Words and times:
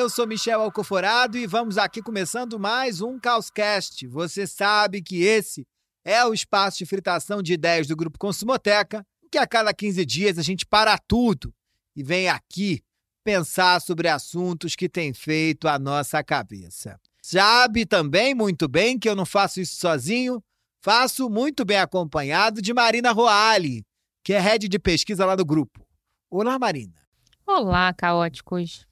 Eu 0.00 0.08
sou 0.08 0.26
Michel 0.26 0.62
Alcoforado 0.62 1.36
e 1.36 1.46
vamos 1.46 1.76
aqui 1.76 2.00
começando 2.00 2.58
mais 2.58 3.02
um 3.02 3.18
Caoscast. 3.18 4.06
Você 4.06 4.46
sabe 4.46 5.02
que 5.02 5.22
esse 5.22 5.66
é 6.02 6.24
o 6.24 6.32
espaço 6.32 6.78
de 6.78 6.86
fritação 6.86 7.42
de 7.42 7.52
ideias 7.52 7.86
do 7.86 7.94
Grupo 7.94 8.18
Consumoteca, 8.18 9.04
que 9.30 9.36
a 9.36 9.46
cada 9.46 9.74
15 9.74 10.06
dias 10.06 10.38
a 10.38 10.42
gente 10.42 10.64
para 10.64 10.96
tudo 10.96 11.52
e 11.94 12.02
vem 12.02 12.30
aqui 12.30 12.80
pensar 13.22 13.78
sobre 13.82 14.08
assuntos 14.08 14.74
que 14.74 14.88
têm 14.88 15.12
feito 15.12 15.68
a 15.68 15.78
nossa 15.78 16.24
cabeça. 16.24 16.98
Sabe 17.22 17.84
também 17.84 18.34
muito 18.34 18.66
bem 18.66 18.98
que 18.98 19.06
eu 19.06 19.14
não 19.14 19.26
faço 19.26 19.60
isso 19.60 19.76
sozinho, 19.76 20.42
faço 20.82 21.28
muito 21.28 21.62
bem 21.62 21.76
acompanhado 21.76 22.62
de 22.62 22.72
Marina 22.72 23.12
Roali, 23.12 23.84
que 24.24 24.32
é 24.32 24.40
head 24.40 24.66
de 24.66 24.78
pesquisa 24.78 25.26
lá 25.26 25.36
do 25.36 25.44
grupo. 25.44 25.86
Olá, 26.30 26.58
Marina. 26.58 26.98
Olá, 27.46 27.92
caóticos. 27.92 28.88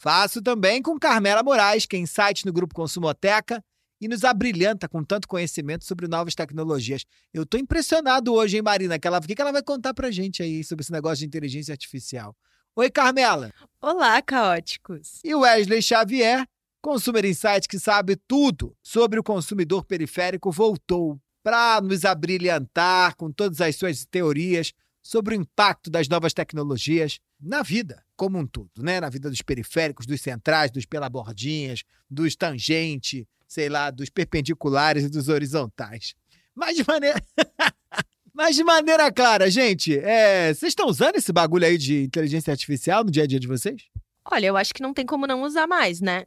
Faço 0.00 0.40
também 0.40 0.80
com 0.80 0.96
Carmela 0.96 1.42
Moraes, 1.42 1.84
que 1.84 1.96
é 1.96 1.98
insight 1.98 2.46
no 2.46 2.52
grupo 2.52 2.72
Consumoteca 2.72 3.62
e 4.00 4.06
nos 4.06 4.22
abrilhanta 4.22 4.88
com 4.88 5.02
tanto 5.02 5.26
conhecimento 5.26 5.84
sobre 5.84 6.06
novas 6.06 6.36
tecnologias. 6.36 7.04
Eu 7.34 7.42
estou 7.42 7.58
impressionado 7.58 8.32
hoje, 8.32 8.56
hein, 8.56 8.62
Marina? 8.62 8.96
Que 8.96 9.08
ela, 9.08 9.18
o 9.18 9.22
que 9.22 9.40
ela 9.40 9.50
vai 9.50 9.62
contar 9.62 9.92
pra 9.92 10.08
gente 10.12 10.40
aí 10.40 10.62
sobre 10.62 10.84
esse 10.84 10.92
negócio 10.92 11.18
de 11.18 11.26
inteligência 11.26 11.72
artificial? 11.72 12.36
Oi, 12.76 12.88
Carmela. 12.90 13.52
Olá, 13.82 14.22
caóticos. 14.22 15.18
E 15.24 15.34
Wesley 15.34 15.82
Xavier, 15.82 16.46
Consumer 16.80 17.24
Insight, 17.24 17.66
que 17.66 17.80
sabe 17.80 18.14
tudo 18.14 18.76
sobre 18.80 19.18
o 19.18 19.24
consumidor 19.24 19.84
periférico, 19.84 20.52
voltou 20.52 21.20
para 21.42 21.80
nos 21.80 22.04
abrilhantar 22.04 23.16
com 23.16 23.32
todas 23.32 23.60
as 23.60 23.74
suas 23.74 24.04
teorias 24.04 24.72
sobre 25.02 25.34
o 25.34 25.40
impacto 25.40 25.90
das 25.90 26.08
novas 26.08 26.32
tecnologias 26.32 27.18
na 27.40 27.64
vida 27.64 28.06
como 28.18 28.36
um 28.36 28.46
todo, 28.46 28.82
né? 28.82 29.00
Na 29.00 29.08
vida 29.08 29.30
dos 29.30 29.40
periféricos, 29.40 30.04
dos 30.04 30.20
centrais, 30.20 30.72
dos 30.72 30.84
pelabordinhas, 30.84 31.84
dos 32.10 32.34
tangentes, 32.34 33.24
sei 33.46 33.68
lá, 33.68 33.90
dos 33.92 34.10
perpendiculares 34.10 35.04
e 35.04 35.08
dos 35.08 35.28
horizontais. 35.28 36.16
Mas 36.52 36.76
de 36.76 36.84
maneira. 36.86 37.22
Mas 38.34 38.56
de 38.56 38.62
maneira 38.62 39.10
clara, 39.10 39.50
gente, 39.50 39.96
é... 39.98 40.52
vocês 40.52 40.70
estão 40.70 40.86
usando 40.86 41.16
esse 41.16 41.32
bagulho 41.32 41.64
aí 41.64 41.78
de 41.78 42.02
inteligência 42.02 42.50
artificial 42.52 43.02
no 43.04 43.10
dia 43.10 43.22
a 43.22 43.26
dia 43.26 43.40
de 43.40 43.48
vocês? 43.48 43.82
Olha, 44.24 44.46
eu 44.46 44.56
acho 44.56 44.74
que 44.74 44.82
não 44.82 44.92
tem 44.92 45.06
como 45.06 45.26
não 45.26 45.42
usar 45.42 45.66
mais, 45.66 46.00
né? 46.00 46.26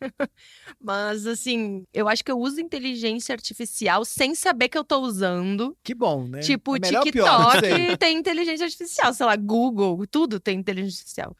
Mas, 0.80 1.26
assim, 1.26 1.84
eu 1.92 2.08
acho 2.08 2.24
que 2.24 2.30
eu 2.30 2.38
uso 2.38 2.60
inteligência 2.60 3.32
artificial 3.34 4.04
sem 4.04 4.34
saber 4.34 4.68
que 4.68 4.76
eu 4.78 4.84
tô 4.84 4.98
usando. 5.00 5.76
Que 5.82 5.94
bom, 5.94 6.26
né? 6.26 6.40
Tipo, 6.40 6.76
É 6.76 6.80
TikTok 6.80 7.12
pior, 7.12 7.52
tem 7.98 8.18
inteligência 8.18 8.64
artificial, 8.66 9.12
sei 9.14 9.26
lá, 9.26 9.36
Google, 9.36 10.06
tudo 10.06 10.38
tem 10.38 10.58
inteligência 10.58 10.98
artificial. 11.00 11.36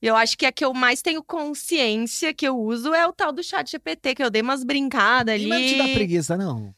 E 0.00 0.06
eu 0.06 0.16
acho 0.16 0.36
que 0.36 0.44
a 0.44 0.52
que 0.52 0.64
eu 0.64 0.74
mais 0.74 1.00
tenho 1.00 1.22
consciência 1.22 2.34
que 2.34 2.46
eu 2.46 2.58
uso 2.58 2.92
é 2.92 3.06
o 3.06 3.12
tal 3.12 3.32
do 3.32 3.42
chat 3.42 3.70
GPT, 3.70 4.14
que 4.14 4.22
eu 4.22 4.30
dei 4.30 4.42
umas 4.42 4.62
brincadas 4.62 5.34
ali. 5.34 5.46
Mas 5.46 5.60
não 5.62 5.68
te 5.68 5.78
dá 5.78 5.88
preguiça, 5.94 6.36
não? 6.36 6.74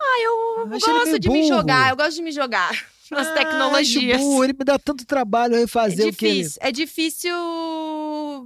Ah, 0.00 0.20
eu 0.22 0.66
meio 0.66 0.80
gosto 0.80 1.18
de 1.20 1.30
me 1.30 1.42
burro. 1.42 1.48
jogar, 1.48 1.90
eu 1.90 1.96
gosto 1.96 2.16
de 2.16 2.22
me 2.22 2.32
jogar 2.32 2.70
nas 3.10 3.28
Ah, 3.28 3.32
tecnologias. 3.34 4.16
acho 4.20 4.26
burro, 4.28 4.44
ele 4.44 4.52
me 4.52 4.64
dá 4.64 4.78
tanto 4.78 5.06
trabalho 5.06 5.54
refazer 5.56 6.06
é 6.06 6.08
o 6.08 6.12
que 6.12 6.26
ele... 6.26 6.34
difícil, 6.42 6.58
é 6.62 6.72
difícil 6.72 7.34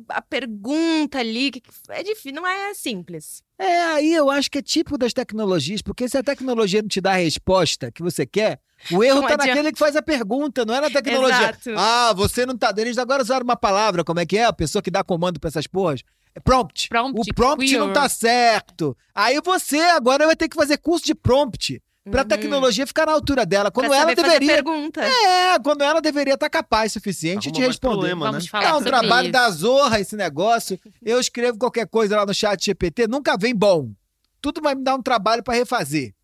a 0.08 0.22
pergunta 0.22 1.18
ali, 1.18 1.50
que- 1.50 1.62
é 1.90 2.02
difícil, 2.02 2.32
não 2.32 2.46
é 2.46 2.72
simples. 2.74 3.42
É, 3.58 3.82
aí 3.84 4.14
eu 4.14 4.30
acho 4.30 4.50
que 4.50 4.58
é 4.58 4.62
tipo 4.62 4.96
das 4.96 5.12
tecnologias, 5.12 5.82
porque 5.82 6.08
se 6.08 6.16
a 6.16 6.22
tecnologia 6.22 6.80
não 6.82 6.88
te 6.88 7.00
dá 7.00 7.12
a 7.12 7.16
resposta 7.16 7.90
que 7.92 8.02
você 8.02 8.24
quer, 8.26 8.60
o 8.90 9.02
erro 9.04 9.20
Não 9.20 9.28
tá 9.28 9.34
adianta. 9.34 9.46
naquele 9.48 9.72
que 9.72 9.78
faz 9.78 9.94
a 9.96 10.02
pergunta, 10.02 10.64
não 10.64 10.74
é 10.74 10.80
na 10.80 10.90
tecnologia. 10.90 11.36
Exato. 11.50 11.74
Ah, 11.76 12.12
você 12.14 12.46
não 12.46 12.56
tá. 12.56 12.72
Eles 12.76 12.96
agora 12.98 13.22
usaram 13.22 13.44
uma 13.44 13.56
palavra, 13.56 14.02
como 14.04 14.20
é 14.20 14.26
que 14.26 14.38
é? 14.38 14.44
A 14.44 14.52
pessoa 14.52 14.80
que 14.82 14.90
dá 14.90 15.04
comando 15.04 15.38
pra 15.38 15.48
essas 15.48 15.66
porras. 15.66 16.02
É 16.34 16.38
prompt. 16.40 16.88
Prompt, 16.88 17.30
o 17.30 17.34
prompt 17.34 17.66
queer. 17.66 17.80
não 17.80 17.92
tá 17.92 18.08
certo. 18.08 18.96
Aí 19.14 19.40
você 19.44 19.78
agora 19.80 20.26
vai 20.26 20.36
ter 20.36 20.48
que 20.48 20.54
fazer 20.56 20.78
curso 20.78 21.04
de 21.04 21.14
prompt 21.14 21.82
pra 22.10 22.22
Uhum. 22.22 22.28
tecnologia 22.28 22.86
ficar 22.86 23.06
na 23.06 23.12
altura 23.12 23.44
dela. 23.44 23.70
Quando 23.70 23.88
pra 23.88 23.96
ela 23.96 24.08
saber 24.10 24.20
fazer 24.22 24.38
deveria. 24.40 24.54
pergunta. 24.62 25.02
É, 25.04 25.58
quando 25.58 25.82
ela 25.82 26.00
deveria 26.00 26.34
estar 26.34 26.48
capaz 26.48 26.92
o 26.92 26.94
suficiente 26.94 27.48
Arruma 27.48 27.60
de 27.60 27.66
responder. 27.66 27.92
problema, 27.94 28.26
Vamos 28.26 28.44
né? 28.44 28.50
falar 28.50 28.64
É 28.64 28.70
um 28.72 28.74
sobre 28.78 28.90
trabalho 28.90 29.24
isso. 29.26 29.32
da 29.32 29.50
zorra 29.50 30.00
esse 30.00 30.16
negócio. 30.16 30.78
Eu 31.02 31.18
escrevo 31.20 31.58
qualquer 31.58 31.86
coisa 31.86 32.16
lá 32.16 32.24
no 32.24 32.32
chat 32.34 32.64
GPT, 32.64 33.06
nunca 33.08 33.36
vem 33.36 33.54
bom. 33.54 33.90
Tudo 34.40 34.60
vai 34.62 34.74
me 34.74 34.82
dar 34.82 34.94
um 34.94 35.02
trabalho 35.02 35.42
pra 35.42 35.54
refazer. 35.54 36.14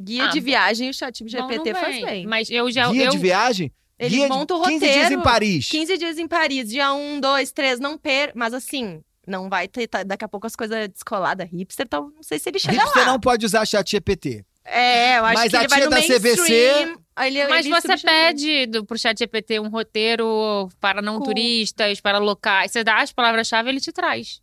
Guia 0.00 0.24
Ah, 0.24 0.28
de 0.28 0.40
viagem, 0.40 0.90
o 0.90 0.94
chat 0.94 1.18
GPT 1.26 1.72
não 1.72 1.80
faz 1.80 2.04
bem. 2.04 2.26
Mas 2.26 2.50
eu 2.50 2.70
já. 2.70 2.90
Guia 2.90 3.04
eu, 3.06 3.10
de 3.10 3.18
viagem? 3.18 3.72
Ele 3.98 4.16
guia 4.16 4.28
monta 4.28 4.54
o 4.54 4.62
de 4.62 4.68
15 4.72 4.78
dias 4.80 4.96
em 4.96 5.00
roteiro, 5.00 5.22
Paris. 5.22 5.68
15 5.70 5.96
dias 5.98 6.18
em 6.18 6.28
Paris, 6.28 6.68
dia 6.68 6.92
1, 6.92 7.18
2, 7.18 7.50
3, 7.52 7.80
não 7.80 7.96
per... 7.96 8.30
Mas 8.34 8.52
assim, 8.52 9.00
não 9.26 9.48
vai 9.48 9.66
ter... 9.68 9.86
tá- 9.86 10.02
daqui 10.02 10.22
a 10.22 10.28
pouco 10.28 10.46
as 10.46 10.54
coisas 10.54 10.86
descoladas, 10.88 11.48
hipster, 11.50 11.86
então 11.86 12.12
não 12.14 12.22
sei 12.22 12.38
se 12.38 12.46
ele 12.50 12.58
chega 12.58 12.74
Hipster 12.78 13.06
lá. 13.06 13.12
não 13.12 13.18
pode 13.18 13.46
usar 13.46 13.64
chat 13.64 13.90
GPT. 13.90 14.44
É, 14.66 15.18
eu 15.18 15.24
acho 15.24 15.34
Mas 15.34 15.50
que 15.50 15.56
ele 15.56 15.68
vai 15.68 15.78
tia 15.78 15.84
no 15.86 15.90
da 15.90 16.02
CVC 16.02 16.18
mainstream, 16.40 16.98
aí 17.14 17.36
ele, 17.38 17.48
Mas 17.48 17.66
ele 17.66 17.74
você 17.80 17.96
pede 17.98 18.66
do, 18.66 18.84
pro 18.84 18.98
chat 18.98 19.18
GPT 19.18 19.60
um 19.60 19.68
roteiro 19.68 20.68
para 20.80 21.00
não 21.00 21.18
Com- 21.18 21.24
turistas, 21.24 22.00
para 22.00 22.18
locais. 22.18 22.72
Você 22.72 22.82
dá 22.82 22.98
as 22.98 23.12
palavras-chave 23.12 23.68
ele 23.68 23.80
te 23.80 23.92
traz. 23.92 24.40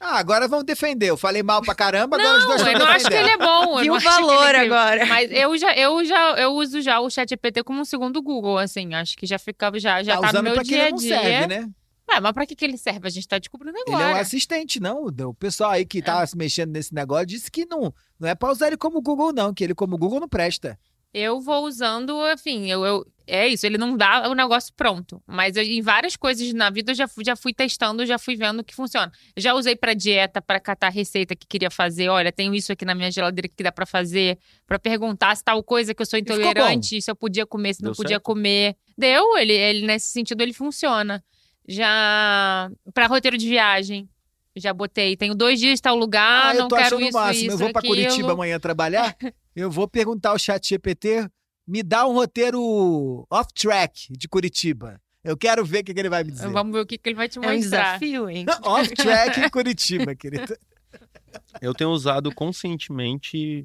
Ah, 0.00 0.16
agora 0.18 0.46
vamos 0.46 0.64
defender. 0.64 1.10
Eu 1.10 1.16
falei 1.16 1.42
mal 1.42 1.60
pra 1.60 1.74
caramba, 1.74 2.16
agora 2.16 2.38
os 2.38 2.44
Não, 2.44 2.56
dois 2.56 2.62
eu 2.72 2.78
não 2.78 2.86
acho 2.86 3.08
que 3.08 3.14
ele 3.14 3.30
é 3.30 3.36
bom. 3.36 3.82
não 3.84 3.94
o 3.94 3.96
é 3.96 4.00
valor 4.00 4.54
incrível. 4.54 4.76
agora. 4.76 5.06
Mas 5.06 5.28
eu 5.32 5.58
já, 5.58 5.74
eu 5.76 6.04
já 6.04 6.30
eu 6.38 6.52
uso 6.52 6.80
já 6.80 7.00
o 7.00 7.10
chat 7.10 7.28
GPT 7.30 7.64
como 7.64 7.80
um 7.80 7.84
segundo 7.84 8.22
Google, 8.22 8.58
assim. 8.58 8.94
Acho 8.94 9.16
que 9.16 9.26
já 9.26 9.40
ficava, 9.40 9.76
já, 9.80 10.00
já 10.04 10.14
Tá 10.20 10.30
tá, 10.30 10.32
no 10.34 10.44
meu 10.44 10.62
dia 10.62 10.86
a 10.86 10.90
não 10.90 10.98
dia. 10.98 11.20
serve, 11.20 11.46
né? 11.48 11.68
Ué, 12.10 12.20
mas 12.20 12.32
pra 12.32 12.46
que, 12.46 12.56
que 12.56 12.64
ele 12.64 12.78
serve? 12.78 13.06
A 13.06 13.10
gente 13.10 13.28
tá 13.28 13.38
descobrindo 13.38 13.76
Ele 13.76 13.90
é 13.94 13.96
um 13.96 14.00
agora. 14.00 14.20
assistente, 14.20 14.80
não. 14.80 15.06
O 15.06 15.34
pessoal 15.34 15.70
aí 15.72 15.84
que 15.84 16.00
tá 16.02 16.26
se 16.26 16.36
mexendo 16.36 16.70
nesse 16.72 16.94
negócio 16.94 17.26
disse 17.26 17.50
que 17.50 17.66
não, 17.66 17.92
não 18.18 18.28
é 18.28 18.34
pra 18.34 18.50
usar 18.50 18.68
ele 18.68 18.76
como 18.76 19.00
Google, 19.02 19.32
não. 19.32 19.52
Que 19.52 19.64
ele 19.64 19.74
como 19.74 19.98
Google 19.98 20.20
não 20.20 20.28
presta. 20.28 20.78
Eu 21.12 21.40
vou 21.40 21.64
usando, 21.66 22.14
enfim, 22.30 22.66
eu, 22.70 22.84
eu- 22.84 23.06
é 23.26 23.48
isso, 23.48 23.64
ele 23.64 23.78
não 23.78 23.96
dá 23.96 24.28
o 24.28 24.34
negócio 24.34 24.70
pronto. 24.76 25.22
Mas 25.26 25.56
eu- 25.56 25.62
em 25.62 25.80
várias 25.80 26.16
coisas 26.16 26.52
na 26.52 26.68
vida 26.68 26.92
eu 26.92 26.94
já, 26.94 27.08
fui- 27.08 27.24
já 27.24 27.34
fui 27.34 27.54
testando, 27.54 28.04
já 28.04 28.18
fui 28.18 28.36
vendo 28.36 28.62
que 28.62 28.74
funciona. 28.74 29.10
Já 29.34 29.54
usei 29.54 29.74
pra 29.74 29.94
dieta, 29.94 30.42
pra 30.42 30.60
catar 30.60 30.90
receita 30.90 31.34
que 31.34 31.46
queria 31.46 31.70
fazer. 31.70 32.10
Olha, 32.10 32.30
tenho 32.30 32.54
isso 32.54 32.70
aqui 32.72 32.84
na 32.84 32.94
minha 32.94 33.10
geladeira 33.10 33.48
que 33.48 33.62
dá 33.62 33.72
pra 33.72 33.86
fazer. 33.86 34.38
Pra 34.66 34.78
perguntar 34.78 35.34
se 35.34 35.42
tal 35.42 35.62
coisa 35.62 35.94
que 35.94 36.02
eu 36.02 36.06
sou 36.06 36.18
intolerante, 36.18 37.00
se 37.00 37.10
eu 37.10 37.16
podia 37.16 37.46
comer, 37.46 37.74
se 37.74 37.82
não 37.82 37.92
Deu 37.92 37.96
podia 37.96 38.16
certo? 38.16 38.24
comer. 38.24 38.76
Deu, 38.96 39.36
ele, 39.38 39.54
ele 39.54 39.86
nesse 39.86 40.12
sentido 40.12 40.42
ele 40.42 40.52
funciona. 40.52 41.24
Já 41.68 42.70
pra 42.94 43.06
roteiro 43.06 43.36
de 43.36 43.46
viagem. 43.48 44.08
Já 44.56 44.72
botei, 44.72 45.16
tenho 45.16 45.36
dois 45.36 45.60
dias 45.60 45.80
tal 45.80 45.94
lugar, 45.94 46.46
Ah, 46.46 46.54
eu 46.54 46.60
não 46.62 46.68
tô 46.68 46.74
quero 46.74 46.86
achando 46.96 47.04
o 47.04 47.08
isso, 47.08 47.16
máximo. 47.18 47.44
isso, 47.46 47.54
eu 47.54 47.58
vou 47.58 47.70
pra 47.70 47.78
aquilo. 47.78 47.94
Curitiba 47.94 48.32
amanhã 48.32 48.58
trabalhar. 48.58 49.14
eu 49.54 49.70
vou 49.70 49.86
perguntar 49.86 50.30
ao 50.30 50.38
chat 50.38 50.68
GPT, 50.70 51.28
me 51.64 51.80
dá 51.82 52.08
um 52.08 52.14
roteiro 52.14 53.24
off-track 53.30 54.08
de 54.10 54.26
Curitiba. 54.26 55.00
Eu 55.22 55.36
quero 55.36 55.64
ver 55.64 55.80
o 55.80 55.84
que, 55.84 55.94
que 55.94 56.00
ele 56.00 56.08
vai 56.08 56.24
me 56.24 56.32
dizer. 56.32 56.48
Vamos 56.48 56.72
ver 56.72 56.80
o 56.80 56.86
que, 56.86 56.98
que 56.98 57.08
ele 57.08 57.14
vai 57.16 57.28
te 57.28 57.38
É 57.38 57.40
um 57.40 57.54
mostrar. 57.54 57.98
desafio, 57.98 58.28
hein? 58.30 58.46
Off-track 58.64 59.40
em 59.40 59.48
Curitiba, 59.50 60.14
querido. 60.14 60.56
Eu 61.60 61.74
tenho 61.74 61.90
usado 61.90 62.34
conscientemente 62.34 63.64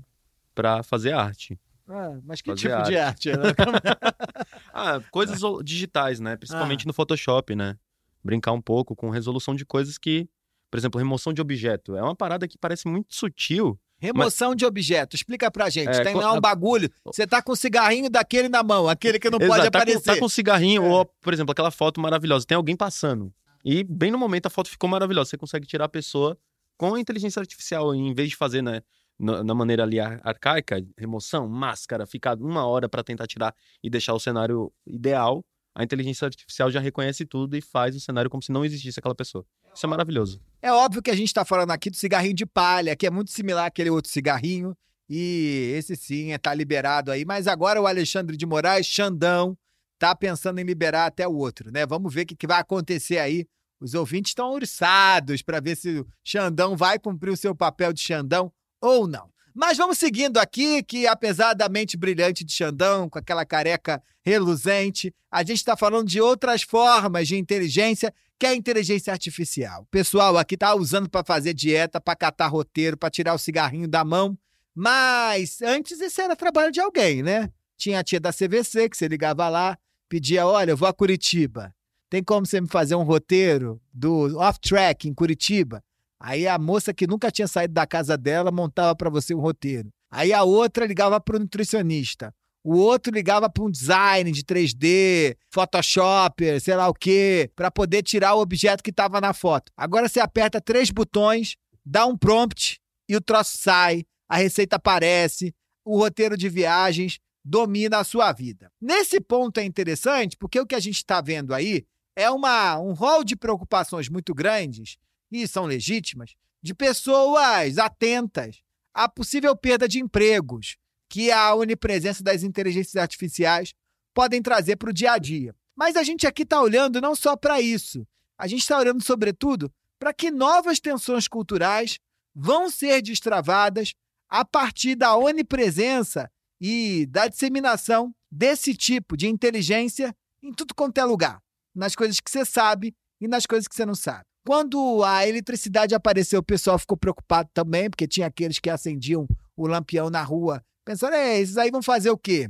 pra 0.53 0.83
fazer 0.83 1.13
arte. 1.13 1.57
Ah, 1.87 2.17
mas 2.23 2.41
que 2.41 2.51
Fazer 2.51 2.69
tipo 2.69 2.83
de 2.83 2.97
arte? 2.97 3.29
né? 3.31 3.37
Ah, 4.73 4.99
coisas 5.11 5.39
digitais, 5.63 6.19
né? 6.19 6.35
Principalmente 6.35 6.85
no 6.85 6.94
Photoshop, 6.94 7.56
né? 7.56 7.77
Brincar 8.23 8.51
um 8.53 8.61
pouco 8.61 8.95
com 8.95 9.09
resolução 9.09 9.53
de 9.55 9.65
coisas 9.65 9.97
que, 9.97 10.27
por 10.71 10.77
exemplo, 10.77 10.97
remoção 10.99 11.33
de 11.33 11.41
objeto. 11.41 11.95
É 11.95 12.01
uma 12.01 12.15
parada 12.15 12.47
que 12.47 12.57
parece 12.57 12.87
muito 12.87 13.13
sutil. 13.13 13.77
Remoção 13.99 14.53
de 14.53 14.65
objeto. 14.65 15.15
Explica 15.15 15.49
pra 15.49 15.69
gente. 15.69 15.89
É, 15.89 16.03
Tem 16.03 16.13
lá 16.15 16.33
um 16.33 16.41
bagulho. 16.41 16.89
Você 17.05 17.25
tá 17.25 17.41
com 17.41 17.53
um 17.53 17.55
cigarrinho 17.55 18.09
daquele 18.09 18.49
na 18.49 18.61
mão, 18.61 18.87
aquele 18.89 19.17
que 19.19 19.29
não 19.29 19.39
pode 19.39 19.51
Exato, 19.51 19.71
tá, 19.71 19.71
com, 19.71 19.77
aparecer. 19.77 20.13
tá 20.13 20.19
com 20.19 20.27
cigarrinho, 20.29 20.83
É. 20.83 20.89
ou, 20.89 21.05
por 21.21 21.33
exemplo, 21.33 21.51
aquela 21.51 21.71
foto 21.71 22.01
maravilhosa. 22.01 22.45
Tem 22.45 22.55
alguém 22.57 22.75
passando. 22.75 23.33
E 23.63 23.83
bem 23.83 24.11
no 24.11 24.17
momento 24.17 24.47
a 24.47 24.49
foto 24.49 24.69
ficou 24.69 24.89
maravilhosa. 24.89 25.29
Você 25.29 25.37
consegue 25.37 25.65
tirar 25.65 25.85
a 25.85 25.89
pessoa 25.89 26.37
com 26.77 26.95
a 26.95 26.99
inteligência 26.99 27.39
artificial, 27.39 27.95
em 27.95 28.13
vez 28.13 28.29
de 28.29 28.35
fazer, 28.35 28.61
né? 28.61 28.81
Na, 29.17 29.41
na 29.43 29.53
maneira 29.53 29.83
ali 29.83 29.99
ar- 30.01 30.19
arcaica, 30.23 30.83
remoção, 30.97 31.47
máscara, 31.47 32.05
ficar 32.05 32.35
uma 32.37 32.65
hora 32.65 32.89
pra 32.89 33.03
tentar 33.03 33.27
tirar 33.27 33.55
e 33.81 33.89
deixar 33.89 34.13
o 34.15 34.19
cenário 34.19 34.69
ideal. 34.85 35.45
A 35.75 35.83
inteligência 35.83 36.25
artificial 36.25 36.69
já 36.69 36.79
reconhece 36.79 37.25
tudo 37.25 37.57
e 37.57 37.61
faz 37.61 37.95
o 37.95 37.99
cenário 37.99 38.29
como 38.29 38.43
se 38.43 38.51
não 38.51 38.63
existisse 38.63 38.99
aquela 38.99 39.15
pessoa. 39.15 39.45
Isso 39.73 39.85
é 39.85 39.89
maravilhoso. 39.89 40.39
É 40.61 40.71
óbvio 40.71 41.01
que 41.01 41.09
a 41.09 41.15
gente 41.15 41.33
tá 41.33 41.43
falando 41.43 41.71
aqui 41.71 41.89
do 41.89 41.95
cigarrinho 41.95 42.35
de 42.35 42.45
palha, 42.45 42.95
que 42.95 43.07
é 43.07 43.09
muito 43.09 43.31
similar 43.31 43.65
àquele 43.65 43.89
outro 43.89 44.11
cigarrinho. 44.11 44.77
E 45.09 45.73
esse 45.75 45.95
sim 45.95 46.31
é 46.31 46.37
tá 46.37 46.53
liberado 46.53 47.11
aí. 47.11 47.25
Mas 47.25 47.47
agora 47.47 47.81
o 47.81 47.87
Alexandre 47.87 48.37
de 48.37 48.45
Moraes, 48.45 48.85
Xandão, 48.85 49.57
tá 49.97 50.15
pensando 50.15 50.59
em 50.59 50.63
liberar 50.63 51.07
até 51.07 51.27
o 51.27 51.33
outro, 51.33 51.71
né? 51.71 51.85
Vamos 51.85 52.13
ver 52.13 52.21
o 52.21 52.25
que, 52.27 52.35
que 52.35 52.47
vai 52.47 52.59
acontecer 52.59 53.17
aí. 53.17 53.47
Os 53.79 53.95
ouvintes 53.95 54.29
estão 54.29 54.51
ouriçados 54.51 55.41
para 55.41 55.59
ver 55.59 55.75
se 55.75 55.99
o 55.99 56.07
Xandão 56.23 56.77
vai 56.77 56.99
cumprir 56.99 57.31
o 57.31 57.37
seu 57.37 57.55
papel 57.55 57.91
de 57.91 58.01
Xandão 58.01 58.51
ou 58.79 59.07
não. 59.07 59.29
Mas 59.53 59.77
vamos 59.77 59.97
seguindo 59.97 60.37
aqui, 60.37 60.81
que 60.83 61.05
apesar 61.05 61.53
da 61.53 61.69
mente 61.69 61.97
brilhante 61.97 62.43
de 62.43 62.51
Xandão, 62.51 63.09
com 63.09 63.19
aquela 63.19 63.45
careca 63.45 64.01
reluzente, 64.23 65.13
a 65.29 65.43
gente 65.43 65.57
está 65.57 65.75
falando 65.75 66.07
de 66.07 66.21
outras 66.21 66.63
formas 66.63 67.27
de 67.27 67.37
inteligência 67.37 68.13
que 68.39 68.47
é 68.47 68.55
inteligência 68.55 69.13
artificial? 69.13 69.83
O 69.83 69.85
pessoal 69.85 70.37
aqui 70.37 70.57
tá 70.57 70.75
usando 70.75 71.09
para 71.09 71.23
fazer 71.23 71.53
dieta, 71.53 72.01
para 72.01 72.15
catar 72.15 72.47
roteiro, 72.47 72.97
para 72.97 73.09
tirar 73.09 73.33
o 73.33 73.37
cigarrinho 73.37 73.87
da 73.87 74.03
mão. 74.03 74.37
Mas 74.75 75.61
antes 75.61 76.01
esse 76.01 76.21
era 76.21 76.35
trabalho 76.35 76.71
de 76.71 76.81
alguém, 76.81 77.21
né? 77.21 77.49
Tinha 77.77 77.99
a 77.99 78.03
tia 78.03 78.19
da 78.19 78.33
CVC 78.33 78.89
que 78.89 78.97
você 78.97 79.07
ligava 79.07 79.47
lá, 79.47 79.77
pedia: 80.09 80.45
olha, 80.45 80.71
eu 80.71 80.77
vou 80.77 80.87
a 80.87 80.93
Curitiba. 80.93 81.73
Tem 82.09 82.23
como 82.23 82.45
você 82.45 82.59
me 82.59 82.67
fazer 82.67 82.95
um 82.95 83.03
roteiro 83.03 83.81
do 83.93 84.37
off-track 84.37 85.07
em 85.07 85.13
Curitiba? 85.13 85.83
Aí 86.19 86.47
a 86.47 86.57
moça 86.57 86.93
que 86.93 87.07
nunca 87.07 87.31
tinha 87.31 87.47
saído 87.47 87.73
da 87.73 87.85
casa 87.85 88.17
dela 88.17 88.51
montava 88.51 88.95
para 88.95 89.09
você 89.09 89.33
um 89.33 89.39
roteiro. 89.39 89.89
Aí 90.11 90.31
a 90.31 90.43
outra 90.43 90.85
ligava 90.85 91.19
para 91.19 91.37
o 91.37 91.39
nutricionista. 91.39 92.33
O 92.63 92.77
outro 92.77 93.13
ligava 93.13 93.50
para 93.50 93.63
um 93.63 93.69
design 93.69 94.31
de 94.31 94.42
3D, 94.44 95.36
Photoshop, 95.51 96.60
sei 96.62 96.75
lá 96.75 96.88
o 96.88 96.94
quê, 96.94 97.51
para 97.56 97.69
poder 97.69 98.04
tirar 98.04 98.36
o 98.36 98.42
objeto 98.42 98.81
que 98.81 98.89
estava 98.89 99.19
na 99.19 99.33
foto. 99.33 99.71
Agora 99.75 100.07
você 100.07 100.21
aperta 100.21 100.62
três 100.62 100.89
botões, 100.89 101.57
dá 101.86 102.06
um 102.06 102.18
prompt 102.18 102.80
e 103.10 103.15
o 103.18 103.21
troço 103.21 103.57
sai, 103.57 104.06
a 104.30 104.38
receita 104.38 104.77
aparece, 104.77 105.54
o 105.83 105.98
roteiro 105.98 106.38
de 106.38 106.48
viagens 106.48 107.19
domina 107.44 107.98
a 107.98 108.04
sua 108.06 108.31
vida. 108.31 108.71
Nesse 108.80 109.19
ponto 109.19 109.59
é 109.59 109.66
interessante 109.66 110.38
porque 110.38 110.59
o 110.59 110.66
que 110.66 110.75
a 110.75 110.80
gente 110.80 110.95
está 110.95 111.19
vendo 111.19 111.54
aí 111.54 111.86
é 112.16 112.30
uma, 112.31 112.80
um 112.80 112.94
rol 112.94 113.24
de 113.24 113.36
preocupações 113.36 114.07
muito 114.07 114.33
grandes, 114.33 114.98
e 115.31 115.48
são 115.48 115.66
legítimas, 115.66 116.36
de 116.62 116.74
pessoas 116.74 117.77
atentas 117.77 118.62
à 118.94 119.09
possível 119.09 119.56
perda 119.57 119.88
de 119.88 120.00
empregos 120.00 120.77
que 121.13 121.30
a 121.30 121.54
onipresença 121.54 122.24
das 122.24 122.42
inteligências 122.42 122.95
artificiais 122.95 123.75
podem 124.15 124.42
trazer 124.42 124.77
para 124.77 124.89
o 124.89 124.94
dia 124.94 125.12
a 125.12 125.19
dia. 125.19 125.56
Mas 125.75 125.95
a 125.95 126.01
gente 126.01 126.25
aqui 126.25 126.42
está 126.42 126.60
olhando 126.60 127.00
não 127.00 127.15
só 127.15 127.38
para 127.38 127.62
isso, 127.62 128.04
a 128.36 128.48
gente 128.48 128.62
está 128.62 128.80
olhando, 128.80 129.04
sobretudo, 129.04 129.71
para 130.00 130.12
que 130.12 130.31
novas 130.31 130.80
tensões 130.80 131.27
culturais 131.27 132.00
vão 132.33 132.68
ser 132.68 133.00
destravadas 133.04 133.94
a 134.27 134.44
partir 134.44 134.95
da 134.95 135.15
onipresença 135.15 136.31
e 136.60 137.06
da 137.06 137.27
disseminação 137.27 138.12
desse 138.31 138.74
tipo 138.74 139.16
de 139.16 139.27
inteligência 139.27 140.16
em 140.42 140.51
tudo 140.51 140.74
quanto 140.74 140.98
é 140.98 141.06
lugar, 141.06 141.39
nas 141.75 141.95
coisas 141.95 142.19
que 142.19 142.31
você 142.31 142.44
sabe 142.44 142.92
e 143.21 143.27
nas 143.27 143.45
coisas 143.45 143.68
que 143.68 143.75
você 143.75 143.86
não 143.86 143.94
sabe. 143.94 144.24
Quando 144.48 145.04
a 145.04 145.27
eletricidade 145.27 145.94
apareceu, 145.94 146.39
o 146.39 146.44
pessoal 146.44 146.80
ficou 146.80 146.98
preocupado 146.98 147.51
também, 147.54 147.88
porque 147.88 148.07
tinha 148.07 148.25
aqueles 148.25 148.57
que 148.57 148.71
acendiam 148.71 149.27
o 149.56 149.68
lampião 149.68 150.09
na 150.09 150.24
rua, 150.24 150.59
pensando, 150.83 151.13
é, 151.13 151.39
esses 151.39 151.57
aí 151.57 151.71
vão 151.71 151.81
fazer 151.81 152.09
o 152.09 152.18
quê? 152.18 152.50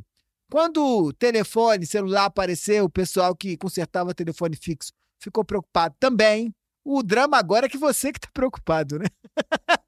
Quando 0.52 0.86
o 0.86 1.14
telefone 1.14 1.86
celular 1.86 2.26
apareceu, 2.26 2.86
o 2.86 2.90
pessoal 2.90 3.36
que 3.36 3.58
consertava 3.58 4.14
telefone 4.14 4.56
fixo 4.56 4.92
ficou 5.20 5.44
preocupado 5.44 5.96
também. 6.00 6.54
O 6.86 7.02
drama 7.02 7.38
agora 7.38 7.66
é 7.66 7.70
que 7.70 7.78
você 7.78 8.12
que 8.12 8.20
está 8.20 8.30
preocupado, 8.34 9.00
né? 9.00 9.06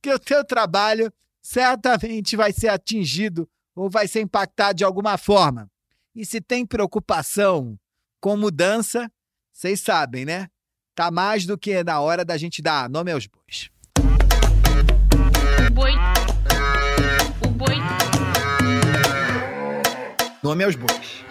porque 0.00 0.12
o 0.12 0.18
teu 0.18 0.44
trabalho 0.44 1.12
certamente 1.40 2.36
vai 2.36 2.52
ser 2.52 2.68
atingido 2.68 3.48
ou 3.74 3.90
vai 3.90 4.08
ser 4.08 4.20
impactado 4.20 4.78
de 4.78 4.84
alguma 4.84 5.16
forma. 5.16 5.70
E 6.14 6.26
se 6.26 6.40
tem 6.40 6.66
preocupação 6.66 7.78
com 8.20 8.36
mudança, 8.36 9.10
vocês 9.52 9.80
sabem, 9.80 10.24
né? 10.24 10.48
Tá 10.94 11.10
mais 11.10 11.46
do 11.46 11.56
que 11.56 11.82
na 11.82 12.00
hora 12.00 12.24
da 12.24 12.36
gente 12.36 12.60
dar 12.60 12.88
nome 12.88 13.12
aos 13.12 13.26
bois. 13.26 13.70
Boi. 15.72 16.11
Nome 20.42 20.64
aos 20.64 20.74
bois. 20.74 21.24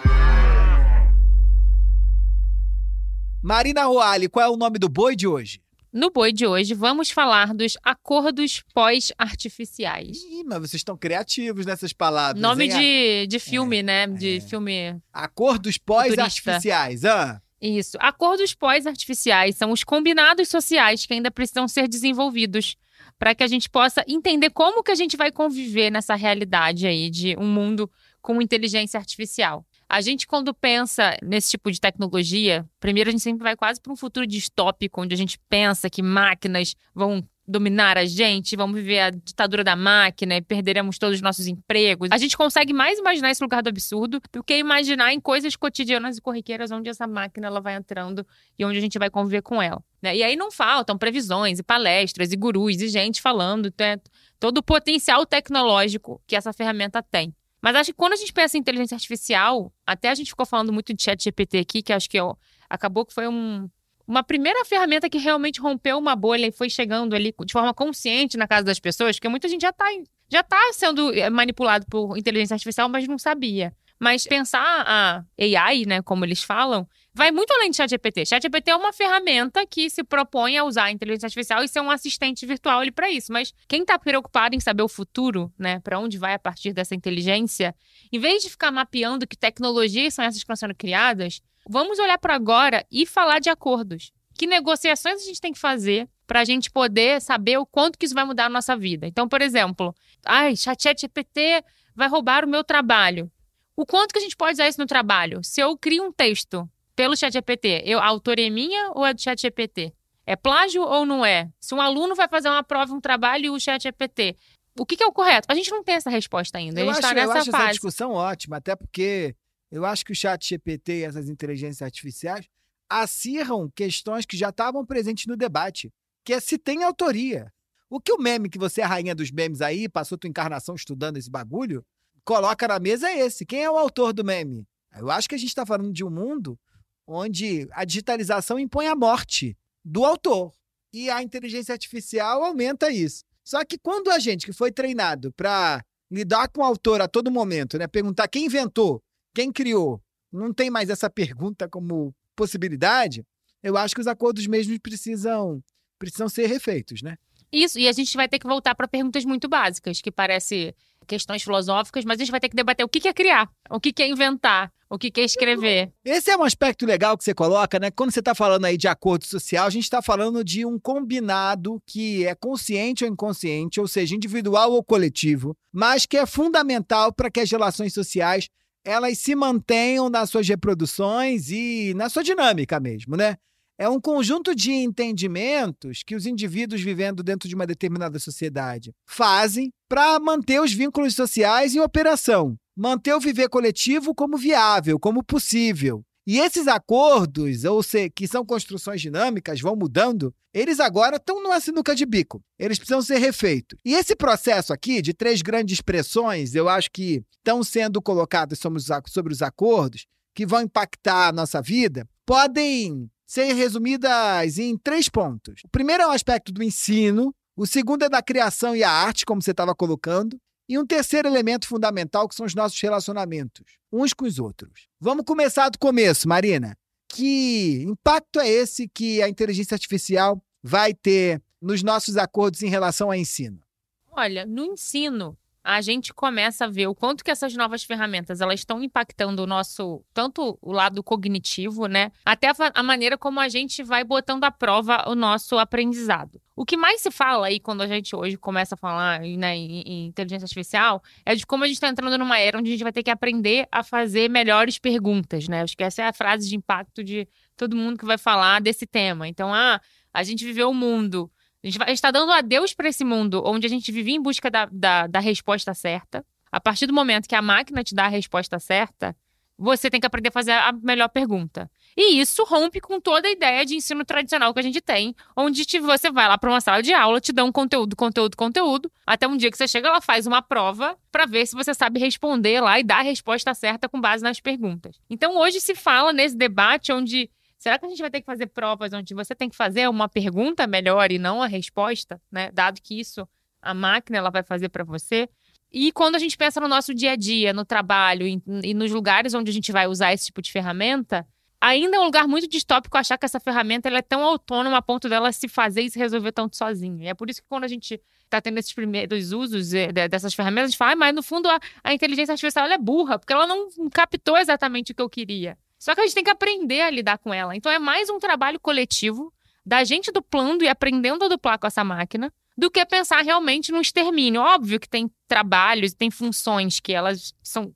Marina 3.42 3.84
Roale, 3.84 4.26
qual 4.26 4.46
é 4.46 4.48
o 4.48 4.56
nome 4.56 4.78
do 4.78 4.88
boi 4.88 5.14
de 5.14 5.26
hoje? 5.28 5.60
No 5.92 6.10
boi 6.10 6.32
de 6.32 6.46
hoje, 6.46 6.72
vamos 6.72 7.10
falar 7.10 7.52
dos 7.52 7.76
acordos 7.84 8.64
pós-artificiais. 8.72 10.16
Ih, 10.22 10.44
mas 10.44 10.60
vocês 10.60 10.80
estão 10.80 10.96
criativos 10.96 11.66
nessas 11.66 11.92
palavras. 11.92 12.40
Nome 12.40 12.64
hein? 12.64 12.70
de, 12.70 13.26
de 13.26 13.38
filme, 13.38 13.82
né? 13.82 14.06
De 14.06 14.38
é. 14.38 14.40
filme. 14.40 14.98
Acordos 15.12 15.76
pós-artificiais. 15.76 17.04
Ah, 17.04 17.42
Isso. 17.60 17.98
Acordos 18.00 18.54
pós-artificiais 18.54 19.56
são 19.56 19.72
os 19.72 19.84
combinados 19.84 20.48
sociais 20.48 21.04
que 21.04 21.12
ainda 21.12 21.30
precisam 21.30 21.68
ser 21.68 21.86
desenvolvidos 21.86 22.78
para 23.18 23.34
que 23.34 23.42
a 23.42 23.46
gente 23.46 23.68
possa 23.68 24.02
entender 24.08 24.48
como 24.48 24.82
que 24.82 24.90
a 24.90 24.94
gente 24.94 25.18
vai 25.18 25.30
conviver 25.30 25.90
nessa 25.90 26.14
realidade 26.14 26.86
aí 26.86 27.10
de 27.10 27.36
um 27.36 27.46
mundo 27.46 27.90
com 28.22 28.40
inteligência 28.40 28.98
artificial. 28.98 29.66
A 29.88 30.00
gente, 30.00 30.26
quando 30.26 30.54
pensa 30.54 31.16
nesse 31.22 31.50
tipo 31.50 31.70
de 31.70 31.78
tecnologia, 31.78 32.64
primeiro 32.80 33.10
a 33.10 33.12
gente 33.12 33.22
sempre 33.22 33.42
vai 33.42 33.56
quase 33.56 33.80
para 33.80 33.92
um 33.92 33.96
futuro 33.96 34.26
distópico, 34.26 35.02
onde 35.02 35.12
a 35.12 35.18
gente 35.18 35.38
pensa 35.50 35.90
que 35.90 36.00
máquinas 36.00 36.74
vão 36.94 37.22
dominar 37.46 37.98
a 37.98 38.04
gente, 38.04 38.56
vamos 38.56 38.76
viver 38.76 39.00
a 39.00 39.10
ditadura 39.10 39.64
da 39.64 39.74
máquina 39.74 40.36
e 40.36 40.40
perderemos 40.40 40.98
todos 40.98 41.16
os 41.16 41.22
nossos 41.22 41.46
empregos. 41.46 42.08
A 42.12 42.16
gente 42.16 42.36
consegue 42.36 42.72
mais 42.72 42.98
imaginar 42.98 43.30
esse 43.30 43.42
lugar 43.42 43.62
do 43.62 43.68
absurdo 43.68 44.20
do 44.32 44.44
que 44.44 44.56
imaginar 44.56 45.12
em 45.12 45.20
coisas 45.20 45.56
cotidianas 45.56 46.16
e 46.16 46.20
corriqueiras 46.20 46.70
onde 46.70 46.88
essa 46.88 47.06
máquina 47.06 47.48
ela 47.48 47.60
vai 47.60 47.74
entrando 47.74 48.26
e 48.58 48.64
onde 48.64 48.78
a 48.78 48.80
gente 48.80 48.98
vai 48.98 49.10
conviver 49.10 49.42
com 49.42 49.60
ela. 49.60 49.82
né? 50.00 50.16
E 50.16 50.22
aí 50.22 50.36
não 50.36 50.50
faltam 50.50 50.96
previsões 50.96 51.58
e 51.58 51.62
palestras 51.62 52.32
e 52.32 52.36
gurus 52.36 52.80
e 52.80 52.88
gente 52.88 53.20
falando 53.20 53.72
né, 53.78 53.98
todo 54.38 54.58
o 54.58 54.62
potencial 54.62 55.26
tecnológico 55.26 56.22
que 56.26 56.36
essa 56.36 56.52
ferramenta 56.52 57.02
tem. 57.02 57.34
Mas 57.62 57.76
acho 57.76 57.92
que 57.92 57.96
quando 57.96 58.14
a 58.14 58.16
gente 58.16 58.32
pensa 58.32 58.56
em 58.56 58.60
inteligência 58.60 58.96
artificial, 58.96 59.72
até 59.86 60.10
a 60.10 60.14
gente 60.14 60.30
ficou 60.30 60.44
falando 60.44 60.72
muito 60.72 60.92
de 60.92 61.00
chat 61.02 61.22
GPT 61.22 61.58
aqui, 61.58 61.82
que 61.82 61.92
acho 61.92 62.10
que 62.10 62.20
ó, 62.20 62.34
acabou 62.68 63.06
que 63.06 63.14
foi 63.14 63.28
um, 63.28 63.70
uma 64.06 64.24
primeira 64.24 64.64
ferramenta 64.64 65.08
que 65.08 65.18
realmente 65.18 65.60
rompeu 65.60 65.96
uma 65.96 66.16
bolha 66.16 66.48
e 66.48 66.52
foi 66.52 66.68
chegando 66.68 67.14
ali 67.14 67.32
de 67.44 67.52
forma 67.52 67.72
consciente 67.72 68.36
na 68.36 68.48
casa 68.48 68.64
das 68.64 68.80
pessoas, 68.80 69.16
porque 69.16 69.28
muita 69.28 69.48
gente 69.48 69.62
já 69.62 69.70
está 69.70 69.86
já 70.28 70.42
tá 70.42 70.58
sendo 70.72 71.12
eh, 71.12 71.28
manipulado 71.28 71.86
por 71.88 72.16
inteligência 72.16 72.54
artificial, 72.54 72.88
mas 72.88 73.06
não 73.06 73.18
sabia. 73.18 73.72
Mas 74.02 74.26
pensar 74.26 74.82
a 74.84 75.24
AI, 75.38 75.84
né, 75.86 76.02
como 76.02 76.24
eles 76.24 76.42
falam, 76.42 76.88
vai 77.14 77.30
muito 77.30 77.52
além 77.52 77.70
de 77.70 77.76
ChatGPT. 77.76 78.26
ChatGPT 78.26 78.72
é 78.72 78.76
uma 78.76 78.92
ferramenta 78.92 79.64
que 79.64 79.88
se 79.88 80.02
propõe 80.02 80.58
a 80.58 80.64
usar 80.64 80.86
a 80.86 80.90
inteligência 80.90 81.26
artificial 81.26 81.62
e 81.62 81.68
ser 81.68 81.80
um 81.80 81.88
assistente 81.88 82.44
virtual 82.44 82.80
ali 82.80 82.90
para 82.90 83.08
isso. 83.08 83.32
Mas 83.32 83.54
quem 83.68 83.82
está 83.82 83.96
preocupado 83.96 84.56
em 84.56 84.60
saber 84.60 84.82
o 84.82 84.88
futuro, 84.88 85.52
né, 85.56 85.78
para 85.78 86.00
onde 86.00 86.18
vai 86.18 86.34
a 86.34 86.38
partir 86.38 86.72
dessa 86.72 86.96
inteligência, 86.96 87.76
em 88.12 88.18
vez 88.18 88.42
de 88.42 88.50
ficar 88.50 88.72
mapeando 88.72 89.24
que 89.24 89.36
tecnologias 89.36 90.14
são 90.14 90.24
essas 90.24 90.38
que 90.38 90.42
estão 90.42 90.56
sendo 90.56 90.74
criadas, 90.74 91.40
vamos 91.68 92.00
olhar 92.00 92.18
para 92.18 92.34
agora 92.34 92.84
e 92.90 93.06
falar 93.06 93.38
de 93.38 93.50
acordos. 93.50 94.10
Que 94.36 94.48
negociações 94.48 95.22
a 95.22 95.24
gente 95.24 95.40
tem 95.40 95.52
que 95.52 95.60
fazer 95.60 96.08
para 96.26 96.40
a 96.40 96.44
gente 96.44 96.72
poder 96.72 97.22
saber 97.22 97.56
o 97.56 97.64
quanto 97.64 97.96
que 97.96 98.06
isso 98.06 98.16
vai 98.16 98.24
mudar 98.24 98.46
a 98.46 98.50
nossa 98.50 98.76
vida. 98.76 99.06
Então, 99.06 99.28
por 99.28 99.40
exemplo, 99.40 99.94
ai, 100.26 100.56
ChatGPT 100.56 101.62
vai 101.94 102.08
roubar 102.08 102.44
o 102.44 102.48
meu 102.48 102.64
trabalho. 102.64 103.30
O 103.76 103.86
quanto 103.86 104.12
que 104.12 104.18
a 104.18 104.22
gente 104.22 104.36
pode 104.36 104.54
usar 104.54 104.68
isso 104.68 104.80
no 104.80 104.86
trabalho? 104.86 105.42
Se 105.42 105.60
eu 105.60 105.76
crio 105.76 106.04
um 106.04 106.12
texto 106.12 106.68
pelo 106.94 107.16
ChatGPT, 107.16 107.82
eu, 107.86 107.98
a 107.98 108.06
autoria 108.06 108.46
é 108.46 108.50
minha 108.50 108.90
ou 108.94 109.04
é 109.04 109.14
do 109.14 109.20
ChatGPT? 109.20 109.94
É 110.26 110.36
plágio 110.36 110.82
ou 110.82 111.04
não 111.04 111.24
é? 111.24 111.50
Se 111.58 111.74
um 111.74 111.80
aluno 111.80 112.14
vai 112.14 112.28
fazer 112.28 112.48
uma 112.48 112.62
prova, 112.62 112.94
um 112.94 113.00
trabalho 113.00 113.46
e 113.46 113.50
o 113.50 113.58
ChatGPT, 113.58 114.36
o 114.78 114.86
que, 114.86 114.96
que 114.96 115.02
é 115.02 115.06
o 115.06 115.12
correto? 115.12 115.46
A 115.50 115.54
gente 115.54 115.70
não 115.70 115.82
tem 115.82 115.96
essa 115.96 116.10
resposta 116.10 116.58
ainda. 116.58 116.80
eu 116.80 116.90
a 116.90 116.94
gente 116.94 117.04
acho, 117.04 117.12
está 117.12 117.20
eu 117.20 117.26
nessa 117.26 117.40
acho 117.40 117.48
essa 117.48 117.58
fase. 117.58 117.70
discussão 117.72 118.12
ótima, 118.12 118.56
até 118.56 118.76
porque 118.76 119.34
eu 119.70 119.84
acho 119.84 120.04
que 120.04 120.12
o 120.12 120.14
chat 120.14 120.48
GPT 120.48 121.00
e 121.00 121.04
essas 121.04 121.28
inteligências 121.28 121.82
artificiais 121.82 122.46
acirram 122.88 123.70
questões 123.74 124.26
que 124.26 124.36
já 124.36 124.50
estavam 124.50 124.84
presentes 124.84 125.26
no 125.26 125.36
debate, 125.36 125.90
que 126.24 126.34
é 126.34 126.40
se 126.40 126.58
tem 126.58 126.84
autoria. 126.84 127.50
O 127.88 128.00
que 128.00 128.12
o 128.12 128.18
meme 128.18 128.48
que 128.48 128.58
você 128.58 128.80
é 128.80 128.84
a 128.84 128.86
rainha 128.86 129.14
dos 129.14 129.30
memes 129.30 129.60
aí, 129.60 129.88
passou 129.88 130.16
tua 130.16 130.28
encarnação 130.28 130.74
estudando 130.74 131.16
esse 131.16 131.30
bagulho, 131.30 131.84
coloca 132.24 132.68
na 132.68 132.78
mesa 132.78 133.08
é 133.08 133.20
esse. 133.20 133.44
Quem 133.44 133.62
é 133.62 133.70
o 133.70 133.76
autor 133.76 134.12
do 134.12 134.24
meme? 134.24 134.66
Eu 134.96 135.10
acho 135.10 135.28
que 135.28 135.34
a 135.34 135.38
gente 135.38 135.48
está 135.48 135.64
falando 135.64 135.92
de 135.92 136.04
um 136.04 136.10
mundo 136.10 136.58
onde 137.06 137.68
a 137.72 137.84
digitalização 137.84 138.58
impõe 138.58 138.86
a 138.86 138.94
morte 138.94 139.56
do 139.84 140.04
autor 140.04 140.52
e 140.92 141.10
a 141.10 141.22
inteligência 141.22 141.72
artificial 141.72 142.44
aumenta 142.44 142.90
isso. 142.90 143.24
Só 143.44 143.64
que 143.64 143.78
quando 143.78 144.10
a 144.10 144.18
gente 144.18 144.46
que 144.46 144.52
foi 144.52 144.70
treinado 144.70 145.32
para 145.32 145.84
lidar 146.10 146.48
com 146.48 146.60
o 146.60 146.64
autor 146.64 147.00
a 147.00 147.08
todo 147.08 147.30
momento, 147.30 147.78
né, 147.78 147.86
perguntar 147.86 148.28
quem 148.28 148.44
inventou, 148.44 149.02
quem 149.34 149.50
criou, 149.50 150.00
não 150.30 150.52
tem 150.52 150.70
mais 150.70 150.90
essa 150.90 151.10
pergunta 151.10 151.68
como 151.68 152.14
possibilidade, 152.36 153.24
eu 153.62 153.76
acho 153.76 153.94
que 153.94 154.00
os 154.00 154.06
acordos 154.06 154.46
mesmos 154.46 154.78
precisam 154.78 155.62
precisam 155.98 156.28
ser 156.28 156.46
refeitos, 156.46 157.00
né? 157.00 157.16
Isso, 157.52 157.78
e 157.78 157.86
a 157.86 157.92
gente 157.92 158.16
vai 158.16 158.28
ter 158.28 158.38
que 158.38 158.46
voltar 158.46 158.74
para 158.74 158.88
perguntas 158.88 159.24
muito 159.24 159.48
básicas, 159.48 160.00
que 160.00 160.10
parece 160.10 160.74
questões 161.06 161.42
filosóficas, 161.42 162.04
mas 162.04 162.18
a 162.18 162.24
gente 162.24 162.30
vai 162.30 162.40
ter 162.40 162.48
que 162.48 162.56
debater 162.56 162.84
o 162.84 162.88
que 162.88 163.06
é 163.06 163.12
criar, 163.12 163.48
o 163.70 163.80
que 163.80 164.02
é 164.02 164.08
inventar, 164.08 164.72
o 164.88 164.98
que 164.98 165.12
é 165.20 165.24
escrever. 165.24 165.90
Esse 166.04 166.30
é 166.30 166.36
um 166.36 166.42
aspecto 166.42 166.84
legal 166.84 167.16
que 167.16 167.24
você 167.24 167.32
coloca, 167.32 167.78
né? 167.78 167.90
Quando 167.90 168.10
você 168.10 168.18
está 168.18 168.34
falando 168.34 168.66
aí 168.66 168.76
de 168.76 168.86
acordo 168.86 169.24
social, 169.24 169.66
a 169.66 169.70
gente 169.70 169.84
está 169.84 170.02
falando 170.02 170.44
de 170.44 170.66
um 170.66 170.78
combinado 170.78 171.80
que 171.86 172.26
é 172.26 172.34
consciente 172.34 173.04
ou 173.04 173.10
inconsciente, 173.10 173.80
ou 173.80 173.88
seja, 173.88 174.14
individual 174.14 174.72
ou 174.72 174.84
coletivo, 174.84 175.56
mas 175.72 176.04
que 176.04 176.18
é 176.18 176.26
fundamental 176.26 177.12
para 177.12 177.30
que 177.30 177.40
as 177.40 177.50
relações 177.50 177.94
sociais 177.94 178.48
elas 178.84 179.18
se 179.18 179.34
mantenham 179.34 180.10
nas 180.10 180.28
suas 180.28 180.46
reproduções 180.46 181.50
e 181.50 181.94
na 181.94 182.08
sua 182.08 182.22
dinâmica 182.22 182.80
mesmo, 182.80 183.16
né? 183.16 183.36
É 183.82 183.88
um 183.88 184.00
conjunto 184.00 184.54
de 184.54 184.70
entendimentos 184.70 186.04
que 186.06 186.14
os 186.14 186.24
indivíduos 186.24 186.80
vivendo 186.80 187.20
dentro 187.20 187.48
de 187.48 187.54
uma 187.56 187.66
determinada 187.66 188.16
sociedade 188.20 188.94
fazem 189.04 189.72
para 189.88 190.20
manter 190.20 190.60
os 190.60 190.72
vínculos 190.72 191.16
sociais 191.16 191.74
em 191.74 191.80
operação, 191.80 192.56
manter 192.76 193.12
o 193.12 193.18
viver 193.18 193.48
coletivo 193.48 194.14
como 194.14 194.38
viável, 194.38 195.00
como 195.00 195.24
possível. 195.24 196.04
E 196.24 196.38
esses 196.38 196.68
acordos, 196.68 197.64
ou 197.64 197.82
seja, 197.82 198.08
que 198.08 198.28
são 198.28 198.46
construções 198.46 199.00
dinâmicas, 199.00 199.60
vão 199.60 199.74
mudando, 199.74 200.32
eles 200.54 200.78
agora 200.78 201.16
estão 201.16 201.42
numa 201.42 201.58
sinuca 201.58 201.92
de 201.92 202.06
bico. 202.06 202.40
Eles 202.56 202.78
precisam 202.78 203.02
ser 203.02 203.18
refeitos. 203.18 203.76
E 203.84 203.94
esse 203.94 204.14
processo 204.14 204.72
aqui, 204.72 205.02
de 205.02 205.12
três 205.12 205.42
grandes 205.42 205.80
pressões, 205.80 206.54
eu 206.54 206.68
acho 206.68 206.88
que 206.88 207.20
estão 207.36 207.64
sendo 207.64 208.00
colocadas 208.00 208.60
sobre 208.60 209.32
os 209.32 209.42
acordos, 209.42 210.06
que 210.32 210.46
vão 210.46 210.60
impactar 210.62 211.26
a 211.26 211.32
nossa 211.32 211.60
vida, 211.60 212.08
podem 212.24 213.10
ser 213.32 213.54
resumidas 213.54 214.58
em 214.58 214.76
três 214.76 215.08
pontos. 215.08 215.62
O 215.64 215.68
primeiro 215.68 216.02
é 216.02 216.06
o 216.06 216.10
aspecto 216.10 216.52
do 216.52 216.62
ensino, 216.62 217.34
o 217.56 217.66
segundo 217.66 218.02
é 218.02 218.08
da 218.10 218.20
criação 218.20 218.76
e 218.76 218.84
a 218.84 218.90
arte, 218.90 219.24
como 219.24 219.40
você 219.40 219.52
estava 219.52 219.74
colocando, 219.74 220.38
e 220.68 220.78
um 220.78 220.84
terceiro 220.84 221.28
elemento 221.28 221.66
fundamental 221.66 222.28
que 222.28 222.34
são 222.34 222.44
os 222.44 222.54
nossos 222.54 222.78
relacionamentos, 222.78 223.64
uns 223.90 224.12
com 224.12 224.26
os 224.26 224.38
outros. 224.38 224.86
Vamos 225.00 225.24
começar 225.24 225.70
do 225.70 225.78
começo, 225.78 226.28
Marina. 226.28 226.76
Que 227.08 227.82
impacto 227.88 228.38
é 228.38 228.46
esse 228.46 228.86
que 228.86 229.22
a 229.22 229.30
inteligência 229.30 229.74
artificial 229.74 230.38
vai 230.62 230.92
ter 230.92 231.40
nos 231.58 231.82
nossos 231.82 232.18
acordos 232.18 232.62
em 232.62 232.68
relação 232.68 233.08
ao 233.08 233.14
ensino? 233.14 233.62
Olha, 234.10 234.44
no 234.44 234.62
ensino, 234.62 235.38
a 235.64 235.80
gente 235.80 236.12
começa 236.12 236.64
a 236.64 236.68
ver 236.68 236.88
o 236.88 236.94
quanto 236.94 237.22
que 237.22 237.30
essas 237.30 237.54
novas 237.54 237.84
ferramentas 237.84 238.40
elas 238.40 238.60
estão 238.60 238.82
impactando 238.82 239.42
o 239.42 239.46
nosso 239.46 240.04
tanto 240.12 240.58
o 240.60 240.72
lado 240.72 241.02
cognitivo, 241.02 241.86
né, 241.86 242.10
até 242.24 242.48
a, 242.48 242.54
a, 242.74 242.82
maneira 242.82 243.16
como 243.16 243.38
a 243.38 243.48
gente 243.48 243.82
vai 243.82 244.02
botando 244.02 244.44
à 244.44 244.50
prova 244.50 245.08
o 245.08 245.14
nosso 245.14 245.58
aprendizado. 245.58 246.40
O 246.54 246.66
que 246.66 246.76
mais 246.76 247.00
se 247.00 247.10
fala 247.10 247.46
aí 247.46 247.60
quando 247.60 247.80
a 247.80 247.86
gente 247.86 248.14
hoje 248.14 248.36
começa 248.36 248.74
a 248.74 248.78
falar 248.78 249.20
né, 249.20 249.56
em, 249.56 249.82
em 249.82 250.06
inteligência 250.06 250.44
artificial 250.44 251.02
é 251.24 251.34
de 251.34 251.46
como 251.46 251.64
a 251.64 251.66
gente 251.66 251.76
está 251.76 251.88
entrando 251.88 252.18
numa 252.18 252.38
era 252.38 252.58
onde 252.58 252.68
a 252.68 252.72
gente 252.72 252.82
vai 252.82 252.92
ter 252.92 253.02
que 253.02 253.10
aprender 253.10 253.66
a 253.70 253.82
fazer 253.82 254.28
melhores 254.28 254.78
perguntas, 254.78 255.48
né? 255.48 255.62
Acho 255.62 255.76
que 255.76 255.82
essa 255.82 256.02
é 256.02 256.08
a 256.08 256.12
frase 256.12 256.48
de 256.48 256.56
impacto 256.56 257.02
de 257.02 257.26
todo 257.56 257.76
mundo 257.76 257.98
que 257.98 258.04
vai 258.04 258.18
falar 258.18 258.60
desse 258.60 258.86
tema. 258.86 259.26
Então, 259.28 259.52
ah, 259.52 259.80
a 260.12 260.22
gente 260.22 260.44
viveu 260.44 260.68
o 260.68 260.72
um 260.72 260.74
mundo 260.74 261.30
a 261.62 261.68
gente 261.68 261.90
está 261.90 262.10
dando 262.10 262.32
adeus 262.32 262.74
para 262.74 262.88
esse 262.88 263.04
mundo 263.04 263.42
onde 263.44 263.66
a 263.66 263.70
gente 263.70 263.92
vive 263.92 264.12
em 264.12 264.20
busca 264.20 264.50
da, 264.50 264.68
da, 264.70 265.06
da 265.06 265.20
resposta 265.20 265.72
certa. 265.74 266.24
A 266.50 266.60
partir 266.60 266.86
do 266.86 266.92
momento 266.92 267.28
que 267.28 267.34
a 267.34 267.42
máquina 267.42 267.82
te 267.82 267.94
dá 267.94 268.04
a 268.04 268.08
resposta 268.08 268.58
certa, 268.58 269.16
você 269.62 269.88
tem 269.88 270.00
que 270.00 270.06
aprender 270.06 270.28
a 270.28 270.32
fazer 270.32 270.52
a 270.52 270.72
melhor 270.72 271.08
pergunta. 271.08 271.70
E 271.96 272.20
isso 272.20 272.42
rompe 272.44 272.80
com 272.80 273.00
toda 273.00 273.28
a 273.28 273.30
ideia 273.30 273.64
de 273.64 273.76
ensino 273.76 274.04
tradicional 274.04 274.52
que 274.52 274.60
a 274.60 274.62
gente 274.62 274.80
tem, 274.80 275.14
onde 275.36 275.64
te, 275.64 275.78
você 275.78 276.10
vai 276.10 276.26
lá 276.26 276.36
para 276.36 276.50
uma 276.50 276.60
sala 276.60 276.82
de 276.82 276.92
aula, 276.92 277.20
te 277.20 277.32
dá 277.32 277.44
um 277.44 277.52
conteúdo, 277.52 277.94
conteúdo, 277.94 278.36
conteúdo, 278.36 278.90
até 279.06 279.28
um 279.28 279.36
dia 279.36 279.50
que 279.50 279.56
você 279.56 279.68
chega, 279.68 279.88
ela 279.88 280.00
faz 280.00 280.26
uma 280.26 280.42
prova 280.42 280.96
para 281.10 281.26
ver 281.26 281.46
se 281.46 281.54
você 281.54 281.74
sabe 281.74 282.00
responder 282.00 282.60
lá 282.60 282.80
e 282.80 282.82
dar 282.82 282.98
a 282.98 283.02
resposta 283.02 283.54
certa 283.54 283.88
com 283.88 284.00
base 284.00 284.22
nas 284.24 284.40
perguntas. 284.40 284.98
Então 285.08 285.36
hoje 285.36 285.60
se 285.60 285.74
fala 285.74 286.12
nesse 286.12 286.36
debate 286.36 286.92
onde 286.92 287.30
Será 287.62 287.78
que 287.78 287.86
a 287.86 287.88
gente 287.88 288.00
vai 288.00 288.10
ter 288.10 288.18
que 288.18 288.26
fazer 288.26 288.48
provas 288.48 288.92
onde 288.92 289.14
você 289.14 289.36
tem 289.36 289.48
que 289.48 289.54
fazer 289.54 289.88
uma 289.88 290.08
pergunta 290.08 290.66
melhor 290.66 291.12
e 291.12 291.16
não 291.16 291.40
a 291.40 291.46
resposta, 291.46 292.20
né? 292.28 292.50
Dado 292.50 292.82
que 292.82 292.98
isso 292.98 293.24
a 293.62 293.72
máquina 293.72 294.18
ela 294.18 294.30
vai 294.30 294.42
fazer 294.42 294.68
para 294.68 294.82
você. 294.82 295.28
E 295.70 295.92
quando 295.92 296.16
a 296.16 296.18
gente 296.18 296.36
pensa 296.36 296.60
no 296.60 296.66
nosso 296.66 296.92
dia 296.92 297.12
a 297.12 297.16
dia, 297.16 297.52
no 297.52 297.64
trabalho 297.64 298.26
e, 298.26 298.42
e, 298.64 298.74
nos 298.74 298.90
lugares 298.90 299.32
onde 299.32 299.48
a 299.48 299.54
gente 299.54 299.70
vai 299.70 299.86
usar 299.86 300.12
esse 300.12 300.26
tipo 300.26 300.42
de 300.42 300.50
ferramenta, 300.50 301.24
ainda 301.60 301.96
é 301.96 302.00
um 302.00 302.04
lugar 302.04 302.26
muito 302.26 302.48
distópico 302.48 302.98
achar 302.98 303.16
que 303.16 303.26
essa 303.26 303.38
ferramenta 303.38 303.88
ela 303.88 303.98
é 303.98 304.02
tão 304.02 304.24
autônoma 304.24 304.78
a 304.78 304.82
ponto 304.82 305.08
dela 305.08 305.30
se 305.30 305.46
fazer 305.46 305.82
e 305.82 305.90
se 305.90 306.00
resolver 306.00 306.32
tanto 306.32 306.56
sozinha. 306.56 307.04
E 307.04 307.08
é 307.10 307.14
por 307.14 307.30
isso 307.30 307.40
que 307.40 307.48
quando 307.48 307.62
a 307.62 307.68
gente 307.68 308.02
está 308.24 308.40
tendo 308.40 308.58
esses 308.58 308.74
primeiros 308.74 309.30
usos 309.30 309.72
eh, 309.72 309.92
dessas 310.08 310.34
ferramentas, 310.34 310.64
a 310.64 310.70
gente 310.70 310.78
fala, 310.78 310.94
ah, 310.94 310.96
mas 310.96 311.14
no 311.14 311.22
fundo 311.22 311.48
a, 311.48 311.60
a 311.84 311.94
inteligência 311.94 312.32
artificial 312.32 312.66
é 312.66 312.76
burra, 312.76 313.20
porque 313.20 313.32
ela 313.32 313.46
não 313.46 313.68
captou 313.88 314.36
exatamente 314.36 314.90
o 314.90 314.94
que 314.96 315.02
eu 315.02 315.08
queria. 315.08 315.56
Só 315.82 315.96
que 315.96 316.00
a 316.00 316.04
gente 316.04 316.14
tem 316.14 316.22
que 316.22 316.30
aprender 316.30 316.80
a 316.80 316.90
lidar 316.90 317.18
com 317.18 317.34
ela. 317.34 317.56
Então 317.56 317.70
é 317.72 317.76
mais 317.76 318.08
um 318.08 318.20
trabalho 318.20 318.60
coletivo 318.60 319.34
da 319.66 319.82
gente 319.82 320.12
duplando 320.12 320.62
e 320.62 320.68
aprendendo 320.68 321.24
a 321.24 321.28
duplar 321.28 321.58
com 321.58 321.66
essa 321.66 321.82
máquina 321.82 322.32
do 322.56 322.70
que 322.70 322.86
pensar 322.86 323.20
realmente 323.22 323.72
no 323.72 323.80
extermínio. 323.80 324.42
Óbvio 324.42 324.78
que 324.78 324.88
tem 324.88 325.10
trabalhos, 325.26 325.92
tem 325.92 326.08
funções 326.08 326.78
que 326.78 326.92
elas 326.92 327.34
são 327.42 327.74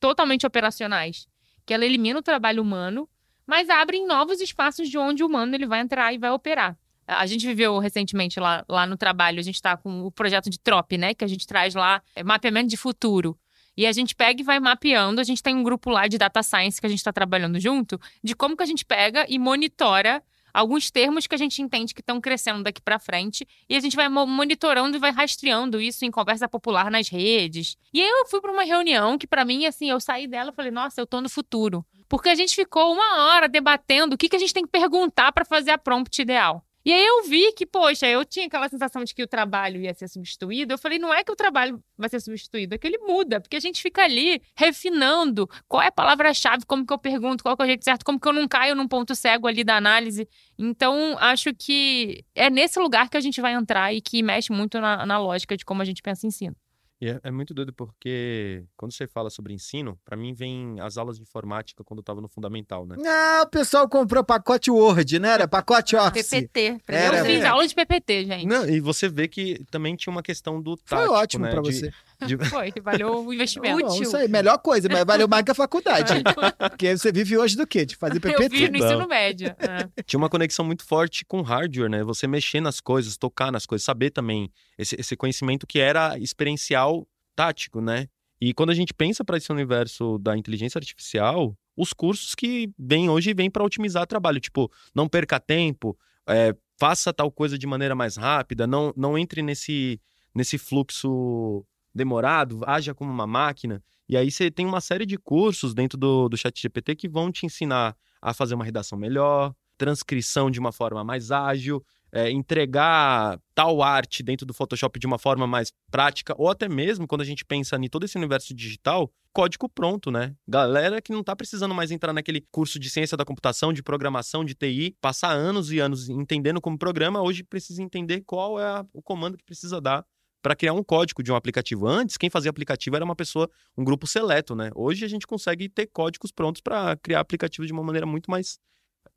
totalmente 0.00 0.44
operacionais, 0.44 1.28
que 1.64 1.72
ela 1.72 1.86
elimina 1.86 2.18
o 2.18 2.22
trabalho 2.22 2.60
humano, 2.60 3.08
mas 3.46 3.70
abrem 3.70 4.04
novos 4.08 4.40
espaços 4.40 4.88
de 4.88 4.98
onde 4.98 5.22
o 5.22 5.28
humano 5.28 5.54
ele 5.54 5.66
vai 5.66 5.78
entrar 5.78 6.12
e 6.12 6.18
vai 6.18 6.32
operar. 6.32 6.76
A 7.06 7.26
gente 7.26 7.46
viveu 7.46 7.78
recentemente 7.78 8.40
lá, 8.40 8.64
lá 8.68 8.88
no 8.88 8.96
trabalho, 8.96 9.38
a 9.38 9.42
gente 9.42 9.54
está 9.54 9.76
com 9.76 10.02
o 10.02 10.10
projeto 10.10 10.50
de 10.50 10.58
TROP, 10.58 10.98
né? 10.98 11.14
Que 11.14 11.24
a 11.24 11.28
gente 11.28 11.46
traz 11.46 11.76
lá 11.76 12.02
é, 12.16 12.24
mapeamento 12.24 12.66
de 12.66 12.76
futuro. 12.76 13.38
E 13.76 13.86
a 13.86 13.92
gente 13.92 14.14
pega 14.14 14.40
e 14.40 14.44
vai 14.44 14.58
mapeando. 14.58 15.20
A 15.20 15.24
gente 15.24 15.42
tem 15.42 15.54
um 15.54 15.62
grupo 15.62 15.90
lá 15.90 16.06
de 16.06 16.18
data 16.18 16.42
science 16.42 16.80
que 16.80 16.86
a 16.86 16.90
gente 16.90 16.98
está 16.98 17.12
trabalhando 17.12 17.60
junto, 17.60 18.00
de 18.22 18.34
como 18.34 18.56
que 18.56 18.62
a 18.62 18.66
gente 18.66 18.84
pega 18.84 19.26
e 19.28 19.38
monitora 19.38 20.22
alguns 20.56 20.90
termos 20.90 21.26
que 21.26 21.34
a 21.34 21.38
gente 21.38 21.60
entende 21.60 21.92
que 21.92 22.00
estão 22.00 22.18
crescendo 22.18 22.62
daqui 22.62 22.80
para 22.80 22.98
frente 22.98 23.46
e 23.68 23.76
a 23.76 23.80
gente 23.80 23.94
vai 23.94 24.08
monitorando 24.08 24.96
e 24.96 25.00
vai 25.00 25.10
rastreando 25.10 25.78
isso 25.78 26.06
em 26.06 26.10
conversa 26.10 26.48
popular 26.48 26.90
nas 26.90 27.10
redes. 27.10 27.76
E 27.92 28.00
aí 28.00 28.08
eu 28.08 28.26
fui 28.26 28.40
para 28.40 28.50
uma 28.50 28.64
reunião 28.64 29.18
que 29.18 29.26
para 29.26 29.44
mim 29.44 29.66
assim, 29.66 29.90
eu 29.90 30.00
saí 30.00 30.26
dela 30.26 30.50
e 30.50 30.54
falei: 30.54 30.70
"Nossa, 30.70 30.98
eu 30.98 31.06
tô 31.06 31.20
no 31.20 31.28
futuro". 31.28 31.84
Porque 32.08 32.30
a 32.30 32.34
gente 32.34 32.54
ficou 32.54 32.92
uma 32.92 33.26
hora 33.26 33.48
debatendo 33.48 34.14
o 34.14 34.18
que, 34.18 34.28
que 34.28 34.36
a 34.36 34.38
gente 34.38 34.54
tem 34.54 34.64
que 34.64 34.70
perguntar 34.70 35.30
para 35.32 35.44
fazer 35.44 35.72
a 35.72 35.78
prompt 35.78 36.22
ideal. 36.22 36.64
E 36.86 36.92
aí 36.92 37.04
eu 37.04 37.24
vi 37.24 37.52
que, 37.52 37.66
poxa, 37.66 38.06
eu 38.06 38.24
tinha 38.24 38.46
aquela 38.46 38.68
sensação 38.68 39.02
de 39.02 39.12
que 39.12 39.20
o 39.20 39.26
trabalho 39.26 39.80
ia 39.80 39.92
ser 39.92 40.06
substituído. 40.06 40.72
Eu 40.72 40.78
falei, 40.78 41.00
não 41.00 41.12
é 41.12 41.24
que 41.24 41.32
o 41.32 41.34
trabalho 41.34 41.82
vai 41.98 42.08
ser 42.08 42.20
substituído, 42.20 42.76
é 42.76 42.78
que 42.78 42.86
ele 42.86 42.98
muda, 42.98 43.40
porque 43.40 43.56
a 43.56 43.60
gente 43.60 43.82
fica 43.82 44.04
ali 44.04 44.40
refinando 44.54 45.48
qual 45.66 45.82
é 45.82 45.88
a 45.88 45.92
palavra-chave, 45.92 46.64
como 46.64 46.86
que 46.86 46.92
eu 46.92 46.98
pergunto, 46.98 47.42
qual 47.42 47.56
é 47.58 47.62
o 47.64 47.66
jeito 47.66 47.82
certo, 47.82 48.04
como 48.04 48.20
que 48.20 48.28
eu 48.28 48.32
não 48.32 48.46
caio 48.46 48.76
num 48.76 48.86
ponto 48.86 49.16
cego 49.16 49.48
ali 49.48 49.64
da 49.64 49.76
análise. 49.76 50.28
Então, 50.56 51.18
acho 51.18 51.52
que 51.52 52.24
é 52.36 52.48
nesse 52.48 52.78
lugar 52.78 53.10
que 53.10 53.16
a 53.16 53.20
gente 53.20 53.40
vai 53.40 53.54
entrar 53.54 53.92
e 53.92 54.00
que 54.00 54.22
mexe 54.22 54.52
muito 54.52 54.80
na, 54.80 55.04
na 55.04 55.18
lógica 55.18 55.56
de 55.56 55.64
como 55.64 55.82
a 55.82 55.84
gente 55.84 56.00
pensa 56.00 56.24
ensino. 56.24 56.54
E 57.00 57.10
é, 57.10 57.20
é, 57.24 57.30
muito 57.30 57.52
doido 57.52 57.74
porque 57.74 58.64
quando 58.74 58.92
você 58.92 59.06
fala 59.06 59.28
sobre 59.28 59.52
ensino, 59.52 59.98
para 60.02 60.16
mim 60.16 60.32
vem 60.32 60.80
as 60.80 60.96
aulas 60.96 61.16
de 61.16 61.22
informática 61.22 61.84
quando 61.84 61.98
eu 61.98 62.04
tava 62.04 62.22
no 62.22 62.28
fundamental, 62.28 62.86
né? 62.86 62.96
Ah, 63.06 63.42
o 63.44 63.50
pessoal 63.50 63.86
comprou 63.86 64.24
pacote 64.24 64.70
Word, 64.70 65.18
né? 65.18 65.28
Era 65.28 65.46
pacote 65.46 65.94
Office. 65.94 66.30
PPT. 66.30 66.80
Era... 66.88 67.18
Eu 67.18 67.24
fiz 67.26 67.44
aula 67.44 67.68
de 67.68 67.74
PPT, 67.74 68.24
gente. 68.24 68.46
Não, 68.46 68.66
e 68.66 68.80
você 68.80 69.10
vê 69.10 69.28
que 69.28 69.62
também 69.70 69.94
tinha 69.94 70.10
uma 70.10 70.22
questão 70.22 70.60
do 70.60 70.74
tático, 70.76 70.96
Foi 70.96 71.08
ótimo 71.08 71.44
né? 71.44 71.50
pra 71.50 71.60
de, 71.60 71.72
você. 71.72 71.92
De... 72.24 72.36
Foi, 72.48 72.72
que 72.72 72.80
valeu 72.80 73.26
o 73.26 73.32
investimento. 73.32 73.86
Não, 73.86 74.02
isso 74.02 74.16
aí, 74.16 74.28
melhor 74.28 74.58
coisa, 74.58 74.88
mas 74.90 75.04
valeu 75.04 75.28
mais 75.28 75.44
que 75.44 75.50
a 75.50 75.54
faculdade. 75.54 76.14
Porque 76.58 76.96
você 76.96 77.12
vive 77.12 77.36
hoje 77.36 77.56
do 77.56 77.66
quê? 77.66 77.84
De 77.84 77.96
fazer 77.96 78.20
PPT. 78.20 78.44
Eu 78.44 78.50
vivo 78.50 78.72
no 78.72 78.78
ensino 78.78 79.08
médio. 79.08 79.48
É. 79.48 80.02
Tinha 80.04 80.18
uma 80.18 80.28
conexão 80.28 80.64
muito 80.64 80.84
forte 80.84 81.24
com 81.24 81.42
hardware, 81.42 81.90
né? 81.90 82.02
Você 82.04 82.26
mexer 82.26 82.60
nas 82.60 82.80
coisas, 82.80 83.16
tocar 83.16 83.50
nas 83.52 83.66
coisas, 83.66 83.84
saber 83.84 84.10
também 84.10 84.50
esse, 84.78 84.96
esse 84.98 85.16
conhecimento 85.16 85.66
que 85.66 85.78
era 85.78 86.18
experiencial 86.18 87.06
tático, 87.34 87.80
né? 87.80 88.08
E 88.40 88.52
quando 88.52 88.70
a 88.70 88.74
gente 88.74 88.92
pensa 88.92 89.24
para 89.24 89.36
esse 89.36 89.50
universo 89.50 90.18
da 90.18 90.36
inteligência 90.36 90.78
artificial, 90.78 91.56
os 91.76 91.92
cursos 91.92 92.34
que 92.34 92.70
vêm 92.78 93.08
hoje 93.08 93.34
vêm 93.34 93.50
para 93.50 93.64
otimizar 93.64 94.06
trabalho, 94.06 94.40
tipo, 94.40 94.70
não 94.94 95.08
perca 95.08 95.40
tempo, 95.40 95.96
é, 96.28 96.54
faça 96.78 97.12
tal 97.12 97.30
coisa 97.30 97.58
de 97.58 97.66
maneira 97.66 97.94
mais 97.94 98.16
rápida, 98.16 98.66
não, 98.66 98.92
não 98.96 99.16
entre 99.16 99.42
nesse, 99.42 100.00
nesse 100.34 100.58
fluxo 100.58 101.64
demorado, 101.96 102.60
haja 102.66 102.94
como 102.94 103.10
uma 103.10 103.26
máquina. 103.26 103.82
E 104.08 104.16
aí 104.16 104.30
você 104.30 104.50
tem 104.50 104.66
uma 104.66 104.80
série 104.80 105.06
de 105.06 105.16
cursos 105.16 105.74
dentro 105.74 105.98
do, 105.98 106.28
do 106.28 106.36
ChatGPT 106.36 106.94
que 106.94 107.08
vão 107.08 107.32
te 107.32 107.46
ensinar 107.46 107.96
a 108.22 108.32
fazer 108.32 108.54
uma 108.54 108.64
redação 108.64 108.98
melhor, 108.98 109.54
transcrição 109.76 110.50
de 110.50 110.60
uma 110.60 110.72
forma 110.72 111.02
mais 111.02 111.30
ágil, 111.30 111.84
é, 112.12 112.30
entregar 112.30 113.38
tal 113.54 113.82
arte 113.82 114.22
dentro 114.22 114.46
do 114.46 114.54
Photoshop 114.54 114.98
de 114.98 115.06
uma 115.06 115.18
forma 115.18 115.46
mais 115.46 115.72
prática, 115.90 116.34
ou 116.38 116.48
até 116.48 116.68
mesmo 116.68 117.06
quando 117.06 117.20
a 117.20 117.24
gente 117.24 117.44
pensa 117.44 117.76
em 117.76 117.88
todo 117.88 118.04
esse 118.04 118.16
universo 118.16 118.54
digital, 118.54 119.12
código 119.32 119.68
pronto, 119.68 120.10
né? 120.10 120.34
Galera 120.48 121.02
que 121.02 121.12
não 121.12 121.22
tá 121.22 121.36
precisando 121.36 121.74
mais 121.74 121.90
entrar 121.90 122.12
naquele 122.12 122.40
curso 122.50 122.78
de 122.78 122.88
ciência 122.88 123.16
da 123.16 123.24
computação, 123.24 123.72
de 123.72 123.82
programação, 123.82 124.44
de 124.44 124.54
TI, 124.54 124.96
passar 125.00 125.32
anos 125.32 125.70
e 125.70 125.78
anos 125.78 126.08
entendendo 126.08 126.60
como 126.60 126.78
programa, 126.78 127.20
hoje 127.20 127.42
precisa 127.42 127.82
entender 127.82 128.22
qual 128.22 128.58
é 128.58 128.64
a, 128.64 128.86
o 128.94 129.02
comando 129.02 129.36
que 129.36 129.44
precisa 129.44 129.80
dar 129.80 130.06
para 130.46 130.54
criar 130.54 130.74
um 130.74 130.82
código 130.84 131.24
de 131.24 131.32
um 131.32 131.34
aplicativo. 131.34 131.88
Antes, 131.88 132.16
quem 132.16 132.30
fazia 132.30 132.48
aplicativo 132.48 132.94
era 132.94 133.04
uma 133.04 133.16
pessoa, 133.16 133.50
um 133.76 133.82
grupo 133.82 134.06
seleto, 134.06 134.54
né? 134.54 134.70
Hoje 134.76 135.04
a 135.04 135.08
gente 135.08 135.26
consegue 135.26 135.68
ter 135.68 135.88
códigos 135.88 136.30
prontos 136.30 136.60
para 136.60 136.96
criar 136.98 137.18
aplicativos 137.18 137.66
de 137.66 137.72
uma 137.72 137.82
maneira 137.82 138.06
muito 138.06 138.30
mais 138.30 138.60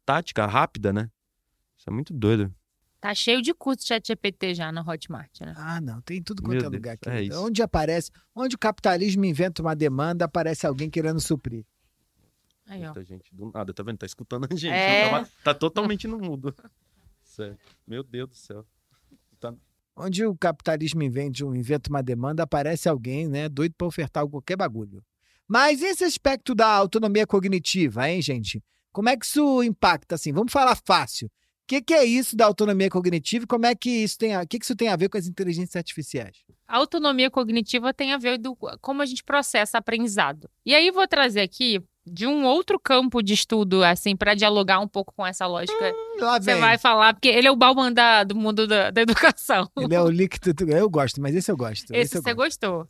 tática, 0.03 0.47
rápida, 0.47 0.91
né? 0.91 1.07
Isso 1.77 1.87
é 1.87 1.93
muito 1.93 2.15
doido. 2.15 2.51
Tá 2.99 3.13
cheio 3.13 3.43
de 3.43 3.53
curso 3.53 3.85
chat 3.85 4.07
GPT 4.07 4.55
já 4.55 4.71
na 4.71 4.81
Hotmart, 4.81 5.41
né? 5.41 5.53
Ah, 5.55 5.79
não, 5.79 6.01
tem 6.01 6.19
tudo 6.19 6.41
quanto 6.41 6.65
é 6.65 6.67
lugar 6.67 6.95
aqui. 6.95 7.07
É 7.07 7.37
onde 7.37 7.61
aparece, 7.61 8.09
onde 8.33 8.55
o 8.55 8.59
capitalismo 8.59 9.23
inventa 9.23 9.61
uma 9.61 9.75
demanda, 9.75 10.25
aparece 10.25 10.65
alguém 10.65 10.89
querendo 10.89 11.19
suprir. 11.19 11.63
Aí, 12.65 12.81
ó. 12.81 12.85
Muita 12.85 13.03
gente 13.03 13.35
do 13.35 13.51
nada, 13.51 13.71
tá 13.71 13.83
vendo? 13.83 13.99
Tá 13.99 14.07
escutando 14.07 14.47
a 14.49 14.55
gente. 14.55 14.73
É. 14.73 15.07
Tá, 15.11 15.29
tá 15.43 15.53
totalmente 15.53 16.07
no 16.07 16.17
mudo. 16.17 16.55
Sério. 17.21 17.55
Meu 17.85 18.01
Deus 18.01 18.29
do 18.29 18.35
céu. 18.35 18.65
Onde 20.01 20.25
o 20.25 20.33
capitalismo 20.33 21.03
inventa, 21.03 21.43
um, 21.43 21.53
uma 21.89 22.01
demanda, 22.01 22.43
aparece 22.43 22.87
alguém, 22.87 23.27
né, 23.27 23.49
doido 23.49 23.75
para 23.77 23.85
ofertar 23.85 24.25
qualquer 24.25 24.55
bagulho. 24.55 25.03
Mas 25.45 25.81
esse 25.81 26.05
aspecto 26.05 26.55
da 26.55 26.67
autonomia 26.67 27.27
cognitiva, 27.27 28.09
hein, 28.09 28.21
gente? 28.21 28.63
Como 28.93 29.09
é 29.09 29.17
que 29.17 29.25
isso 29.25 29.61
impacta, 29.61 30.15
assim? 30.15 30.31
Vamos 30.31 30.53
falar 30.53 30.77
fácil. 30.85 31.27
O 31.27 31.31
que, 31.67 31.81
que 31.81 31.93
é 31.93 32.05
isso 32.05 32.35
da 32.35 32.45
autonomia 32.45 32.89
cognitiva 32.89 33.43
e 33.43 33.47
como 33.47 33.65
é 33.65 33.75
que 33.75 33.89
isso 33.89 34.17
tem 34.17 34.33
a, 34.33 34.41
o 34.41 34.47
que, 34.47 34.57
que 34.57 34.65
isso 34.65 34.75
tem 34.75 34.87
a 34.87 34.95
ver 34.95 35.09
com 35.09 35.17
as 35.17 35.27
inteligências 35.27 35.75
artificiais? 35.75 36.37
A 36.67 36.77
autonomia 36.77 37.29
cognitiva 37.29 37.93
tem 37.93 38.13
a 38.13 38.17
ver 38.17 38.37
do 38.37 38.55
como 38.81 39.01
a 39.01 39.05
gente 39.05 39.23
processa 39.23 39.77
aprendizado. 39.77 40.49
E 40.65 40.73
aí 40.73 40.89
vou 40.91 41.07
trazer 41.07 41.41
aqui 41.41 41.83
de 42.05 42.25
um 42.25 42.43
outro 42.45 42.79
campo 42.79 43.21
de 43.21 43.33
estudo, 43.33 43.83
assim, 43.83 44.15
para 44.15 44.33
dialogar 44.33 44.79
um 44.79 44.87
pouco 44.87 45.13
com 45.15 45.25
essa 45.25 45.45
lógica. 45.45 45.93
Lá 46.19 46.39
Você 46.39 46.55
vai 46.55 46.77
falar, 46.77 47.13
porque 47.13 47.27
ele 47.27 47.47
é 47.47 47.51
o 47.51 47.55
Bauman 47.55 47.91
da- 47.93 48.23
do 48.23 48.35
mundo 48.35 48.65
da, 48.65 48.89
da 48.89 49.01
educação. 49.01 49.69
Ele 49.77 49.93
é 49.93 50.01
o 50.01 50.09
líquido. 50.09 50.53
do- 50.53 50.71
Eu 50.71 50.89
gosto, 50.89 51.21
mas 51.21 51.35
esse 51.35 51.51
eu 51.51 51.57
gosto. 51.57 51.93
Esse 51.93 52.17
eu 52.17 52.21
você 52.23 52.33
gosto. 52.33 52.67
gostou. 52.67 52.87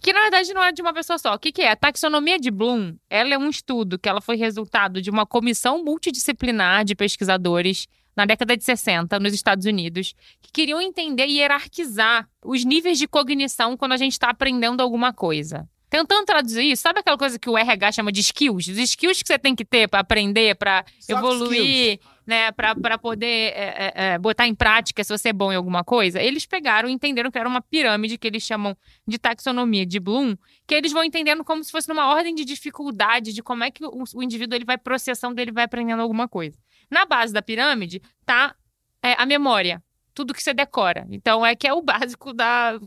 Que 0.00 0.12
na 0.12 0.20
verdade 0.20 0.52
não 0.52 0.62
é 0.62 0.70
de 0.70 0.82
uma 0.82 0.92
pessoa 0.92 1.18
só. 1.18 1.34
O 1.34 1.38
que, 1.38 1.50
que 1.50 1.62
é? 1.62 1.70
A 1.70 1.76
taxonomia 1.76 2.38
de 2.38 2.50
Bloom, 2.50 2.94
ela 3.08 3.32
é 3.34 3.38
um 3.38 3.48
estudo 3.48 3.98
que 3.98 4.06
ela 4.08 4.20
foi 4.20 4.36
resultado 4.36 5.00
de 5.00 5.08
uma 5.10 5.24
comissão 5.24 5.82
multidisciplinar 5.82 6.84
de 6.84 6.94
pesquisadores 6.94 7.86
na 8.14 8.26
década 8.26 8.54
de 8.56 8.62
60, 8.62 9.18
nos 9.18 9.32
Estados 9.32 9.64
Unidos, 9.66 10.14
que 10.42 10.52
queriam 10.52 10.80
entender 10.80 11.26
e 11.26 11.38
hierarquizar 11.38 12.28
os 12.44 12.64
níveis 12.64 12.98
de 12.98 13.08
cognição 13.08 13.76
quando 13.76 13.92
a 13.92 13.96
gente 13.96 14.12
está 14.12 14.28
aprendendo 14.28 14.82
alguma 14.82 15.12
coisa. 15.12 15.66
Tentando 15.94 16.26
traduzir 16.26 16.72
isso, 16.72 16.82
sabe 16.82 16.98
aquela 16.98 17.16
coisa 17.16 17.38
que 17.38 17.48
o 17.48 17.56
RH 17.56 17.92
chama 17.92 18.10
de 18.10 18.20
skills? 18.20 18.66
Os 18.66 18.78
skills 18.78 19.22
que 19.22 19.28
você 19.28 19.38
tem 19.38 19.54
que 19.54 19.64
ter 19.64 19.86
para 19.86 20.00
aprender, 20.00 20.56
para 20.56 20.84
evoluir, 21.08 22.00
né, 22.26 22.50
para 22.50 22.98
poder 22.98 23.52
é, 23.52 23.52
é, 23.54 23.92
é, 23.94 24.18
botar 24.18 24.44
em 24.48 24.56
prática 24.56 25.04
se 25.04 25.16
você 25.16 25.28
é 25.28 25.32
bom 25.32 25.52
em 25.52 25.54
alguma 25.54 25.84
coisa. 25.84 26.20
Eles 26.20 26.46
pegaram 26.46 26.88
e 26.88 26.92
entenderam 26.92 27.30
que 27.30 27.38
era 27.38 27.48
uma 27.48 27.62
pirâmide 27.62 28.18
que 28.18 28.26
eles 28.26 28.42
chamam 28.42 28.76
de 29.06 29.18
taxonomia 29.18 29.86
de 29.86 30.00
Bloom, 30.00 30.34
que 30.66 30.74
eles 30.74 30.90
vão 30.90 31.04
entendendo 31.04 31.44
como 31.44 31.62
se 31.62 31.70
fosse 31.70 31.88
numa 31.88 32.12
ordem 32.12 32.34
de 32.34 32.44
dificuldade 32.44 33.32
de 33.32 33.40
como 33.40 33.62
é 33.62 33.70
que 33.70 33.84
o, 33.84 34.02
o 34.16 34.20
indivíduo 34.20 34.56
ele 34.56 34.64
vai 34.64 34.76
processando, 34.76 35.40
ele 35.40 35.52
vai 35.52 35.62
aprendendo 35.62 36.02
alguma 36.02 36.26
coisa. 36.26 36.58
Na 36.90 37.06
base 37.06 37.32
da 37.32 37.40
pirâmide 37.40 38.02
tá 38.26 38.52
é, 39.00 39.12
a 39.16 39.24
memória, 39.24 39.80
tudo 40.14 40.32
que 40.32 40.42
você 40.42 40.54
decora. 40.54 41.06
Então 41.10 41.44
é 41.44 41.54
que 41.56 41.66
é 41.66 41.72
o 41.74 41.82
básico 41.82 42.32
da 42.32 42.78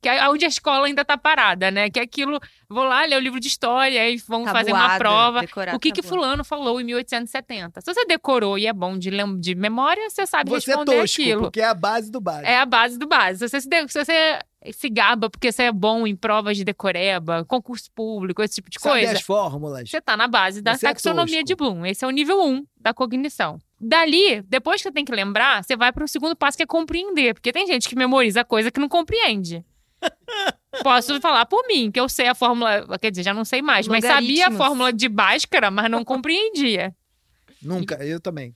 que 0.00 0.08
é 0.08 0.26
onde 0.30 0.44
a 0.46 0.48
escola 0.48 0.86
ainda 0.86 1.04
tá 1.04 1.18
parada, 1.18 1.70
né? 1.70 1.90
Que 1.90 1.98
é 2.00 2.02
aquilo, 2.02 2.40
vou 2.70 2.84
lá 2.84 3.04
ler 3.04 3.16
o 3.16 3.20
livro 3.20 3.38
de 3.38 3.48
história 3.48 4.08
e 4.08 4.16
vão 4.18 4.46
fazer 4.46 4.72
uma 4.72 4.78
Tabuada, 4.80 4.98
prova. 4.98 5.40
decorar 5.42 5.74
O 5.74 5.78
que 5.78 5.92
que 5.92 6.00
tabuada. 6.00 6.22
fulano 6.22 6.44
falou 6.44 6.80
em 6.80 6.84
1870? 6.84 7.80
Se 7.82 7.92
você 7.92 8.04
decorou 8.06 8.56
e 8.58 8.66
é 8.66 8.72
bom 8.72 8.96
de, 8.96 9.10
lem- 9.10 9.38
de 9.38 9.54
memória, 9.54 10.08
você 10.08 10.24
sabe 10.26 10.50
Você 10.50 10.70
é 10.70 10.74
responder 10.76 11.00
tosco, 11.00 11.20
aquilo. 11.20 11.40
porque 11.42 11.60
é 11.60 11.64
a 11.66 11.74
base 11.74 12.10
do 12.10 12.20
básico. 12.20 12.46
É 12.48 12.58
a 12.58 12.64
base 12.64 12.98
do 12.98 13.06
base. 13.06 13.38
Se 13.40 13.48
você 13.48 13.60
se, 13.60 13.86
você 13.86 14.38
se 14.72 14.88
gaba 14.88 15.28
porque 15.28 15.52
você 15.52 15.64
é 15.64 15.72
bom 15.72 16.06
em 16.06 16.16
provas 16.16 16.56
de 16.56 16.64
decoreba, 16.64 17.44
concurso 17.44 17.90
público, 17.94 18.42
esse 18.42 18.54
tipo 18.56 18.70
de 18.70 18.78
Sabe 18.80 18.94
coisa, 19.00 19.12
as 19.12 19.20
fórmulas. 19.22 19.88
você 19.90 20.00
tá 20.00 20.16
na 20.16 20.26
base 20.28 20.62
da 20.62 20.74
Você 20.76 20.86
é 20.86 20.88
taxonomia 20.90 21.34
tosco. 21.42 21.44
de 21.46 21.54
Bloom. 21.56 21.84
Esse 21.86 22.04
é 22.04 22.08
o 22.08 22.10
nível 22.10 22.42
1 22.42 22.64
da 22.80 22.94
cognição. 22.94 23.58
Dali, 23.80 24.42
depois 24.42 24.80
que 24.80 24.88
você 24.88 24.92
tem 24.92 25.04
que 25.04 25.12
lembrar, 25.12 25.62
você 25.62 25.76
vai 25.76 25.92
para 25.92 26.04
o 26.04 26.08
segundo 26.08 26.34
passo 26.34 26.56
que 26.56 26.62
é 26.62 26.66
compreender. 26.66 27.34
Porque 27.34 27.52
tem 27.52 27.66
gente 27.66 27.88
que 27.88 27.96
memoriza 27.96 28.44
coisa 28.44 28.70
que 28.70 28.80
não 28.80 28.88
compreende. 28.88 29.64
Posso 30.82 31.20
falar 31.20 31.46
por 31.46 31.66
mim, 31.66 31.90
que 31.90 31.98
eu 31.98 32.08
sei 32.08 32.28
a 32.28 32.34
fórmula, 32.34 32.98
quer 32.98 33.10
dizer, 33.10 33.22
já 33.22 33.34
não 33.34 33.44
sei 33.44 33.62
mais, 33.62 33.88
mas 33.88 34.04
sabia 34.04 34.48
a 34.48 34.50
fórmula 34.50 34.92
de 34.92 35.08
Bhaskara, 35.08 35.70
mas 35.70 35.90
não 35.90 36.04
compreendia. 36.04 36.94
Nunca, 37.62 37.94
eu 38.04 38.20
também. 38.20 38.54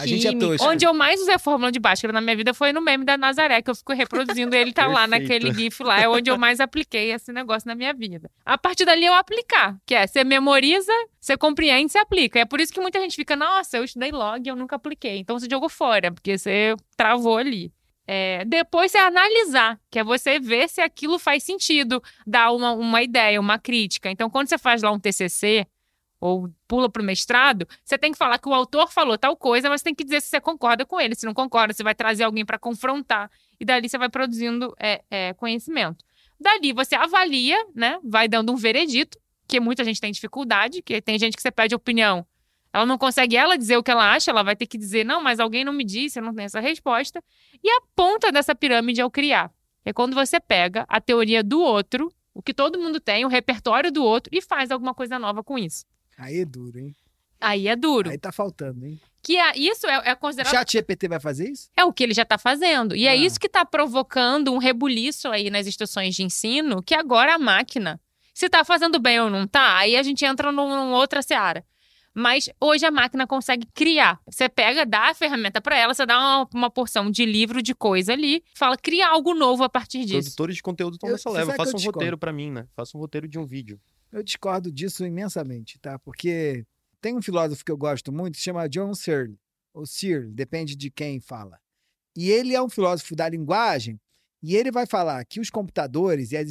A 0.00 0.06
gente 0.06 0.26
é 0.26 0.34
tosco. 0.36 0.66
Onde 0.66 0.86
eu 0.86 0.94
mais 0.94 1.20
usei 1.20 1.34
a 1.34 1.38
fórmula 1.38 1.70
de 1.70 1.78
Bhaskara 1.78 2.12
na 2.12 2.20
minha 2.20 2.36
vida 2.36 2.54
foi 2.54 2.72
no 2.72 2.80
meme 2.80 3.04
da 3.04 3.16
Nazaré, 3.16 3.62
que 3.62 3.70
eu 3.70 3.74
fico 3.74 3.92
reproduzindo. 3.92 4.54
Ele 4.54 4.72
tá 4.72 4.86
lá 4.86 5.06
naquele 5.06 5.52
GIF 5.52 5.82
lá, 5.82 6.00
é 6.00 6.08
onde 6.08 6.30
eu 6.30 6.38
mais 6.38 6.60
apliquei 6.60 7.12
esse 7.12 7.32
negócio 7.32 7.68
na 7.68 7.74
minha 7.74 7.92
vida. 7.92 8.30
A 8.44 8.58
partir 8.58 8.84
dali 8.84 9.04
eu 9.04 9.14
aplicar, 9.14 9.76
que 9.86 9.94
é 9.94 10.06
você 10.06 10.24
memoriza, 10.24 10.92
você 11.20 11.36
compreende, 11.36 11.92
você 11.92 11.98
aplica. 11.98 12.38
É 12.38 12.44
por 12.44 12.60
isso 12.60 12.72
que 12.72 12.80
muita 12.80 13.00
gente 13.00 13.16
fica, 13.16 13.36
nossa, 13.36 13.76
eu 13.76 13.84
estudei 13.84 14.10
log 14.10 14.44
e 14.44 14.48
eu 14.48 14.56
nunca 14.56 14.76
apliquei. 14.76 15.18
Então 15.18 15.38
você 15.38 15.46
jogou 15.50 15.68
fora, 15.68 16.10
porque 16.10 16.36
você 16.36 16.74
travou 16.96 17.36
ali. 17.36 17.72
É, 18.12 18.44
depois 18.44 18.90
você 18.90 18.98
analisar, 18.98 19.78
que 19.88 19.96
é 19.96 20.02
você 20.02 20.40
ver 20.40 20.68
se 20.68 20.80
aquilo 20.80 21.16
faz 21.16 21.44
sentido, 21.44 22.02
dar 22.26 22.50
uma, 22.50 22.72
uma 22.72 23.02
ideia, 23.02 23.40
uma 23.40 23.56
crítica. 23.56 24.10
Então, 24.10 24.28
quando 24.28 24.48
você 24.48 24.58
faz 24.58 24.82
lá 24.82 24.90
um 24.90 24.98
TCC, 24.98 25.64
ou 26.20 26.50
pula 26.68 26.90
para 26.90 27.00
o 27.00 27.04
mestrado, 27.04 27.66
você 27.82 27.96
tem 27.96 28.12
que 28.12 28.18
falar 28.18 28.38
que 28.38 28.48
o 28.48 28.52
autor 28.52 28.92
falou 28.92 29.16
tal 29.16 29.36
coisa, 29.36 29.70
mas 29.70 29.80
tem 29.80 29.94
que 29.94 30.04
dizer 30.04 30.20
se 30.20 30.28
você 30.28 30.40
concorda 30.40 30.84
com 30.84 31.00
ele. 31.00 31.14
Se 31.14 31.24
não 31.24 31.32
concorda, 31.32 31.72
você 31.72 31.82
vai 31.82 31.94
trazer 31.94 32.24
alguém 32.24 32.44
para 32.44 32.58
confrontar. 32.58 33.30
E 33.58 33.64
dali 33.64 33.88
você 33.88 33.96
vai 33.96 34.10
produzindo 34.10 34.74
é, 34.78 35.02
é, 35.10 35.32
conhecimento. 35.34 36.04
Dali 36.38 36.72
você 36.72 36.94
avalia, 36.94 37.56
né? 37.74 37.98
Vai 38.04 38.28
dando 38.28 38.52
um 38.52 38.56
veredito, 38.56 39.18
que 39.48 39.58
muita 39.58 39.82
gente 39.82 40.00
tem 40.00 40.12
dificuldade, 40.12 40.82
que 40.82 41.00
tem 41.00 41.18
gente 41.18 41.36
que 41.36 41.42
você 41.42 41.50
pede 41.50 41.74
opinião. 41.74 42.24
Ela 42.72 42.86
não 42.86 42.96
consegue 42.96 43.36
ela 43.36 43.58
dizer 43.58 43.76
o 43.76 43.82
que 43.82 43.90
ela 43.90 44.12
acha, 44.12 44.30
ela 44.30 44.44
vai 44.44 44.54
ter 44.54 44.66
que 44.66 44.78
dizer, 44.78 45.04
não, 45.04 45.20
mas 45.20 45.40
alguém 45.40 45.64
não 45.64 45.72
me 45.72 45.84
disse, 45.84 46.20
eu 46.20 46.22
não 46.22 46.32
tenho 46.32 46.46
essa 46.46 46.60
resposta. 46.60 47.22
E 47.62 47.68
a 47.68 47.80
ponta 47.96 48.30
dessa 48.30 48.54
pirâmide 48.54 49.00
é 49.00 49.04
o 49.04 49.10
criar. 49.10 49.50
É 49.84 49.92
quando 49.92 50.14
você 50.14 50.38
pega 50.38 50.84
a 50.88 51.00
teoria 51.00 51.42
do 51.42 51.60
outro, 51.60 52.12
o 52.32 52.40
que 52.40 52.54
todo 52.54 52.78
mundo 52.78 53.00
tem, 53.00 53.24
o 53.24 53.28
repertório 53.28 53.90
do 53.90 54.04
outro, 54.04 54.30
e 54.32 54.40
faz 54.40 54.70
alguma 54.70 54.94
coisa 54.94 55.18
nova 55.18 55.42
com 55.42 55.58
isso. 55.58 55.84
Aí 56.20 56.38
é 56.40 56.44
duro, 56.44 56.78
hein? 56.78 56.94
Aí 57.40 57.68
é 57.68 57.74
duro. 57.74 58.10
Aí 58.10 58.18
tá 58.18 58.30
faltando, 58.30 58.84
hein? 58.86 59.00
Que 59.22 59.36
é- 59.36 59.56
isso 59.56 59.86
é, 59.86 60.10
é 60.10 60.12
O 60.12 60.16
considerado. 60.16 60.50
chat 60.52 60.72
GPT 60.72 61.08
vai 61.08 61.20
fazer 61.20 61.48
isso? 61.50 61.70
É 61.76 61.84
o 61.84 61.92
que 61.92 62.02
ele 62.04 62.14
já 62.14 62.22
está 62.22 62.36
fazendo. 62.38 62.94
E 62.94 63.06
é 63.06 63.10
Ah. 63.10 63.16
isso 63.16 63.40
que 63.40 63.46
está 63.46 63.64
provocando 63.64 64.52
um 64.52 64.58
rebuliço 64.58 65.28
aí 65.28 65.50
nas 65.50 65.66
instituições 65.66 66.14
de 66.14 66.22
ensino, 66.22 66.82
que 66.82 66.94
agora 66.94 67.34
a 67.34 67.38
máquina, 67.38 68.00
se 68.34 68.46
está 68.46 68.64
fazendo 68.64 68.98
bem 68.98 69.20
ou 69.20 69.30
não 69.30 69.46
tá, 69.46 69.78
aí 69.78 69.96
a 69.96 70.02
gente 70.02 70.24
entra 70.24 70.52
num- 70.52 70.68
numa 70.68 70.96
outra 70.96 71.22
seara. 71.22 71.64
Mas 72.12 72.50
hoje 72.60 72.84
a 72.84 72.90
máquina 72.90 73.26
consegue 73.26 73.66
criar. 73.72 74.18
Você 74.26 74.48
pega, 74.48 74.84
dá 74.84 75.10
a 75.10 75.14
ferramenta 75.14 75.60
para 75.60 75.76
ela, 75.78 75.94
você 75.94 76.04
dá 76.04 76.18
uma, 76.18 76.48
uma 76.52 76.70
porção 76.70 77.08
de 77.10 77.24
livro, 77.24 77.62
de 77.62 77.72
coisa 77.74 78.12
ali, 78.12 78.42
fala, 78.54 78.76
cria 78.76 79.06
algo 79.08 79.32
novo 79.32 79.62
a 79.62 79.68
partir 79.68 80.04
disso. 80.04 80.22
Produtores 80.24 80.56
de 80.56 80.62
conteúdo 80.62 80.94
estão 80.94 81.08
nessa 81.10 81.30
leva. 81.30 81.54
Faça 81.54 81.76
um 81.76 81.80
roteiro 81.80 82.18
pra 82.18 82.32
mim, 82.32 82.50
né? 82.50 82.66
Faça 82.74 82.96
um 82.98 83.00
roteiro 83.00 83.28
de 83.28 83.38
um 83.38 83.46
vídeo. 83.46 83.80
Eu 84.12 84.22
discordo 84.22 84.72
disso 84.72 85.04
imensamente, 85.04 85.78
tá? 85.78 85.98
Porque 85.98 86.66
tem 87.00 87.16
um 87.16 87.22
filósofo 87.22 87.64
que 87.64 87.70
eu 87.70 87.76
gosto 87.76 88.12
muito, 88.12 88.36
se 88.36 88.42
chama 88.42 88.68
John 88.68 88.92
Searle, 88.94 89.38
ou 89.72 89.86
Searle, 89.86 90.32
depende 90.32 90.74
de 90.74 90.90
quem 90.90 91.20
fala. 91.20 91.58
E 92.16 92.30
ele 92.30 92.54
é 92.54 92.62
um 92.62 92.68
filósofo 92.68 93.14
da 93.14 93.28
linguagem, 93.28 94.00
e 94.42 94.56
ele 94.56 94.70
vai 94.70 94.86
falar 94.86 95.24
que 95.24 95.38
os 95.38 95.48
computadores 95.48 96.32
e 96.32 96.36
as, 96.36 96.48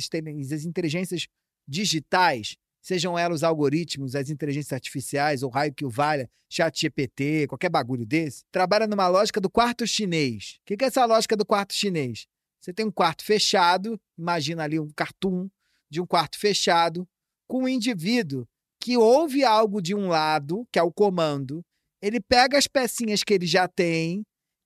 as 0.54 0.64
inteligências 0.64 1.28
digitais, 1.68 2.56
sejam 2.82 3.18
elas 3.18 3.38
os 3.40 3.44
algoritmos, 3.44 4.16
as 4.16 4.30
inteligências 4.30 4.74
artificiais, 4.74 5.44
ou 5.44 5.50
raio 5.50 5.74
que 5.74 5.86
o 5.86 5.90
valha, 5.90 6.30
chat 6.50 6.80
GPT, 6.80 7.48
qualquer 7.48 7.70
bagulho 7.70 8.06
desse, 8.06 8.44
trabalham 8.52 8.88
numa 8.88 9.08
lógica 9.08 9.40
do 9.40 9.50
quarto 9.50 9.86
chinês. 9.86 10.60
O 10.62 10.66
que 10.66 10.84
é 10.84 10.88
essa 10.88 11.06
lógica 11.06 11.36
do 11.36 11.46
quarto 11.46 11.74
chinês? 11.74 12.26
Você 12.60 12.74
tem 12.74 12.86
um 12.86 12.92
quarto 12.92 13.24
fechado, 13.24 14.00
imagina 14.18 14.64
ali 14.64 14.80
um 14.80 14.90
cartoon 14.92 15.50
de 15.90 16.02
um 16.02 16.06
quarto 16.06 16.38
fechado, 16.40 17.08
com 17.50 17.64
um 17.64 17.68
indivíduo 17.68 18.48
que 18.80 18.96
ouve 18.96 19.44
algo 19.44 19.82
de 19.82 19.96
um 19.96 20.08
lado, 20.08 20.66
que 20.72 20.78
é 20.78 20.84
o 20.84 20.92
comando, 20.92 21.62
ele 22.02 22.22
pega 22.22 22.58
as 22.58 22.68
pecinhas 22.68 23.24
que 23.24 23.34
ele 23.34 23.48
já 23.48 23.68
tem 23.68 24.24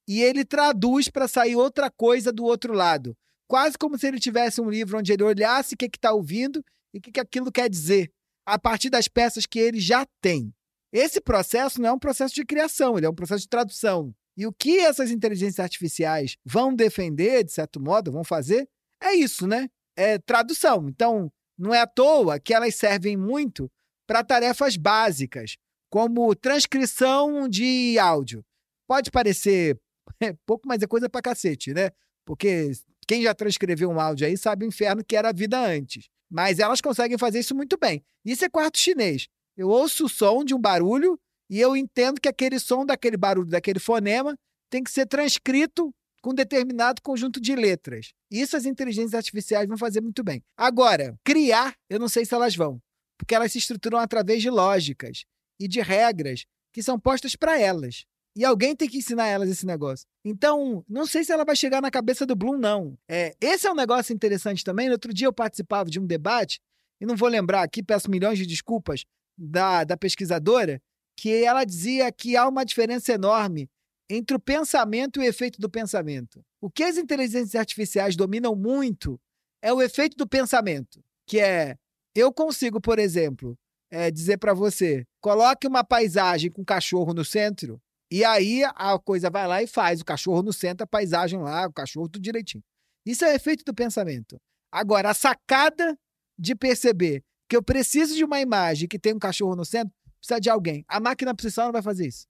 e 0.08 0.22
ele 0.22 0.44
traduz 0.44 1.10
para 1.10 1.28
sair 1.28 1.56
outra 1.56 1.90
coisa 1.90 2.32
do 2.32 2.44
outro 2.44 2.74
lado. 2.74 3.16
Quase 3.48 3.78
como 3.78 3.98
se 3.98 4.06
ele 4.06 4.20
tivesse 4.20 4.60
um 4.62 4.70
livro 4.70 5.00
onde 5.00 5.14
ele 5.14 5.24
olhasse 5.24 5.74
o 5.74 5.78
que 5.78 5.86
está 5.86 6.12
ouvindo 6.12 6.64
e 6.94 6.98
o 6.98 7.02
que, 7.02 7.12
que 7.12 7.20
aquilo 7.20 7.52
quer 7.52 7.70
dizer, 7.70 8.12
a 8.46 8.60
partir 8.60 8.90
das 8.90 9.08
peças 9.08 9.46
que 9.46 9.58
ele 9.58 9.80
já 9.80 10.06
tem. 10.22 10.54
Esse 10.92 11.22
processo 11.22 11.82
não 11.82 11.90
é 11.90 11.94
um 11.94 12.00
processo 12.00 12.36
de 12.36 12.46
criação, 12.46 12.98
ele 12.98 13.08
é 13.08 13.10
um 13.10 13.16
processo 13.16 13.44
de 13.44 13.50
tradução. 13.50 14.14
E 14.36 14.46
o 14.46 14.52
que 14.52 14.80
essas 14.80 15.10
inteligências 15.10 15.60
artificiais 15.60 16.36
vão 16.46 16.76
defender, 16.76 17.44
de 17.44 17.52
certo 17.52 17.80
modo, 17.80 18.12
vão 18.12 18.24
fazer, 18.24 18.68
é 19.02 19.16
isso, 19.16 19.48
né? 19.48 19.70
É 19.96 20.18
tradução. 20.20 20.88
Então, 20.90 21.32
não 21.58 21.74
é 21.74 21.82
à 21.82 21.88
toa 21.88 22.40
que 22.40 22.54
elas 22.54 22.76
servem 22.76 23.16
muito 23.16 23.72
para 24.08 24.24
tarefas 24.24 24.76
básicas, 24.76 25.58
como 25.90 26.36
transcrição 26.36 27.48
de 27.48 27.98
áudio. 28.00 28.44
Pode 28.88 29.12
parecer 29.12 29.80
pouco, 30.46 30.68
mas 30.68 30.82
é 30.82 30.88
coisa 30.88 31.10
pra 31.10 31.22
cacete, 31.22 31.74
né? 31.74 31.92
Porque 32.26 32.72
quem 33.08 33.24
já 33.24 33.34
transcreveu 33.34 33.90
um 33.90 34.00
áudio 34.00 34.28
aí 34.28 34.38
sabe 34.38 34.66
o 34.66 34.68
inferno 34.68 35.04
que 35.04 35.16
era 35.16 35.30
a 35.30 35.34
vida 35.34 35.60
antes. 35.60 36.08
Mas 36.30 36.60
elas 36.60 36.82
conseguem 36.82 37.18
fazer 37.18 37.40
isso 37.40 37.56
muito 37.56 37.78
bem. 37.78 38.04
Isso 38.26 38.44
é 38.44 38.50
quarto 38.50 38.78
chinês. 38.78 39.28
Eu 39.56 39.70
ouço 39.70 40.06
o 40.06 40.10
som 40.10 40.44
de 40.44 40.56
um 40.56 40.60
barulho 40.60 41.20
e 41.50 41.60
eu 41.60 41.78
entendo 41.78 42.20
que 42.20 42.28
aquele 42.28 42.60
som 42.60 42.86
daquele 42.86 43.18
barulho, 43.18 43.50
daquele 43.50 43.80
fonema, 43.80 44.36
tem 44.70 44.84
que 44.84 44.90
ser 44.90 45.06
transcrito 45.06 45.94
com 46.24 46.34
determinado 46.34 47.02
conjunto 47.02 47.40
de 47.42 47.54
letras. 47.54 48.14
Isso 48.32 48.56
as 48.56 48.66
inteligências 48.66 49.14
artificiais 49.14 49.68
vão 49.68 49.78
fazer 49.78 50.00
muito 50.00 50.24
bem. 50.24 50.42
Agora, 50.58 51.20
criar, 51.22 51.76
eu 51.90 52.00
não 52.00 52.08
sei 52.08 52.24
se 52.24 52.34
elas 52.34 52.56
vão. 52.56 52.82
porque 53.18 53.36
elas 53.36 53.52
se 53.52 53.58
estruturam 53.58 54.00
através 54.00 54.42
de 54.42 54.50
lógicas 54.50 55.24
e 55.60 55.68
de 55.68 55.82
regras 55.82 56.46
que 56.74 56.82
são 56.82 57.00
postas 57.00 57.36
para 57.36 57.60
elas. 57.60 58.06
E 58.36 58.44
alguém 58.44 58.76
tem 58.76 58.90
que 58.90 58.98
ensinar 58.98 59.28
elas 59.28 59.50
esse 59.50 59.66
negócio. 59.66 60.08
Então, 60.26 60.84
não 60.90 61.06
sei 61.06 61.24
se 61.24 61.32
ela 61.32 61.46
vai 61.46 61.56
chegar 61.56 61.82
na 61.82 61.92
cabeça 61.92 62.26
do 62.26 62.36
Bloom, 62.36 62.58
não. 62.58 62.98
É, 63.08 63.36
esse 63.40 63.68
é 63.68 63.72
um 63.72 63.76
negócio 63.76 64.14
interessante 64.14 64.64
também. 64.64 64.88
No 64.88 64.94
outro 64.94 65.14
dia 65.14 65.28
eu 65.28 65.34
participava 65.34 65.90
de 65.90 66.00
um 66.00 66.06
debate, 66.06 66.60
e 67.00 67.06
não 67.06 67.16
vou 67.16 67.30
lembrar 67.30 67.62
aqui, 67.62 67.84
peço 67.84 68.10
milhões 68.10 68.40
de 68.40 68.46
desculpas, 68.46 69.06
da, 69.38 69.84
da 69.84 69.96
pesquisadora, 69.96 70.82
que 71.16 71.44
ela 71.44 71.64
dizia 71.64 72.12
que 72.12 72.36
há 72.36 72.48
uma 72.48 72.66
diferença 72.66 73.14
enorme 73.14 73.70
entre 74.10 74.36
o 74.36 74.40
pensamento 74.40 75.22
e 75.22 75.26
o 75.26 75.28
efeito 75.28 75.60
do 75.60 75.70
pensamento. 75.70 76.44
O 76.62 76.70
que 76.70 76.84
as 76.84 76.98
inteligências 76.98 77.56
artificiais 77.56 78.16
dominam 78.16 78.56
muito 78.56 79.20
é 79.62 79.72
o 79.72 79.82
efeito 79.82 80.18
do 80.18 80.28
pensamento, 80.28 81.04
que 81.28 81.40
é 81.40 81.76
eu 82.16 82.32
consigo, 82.32 82.80
por 82.80 83.00
exemplo, 83.00 83.58
é, 83.90 84.12
dizer 84.12 84.38
para 84.38 84.54
você, 84.54 85.06
coloque 85.22 85.68
uma 85.68 85.84
paisagem 85.84 86.52
com 86.52 86.64
cachorro 86.64 87.14
no 87.14 87.26
centro, 87.26 87.82
e 88.12 88.24
aí 88.24 88.64
a 88.64 89.00
coisa 89.00 89.30
vai 89.30 89.48
lá 89.48 89.64
e 89.64 89.68
faz 89.68 90.02
o 90.02 90.06
cachorro 90.06 90.44
no 90.44 90.54
centro, 90.54 90.84
a 90.84 90.88
paisagem 90.88 91.40
lá, 91.40 91.66
o 91.66 91.74
cachorro 91.74 92.08
tudo 92.08 92.22
direitinho. 92.22 92.64
Isso 93.06 93.26
é 93.26 93.30
o 93.32 93.36
efeito 93.36 93.64
do 93.66 93.74
pensamento. 93.74 94.40
Agora, 94.72 95.10
a 95.10 95.14
sacada 95.14 95.98
de 96.38 96.56
perceber 96.56 97.24
que 97.50 97.56
eu 97.56 97.64
preciso 97.64 98.16
de 98.16 98.24
uma 98.24 98.40
imagem 98.40 98.88
que 98.88 99.00
tem 99.00 99.14
um 99.14 99.20
cachorro 99.20 99.56
no 99.56 99.66
centro, 99.66 99.94
precisa 100.20 100.40
de 100.40 100.50
alguém. 100.50 100.86
A 100.88 101.00
máquina 101.00 101.34
só 101.50 101.66
não 101.66 101.72
vai 101.72 101.82
fazer 101.82 102.08
isso. 102.08 102.26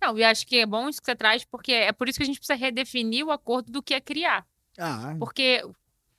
Não, 0.00 0.18
e 0.18 0.24
acho 0.24 0.46
que 0.46 0.58
é 0.58 0.66
bom 0.66 0.88
isso 0.88 1.00
que 1.00 1.06
você 1.06 1.16
traz, 1.16 1.44
porque 1.44 1.72
é 1.72 1.92
por 1.92 2.08
isso 2.08 2.18
que 2.18 2.22
a 2.22 2.26
gente 2.26 2.38
precisa 2.38 2.58
redefinir 2.58 3.26
o 3.26 3.30
acordo 3.30 3.72
do 3.72 3.82
que 3.82 3.94
é 3.94 4.00
criar. 4.00 4.46
Ah, 4.78 5.14
Porque 5.18 5.62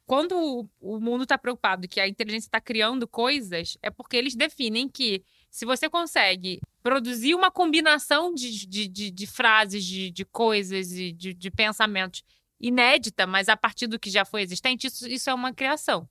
quando 0.06 0.68
o 0.80 1.00
mundo 1.00 1.24
está 1.24 1.38
preocupado 1.38 1.88
que 1.88 2.00
a 2.00 2.08
inteligência 2.08 2.48
está 2.48 2.62
criando 2.62 3.08
coisas, 3.08 3.78
é 3.82 3.90
porque 3.90 4.16
eles 4.16 4.36
definem 4.36 4.88
que 4.88 5.24
se 5.50 5.66
você 5.66 5.90
consegue 5.90 6.60
produzir 6.84 7.34
uma 7.34 7.50
combinação 7.50 8.34
de, 8.34 8.68
de, 8.68 8.88
de, 8.88 9.12
de 9.12 9.28
frases, 9.28 9.84
de, 9.84 10.12
de 10.12 10.26
coisas 10.26 10.92
e 10.94 11.12
de, 11.12 11.34
de 11.34 11.52
pensamentos 11.52 12.24
inédita, 12.60 13.26
mas 13.26 13.50
a 13.50 13.58
partir 13.58 13.88
do 13.88 14.00
que 14.00 14.10
já 14.10 14.24
foi 14.24 14.42
existente, 14.42 14.88
isso, 14.88 15.08
isso 15.08 15.30
é 15.30 15.34
uma 15.34 15.54
criação. 15.54 16.08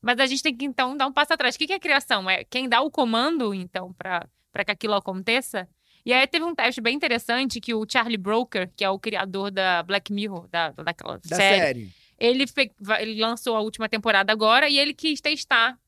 Mas 0.00 0.20
a 0.20 0.26
gente 0.26 0.42
tem 0.42 0.56
que, 0.56 0.64
então, 0.64 0.96
dar 0.96 1.06
um 1.06 1.12
passo 1.12 1.32
atrás. 1.32 1.54
O 1.54 1.58
que 1.58 1.72
é 1.72 1.78
criação? 1.78 2.28
É 2.30 2.44
quem 2.44 2.68
dá 2.68 2.80
o 2.80 2.90
comando, 2.90 3.52
então, 3.52 3.92
para 3.94 4.28
que 4.64 4.70
aquilo 4.70 4.94
aconteça? 4.94 5.68
E 6.04 6.12
aí 6.12 6.26
teve 6.26 6.44
um 6.44 6.54
teste 6.54 6.80
bem 6.80 6.94
interessante 6.94 7.60
que 7.60 7.74
o 7.74 7.84
Charlie 7.88 8.16
Broker, 8.16 8.70
que 8.76 8.84
é 8.84 8.90
o 8.90 8.98
criador 8.98 9.50
da 9.50 9.82
Black 9.82 10.12
Mirror, 10.12 10.48
da, 10.48 10.70
daquela 10.70 11.18
da 11.18 11.36
série, 11.36 11.58
série. 11.60 11.92
ele, 12.18 12.46
fe- 12.46 12.72
ele 13.00 13.20
lançou 13.20 13.56
a 13.56 13.60
última 13.60 13.88
temporada 13.88 14.32
agora 14.32 14.68
e 14.68 14.78
ele 14.78 14.94
quis 14.94 15.20
testar 15.20 15.78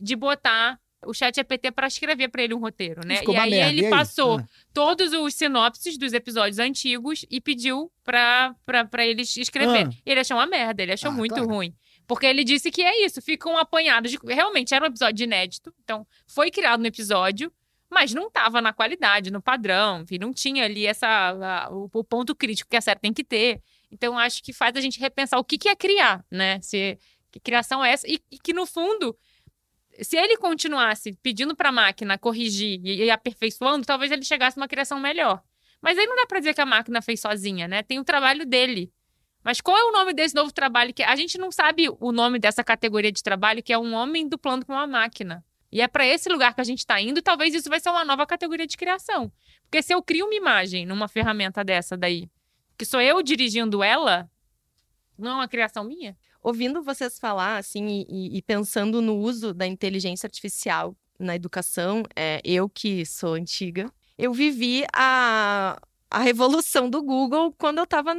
de 0.00 0.14
botar 0.14 0.78
o 1.06 1.14
chat 1.14 1.34
GPT 1.36 1.70
para 1.70 1.86
escrever 1.86 2.28
para 2.28 2.42
ele 2.42 2.54
um 2.54 2.58
roteiro, 2.58 3.00
né? 3.06 3.16
Ficou 3.18 3.34
E 3.34 3.38
aí 3.38 3.50
merda. 3.50 3.70
ele 3.72 3.86
E 3.86 3.90
passou 3.90 4.38
Ah. 4.38 4.44
todos 4.72 5.12
os 5.12 5.32
sinopses 5.34 5.96
dos 5.96 6.12
episódios 6.12 6.58
antigos 6.58 7.24
e 7.30 7.40
pediu 7.40 7.90
pra 8.04 8.54
eles 8.98 9.36
escrever. 9.36 9.86
Ah. 9.88 9.90
Ele 10.04 10.20
achou 10.20 10.36
uma 10.36 10.46
merda, 10.46 10.82
ele 10.82 10.92
achou 10.92 11.10
Ah, 11.10 11.14
muito 11.14 11.34
claro. 11.34 11.48
ruim. 11.48 11.72
Porque 12.06 12.26
ele 12.26 12.42
disse 12.42 12.70
que 12.70 12.82
é 12.82 13.04
isso, 13.04 13.20
ficam 13.22 13.56
apanhados. 13.56 14.10
de- 14.10 14.18
Realmente 14.24 14.74
era 14.74 14.84
um 14.84 14.88
episódio 14.88 15.24
inédito, 15.24 15.72
então 15.84 16.06
foi 16.26 16.50
criado 16.50 16.80
no 16.80 16.86
episódio, 16.86 17.52
mas 17.90 18.12
não 18.12 18.28
estava 18.28 18.60
na 18.60 18.72
qualidade, 18.72 19.30
no 19.30 19.40
padrão, 19.40 20.02
enfim, 20.02 20.18
não 20.18 20.32
tinha 20.32 20.64
ali 20.64 20.86
essa, 20.86 21.68
o, 21.70 21.88
o 21.92 22.04
ponto 22.04 22.34
crítico 22.34 22.70
que 22.70 22.76
a 22.76 22.80
série 22.80 23.00
tem 23.00 23.12
que 23.12 23.24
ter. 23.24 23.62
Então 23.90 24.18
acho 24.18 24.42
que 24.42 24.52
faz 24.52 24.76
a 24.76 24.80
gente 24.80 25.00
repensar 25.00 25.38
o 25.38 25.44
que, 25.44 25.56
que 25.56 25.68
é 25.68 25.76
criar, 25.76 26.24
né? 26.30 26.60
Se, 26.60 26.98
que 27.30 27.40
criação 27.40 27.84
é 27.84 27.92
essa? 27.92 28.06
E, 28.06 28.20
e 28.30 28.38
que 28.38 28.52
no 28.52 28.66
fundo 28.66 29.16
se 30.02 30.16
ele 30.16 30.36
continuasse 30.36 31.12
pedindo 31.22 31.56
para 31.56 31.70
a 31.70 31.72
máquina 31.72 32.18
corrigir 32.18 32.80
e, 32.84 33.04
e 33.04 33.10
aperfeiçoando, 33.10 33.84
talvez 33.84 34.12
ele 34.12 34.22
chegasse 34.22 34.58
a 34.58 34.62
uma 34.62 34.68
criação 34.68 35.00
melhor. 35.00 35.42
Mas 35.80 35.98
aí 35.98 36.06
não 36.06 36.16
dá 36.16 36.26
para 36.26 36.38
dizer 36.38 36.54
que 36.54 36.60
a 36.60 36.66
máquina 36.66 37.00
fez 37.02 37.20
sozinha, 37.20 37.68
né? 37.68 37.82
Tem 37.82 37.98
o 37.98 38.04
trabalho 38.04 38.44
dele. 38.44 38.92
Mas 39.42 39.60
qual 39.60 39.76
é 39.76 39.84
o 39.84 39.92
nome 39.92 40.12
desse 40.12 40.34
novo 40.34 40.52
trabalho 40.52 40.92
que 40.92 41.02
a 41.02 41.14
gente 41.16 41.38
não 41.38 41.50
sabe 41.50 41.88
o 42.00 42.12
nome 42.12 42.38
dessa 42.38 42.64
categoria 42.64 43.12
de 43.12 43.22
trabalho 43.22 43.62
que 43.62 43.72
é 43.72 43.78
um 43.78 43.94
homem 43.94 44.28
duplando 44.28 44.66
com 44.66 44.72
uma 44.72 44.86
máquina. 44.86 45.44
E 45.70 45.80
é 45.80 45.88
para 45.88 46.06
esse 46.06 46.28
lugar 46.28 46.54
que 46.54 46.60
a 46.60 46.64
gente 46.64 46.78
está 46.80 47.00
indo, 47.00 47.18
e 47.18 47.22
talvez 47.22 47.54
isso 47.54 47.68
vai 47.68 47.80
ser 47.80 47.90
uma 47.90 48.04
nova 48.04 48.26
categoria 48.26 48.66
de 48.66 48.76
criação. 48.76 49.30
Porque 49.64 49.82
se 49.82 49.92
eu 49.92 50.02
crio 50.02 50.26
uma 50.26 50.34
imagem 50.34 50.86
numa 50.86 51.08
ferramenta 51.08 51.62
dessa 51.62 51.96
daí, 51.96 52.28
que 52.76 52.84
sou 52.84 53.00
eu 53.00 53.22
dirigindo 53.22 53.82
ela, 53.82 54.30
não 55.18 55.32
é 55.32 55.34
uma 55.34 55.48
criação 55.48 55.84
minha? 55.84 56.16
ouvindo 56.42 56.82
vocês 56.82 57.18
falar, 57.18 57.58
assim, 57.58 58.06
e- 58.08 58.38
e, 58.38 58.42
pensando 58.42 59.02
no 59.02 59.16
uso 59.16 59.52
da 59.52 59.66
inteligência 59.66 60.26
artificial 60.26 60.96
na 61.18 61.34
educação, 61.34 62.02
é, 62.14 62.40
eu 62.44 62.68
que 62.68 63.04
sou 63.04 63.34
antiga, 63.34 63.92
eu 64.16 64.32
vivi 64.32 64.84
a, 64.94 65.78
a 66.10 66.18
revolução 66.20 66.88
do 66.88 67.02
Google 67.02 67.52
quando 67.58 67.78
eu 67.78 67.84
estava 67.84 68.14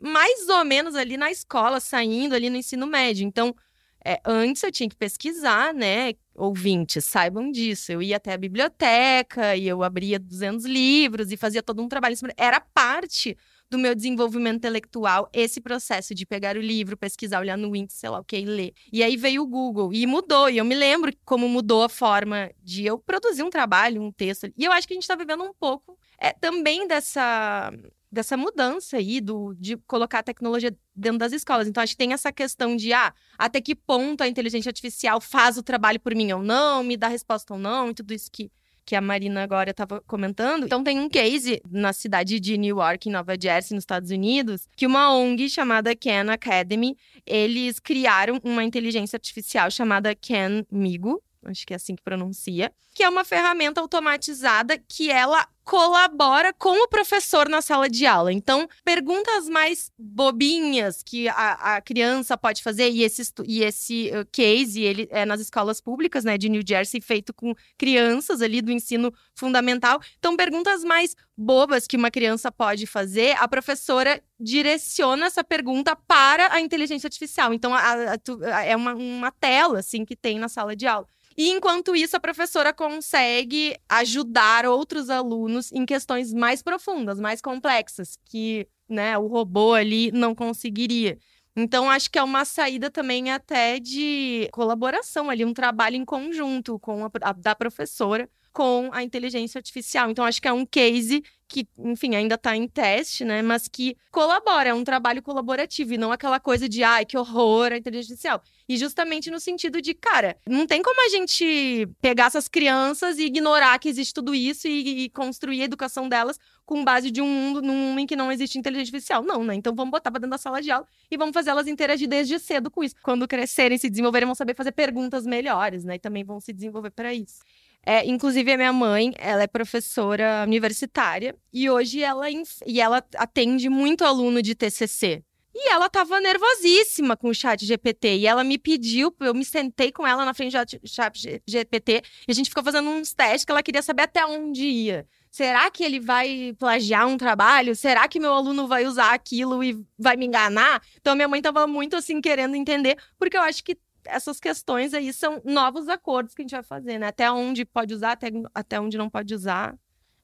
mais 0.00 0.48
ou 0.48 0.64
menos 0.64 0.94
ali 0.94 1.16
na 1.16 1.30
escola, 1.30 1.80
saindo 1.80 2.34
ali 2.34 2.50
no 2.50 2.56
ensino 2.56 2.86
médio. 2.86 3.26
Então, 3.26 3.54
é, 4.04 4.20
antes 4.24 4.62
eu 4.62 4.72
tinha 4.72 4.88
que 4.88 4.96
pesquisar, 4.96 5.74
né? 5.74 6.14
Ouvintes, 6.34 7.04
saibam 7.04 7.50
disso. 7.50 7.92
Eu 7.92 8.02
ia 8.02 8.16
até 8.16 8.32
a 8.32 8.38
biblioteca 8.38 9.54
e 9.56 9.68
eu 9.68 9.82
abria 9.82 10.18
200 10.18 10.64
livros 10.64 11.30
e 11.30 11.36
fazia 11.36 11.62
todo 11.62 11.82
um 11.82 11.88
trabalho. 11.88 12.16
Era 12.36 12.60
parte 12.60 13.36
do 13.70 13.78
meu 13.78 13.94
desenvolvimento 13.94 14.56
intelectual 14.56 15.28
esse 15.32 15.60
processo 15.60 16.14
de 16.14 16.26
pegar 16.26 16.56
o 16.56 16.60
livro, 16.60 16.96
pesquisar, 16.96 17.38
olhar 17.38 17.56
no 17.56 17.74
índice, 17.76 18.00
sei 18.00 18.10
lá 18.10 18.18
o 18.18 18.24
que, 18.24 18.36
e 18.36 18.44
ler. 18.44 18.72
E 18.92 19.02
aí 19.02 19.16
veio 19.16 19.42
o 19.42 19.46
Google 19.46 19.92
e 19.92 20.06
mudou. 20.06 20.50
E 20.50 20.58
eu 20.58 20.64
me 20.64 20.74
lembro 20.74 21.12
como 21.24 21.48
mudou 21.48 21.84
a 21.84 21.88
forma 21.88 22.50
de 22.62 22.84
eu 22.86 22.98
produzir 22.98 23.42
um 23.42 23.50
trabalho, 23.50 24.02
um 24.02 24.10
texto. 24.10 24.52
E 24.56 24.64
eu 24.64 24.72
acho 24.72 24.88
que 24.88 24.94
a 24.94 24.96
gente 24.96 25.04
está 25.04 25.14
vivendo 25.14 25.44
um 25.44 25.52
pouco 25.52 25.96
é, 26.18 26.32
também 26.32 26.88
dessa 26.88 27.72
dessa 28.10 28.36
mudança 28.36 28.96
aí 28.96 29.20
do, 29.20 29.54
de 29.54 29.76
colocar 29.86 30.18
a 30.18 30.22
tecnologia 30.22 30.76
dentro 30.94 31.18
das 31.18 31.32
escolas. 31.32 31.68
Então, 31.68 31.82
acho 31.82 31.92
que 31.92 31.98
tem 31.98 32.12
essa 32.12 32.32
questão 32.32 32.76
de, 32.76 32.92
ah, 32.92 33.12
até 33.38 33.60
que 33.60 33.74
ponto 33.74 34.22
a 34.22 34.28
inteligência 34.28 34.68
artificial 34.68 35.20
faz 35.20 35.56
o 35.56 35.62
trabalho 35.62 36.00
por 36.00 36.14
mim 36.14 36.32
ou 36.32 36.42
não, 36.42 36.82
me 36.82 36.96
dá 36.96 37.08
resposta 37.08 37.54
ou 37.54 37.60
não, 37.60 37.90
e 37.90 37.94
tudo 37.94 38.12
isso 38.12 38.30
que, 38.30 38.50
que 38.84 38.96
a 38.96 39.00
Marina 39.00 39.42
agora 39.42 39.70
estava 39.70 40.00
comentando. 40.00 40.64
Então, 40.64 40.82
tem 40.82 40.98
um 40.98 41.08
case 41.08 41.62
na 41.70 41.92
cidade 41.92 42.40
de 42.40 42.58
Newark, 42.58 43.08
em 43.08 43.12
Nova 43.12 43.34
Jersey, 43.40 43.74
nos 43.74 43.82
Estados 43.82 44.10
Unidos, 44.10 44.66
que 44.76 44.86
uma 44.86 45.14
ONG 45.14 45.48
chamada 45.48 45.94
Khan 45.94 46.32
Academy, 46.32 46.96
eles 47.24 47.78
criaram 47.78 48.40
uma 48.42 48.64
inteligência 48.64 49.16
artificial 49.16 49.70
chamada 49.70 50.14
Khan 50.16 50.64
Migo, 50.70 51.22
acho 51.44 51.66
que 51.66 51.72
é 51.72 51.76
assim 51.76 51.96
que 51.96 52.02
pronuncia, 52.02 52.72
que 52.94 53.02
é 53.02 53.08
uma 53.08 53.24
ferramenta 53.24 53.80
automatizada 53.80 54.76
que 54.76 55.10
ela 55.10 55.46
colabora 55.70 56.52
com 56.52 56.82
o 56.82 56.88
professor 56.88 57.48
na 57.48 57.62
sala 57.62 57.88
de 57.88 58.04
aula. 58.04 58.32
Então, 58.32 58.68
perguntas 58.84 59.48
mais 59.48 59.92
bobinhas 59.96 61.00
que 61.00 61.28
a, 61.28 61.76
a 61.76 61.80
criança 61.80 62.36
pode 62.36 62.60
fazer, 62.60 62.90
e 62.90 63.04
esse, 63.04 63.22
e 63.46 63.62
esse 63.62 64.10
uh, 64.10 64.26
case, 64.32 64.82
ele 64.82 65.06
é 65.12 65.24
nas 65.24 65.40
escolas 65.40 65.80
públicas, 65.80 66.24
né, 66.24 66.36
de 66.36 66.48
New 66.48 66.62
Jersey, 66.66 67.00
feito 67.00 67.32
com 67.32 67.54
crianças 67.78 68.42
ali 68.42 68.60
do 68.60 68.72
ensino 68.72 69.14
fundamental. 69.32 70.00
Então, 70.18 70.36
perguntas 70.36 70.82
mais 70.82 71.14
bobas 71.36 71.86
que 71.86 71.96
uma 71.96 72.10
criança 72.10 72.50
pode 72.50 72.84
fazer, 72.84 73.36
a 73.38 73.46
professora 73.46 74.20
direciona 74.40 75.26
essa 75.26 75.44
pergunta 75.44 75.94
para 75.94 76.52
a 76.52 76.60
inteligência 76.60 77.06
artificial. 77.06 77.54
Então, 77.54 77.72
a- 77.72 78.16
a- 78.16 78.64
é 78.64 78.74
uma, 78.74 78.92
uma 78.94 79.30
tela, 79.30 79.78
assim, 79.78 80.04
que 80.04 80.16
tem 80.16 80.36
na 80.36 80.48
sala 80.48 80.74
de 80.74 80.88
aula. 80.88 81.06
E 81.40 81.48
enquanto 81.48 81.96
isso, 81.96 82.14
a 82.14 82.20
professora 82.20 82.70
consegue 82.70 83.74
ajudar 83.88 84.66
outros 84.66 85.08
alunos 85.08 85.72
em 85.72 85.86
questões 85.86 86.34
mais 86.34 86.62
profundas, 86.62 87.18
mais 87.18 87.40
complexas, 87.40 88.18
que 88.26 88.68
né, 88.86 89.16
o 89.16 89.26
robô 89.26 89.72
ali 89.72 90.12
não 90.12 90.34
conseguiria. 90.34 91.16
Então, 91.56 91.88
acho 91.90 92.10
que 92.10 92.18
é 92.18 92.22
uma 92.22 92.44
saída 92.44 92.90
também 92.90 93.30
até 93.32 93.78
de 93.80 94.50
colaboração 94.52 95.30
ali, 95.30 95.42
um 95.42 95.54
trabalho 95.54 95.96
em 95.96 96.04
conjunto 96.04 96.78
com 96.78 97.06
a, 97.06 97.10
a- 97.22 97.32
da 97.32 97.54
professora 97.54 98.28
com 98.52 98.90
a 98.92 99.02
inteligência 99.02 99.58
artificial. 99.58 100.10
Então, 100.10 100.24
acho 100.24 100.40
que 100.40 100.48
é 100.48 100.52
um 100.52 100.66
case 100.66 101.22
que, 101.50 101.66
enfim, 101.76 102.14
ainda 102.14 102.36
está 102.36 102.56
em 102.56 102.68
teste, 102.68 103.24
né? 103.24 103.42
Mas 103.42 103.66
que 103.66 103.96
colabora, 104.12 104.70
é 104.70 104.74
um 104.74 104.84
trabalho 104.84 105.20
colaborativo 105.20 105.94
e 105.94 105.98
não 105.98 106.12
aquela 106.12 106.38
coisa 106.38 106.68
de, 106.68 106.84
ai, 106.84 107.04
que 107.04 107.18
horror 107.18 107.72
a 107.72 107.76
inteligência 107.76 108.12
artificial. 108.12 108.42
E 108.68 108.76
justamente 108.76 109.32
no 109.32 109.40
sentido 109.40 109.82
de, 109.82 109.92
cara, 109.92 110.36
não 110.48 110.64
tem 110.64 110.80
como 110.80 111.04
a 111.04 111.08
gente 111.08 111.88
pegar 112.00 112.26
essas 112.26 112.46
crianças 112.46 113.18
e 113.18 113.24
ignorar 113.24 113.76
que 113.80 113.88
existe 113.88 114.14
tudo 114.14 114.32
isso 114.32 114.68
e, 114.68 115.04
e 115.04 115.10
construir 115.10 115.62
a 115.62 115.64
educação 115.64 116.08
delas 116.08 116.38
com 116.64 116.84
base 116.84 117.10
de 117.10 117.20
um 117.20 117.26
mundo, 117.26 117.60
num 117.60 117.74
mundo 117.74 117.98
em 117.98 118.06
que 118.06 118.14
não 118.14 118.30
existe 118.30 118.56
inteligência 118.56 118.94
artificial. 118.94 119.24
Não, 119.24 119.42
né? 119.42 119.56
Então 119.56 119.74
vamos 119.74 119.90
botar 119.90 120.12
pra 120.12 120.20
dentro 120.20 120.30
da 120.30 120.38
sala 120.38 120.62
de 120.62 120.70
aula 120.70 120.86
e 121.10 121.16
vamos 121.16 121.34
fazer 121.34 121.50
elas 121.50 121.66
interagir 121.66 122.08
desde 122.08 122.38
cedo 122.38 122.70
com 122.70 122.84
isso. 122.84 122.94
Quando 123.02 123.26
crescerem, 123.26 123.76
se 123.76 123.90
desenvolverem, 123.90 124.26
vão 124.26 124.36
saber 124.36 124.54
fazer 124.54 124.70
perguntas 124.70 125.26
melhores, 125.26 125.82
né? 125.82 125.96
E 125.96 125.98
também 125.98 126.22
vão 126.22 126.38
se 126.38 126.52
desenvolver 126.52 126.90
para 126.90 127.12
isso. 127.12 127.40
É, 127.84 128.06
inclusive, 128.06 128.52
a 128.52 128.56
minha 128.56 128.72
mãe, 128.72 129.12
ela 129.18 129.42
é 129.42 129.46
professora 129.46 130.44
universitária 130.46 131.34
e 131.52 131.70
hoje 131.70 132.02
ela, 132.02 132.26
e 132.66 132.80
ela 132.80 133.02
atende 133.16 133.68
muito 133.68 134.04
aluno 134.04 134.42
de 134.42 134.54
TCC. 134.54 135.24
E 135.54 135.68
ela 135.72 135.88
tava 135.88 136.20
nervosíssima 136.20 137.16
com 137.16 137.28
o 137.28 137.34
chat 137.34 137.64
GPT. 137.66 138.18
E 138.18 138.26
ela 138.26 138.44
me 138.44 138.56
pediu, 138.56 139.14
eu 139.20 139.34
me 139.34 139.44
sentei 139.44 139.90
com 139.90 140.06
ela 140.06 140.24
na 140.24 140.32
frente 140.32 140.56
do 140.56 140.88
chat 140.88 141.42
GPT 141.46 142.02
e 142.28 142.30
a 142.30 142.34
gente 142.34 142.48
ficou 142.48 142.62
fazendo 142.62 142.88
uns 142.88 143.12
testes 143.12 143.44
que 143.44 143.50
ela 143.50 143.62
queria 143.62 143.82
saber 143.82 144.02
até 144.02 144.24
onde 144.24 144.64
ia. 144.64 145.06
Será 145.30 145.70
que 145.70 145.84
ele 145.84 146.00
vai 146.00 146.54
plagiar 146.58 147.06
um 147.06 147.16
trabalho? 147.16 147.76
Será 147.76 148.08
que 148.08 148.18
meu 148.18 148.32
aluno 148.32 148.66
vai 148.66 148.86
usar 148.86 149.12
aquilo 149.12 149.62
e 149.62 149.78
vai 149.98 150.16
me 150.16 150.26
enganar? 150.26 150.82
Então, 151.00 151.14
minha 151.14 151.28
mãe 151.28 151.40
tava 151.40 151.66
muito 151.66 151.94
assim 151.94 152.20
querendo 152.20 152.56
entender, 152.56 152.96
porque 153.16 153.36
eu 153.36 153.42
acho 153.42 153.62
que 153.62 153.76
essas 154.04 154.40
questões 154.40 154.94
aí 154.94 155.12
são 155.12 155.40
novos 155.44 155.88
acordos 155.88 156.34
que 156.34 156.42
a 156.42 156.44
gente 156.44 156.52
vai 156.52 156.62
fazer, 156.62 156.98
né? 156.98 157.08
Até 157.08 157.30
onde 157.30 157.64
pode 157.64 157.94
usar, 157.94 158.12
até, 158.12 158.28
até 158.54 158.80
onde 158.80 158.96
não 158.98 159.08
pode 159.08 159.34
usar. 159.34 159.76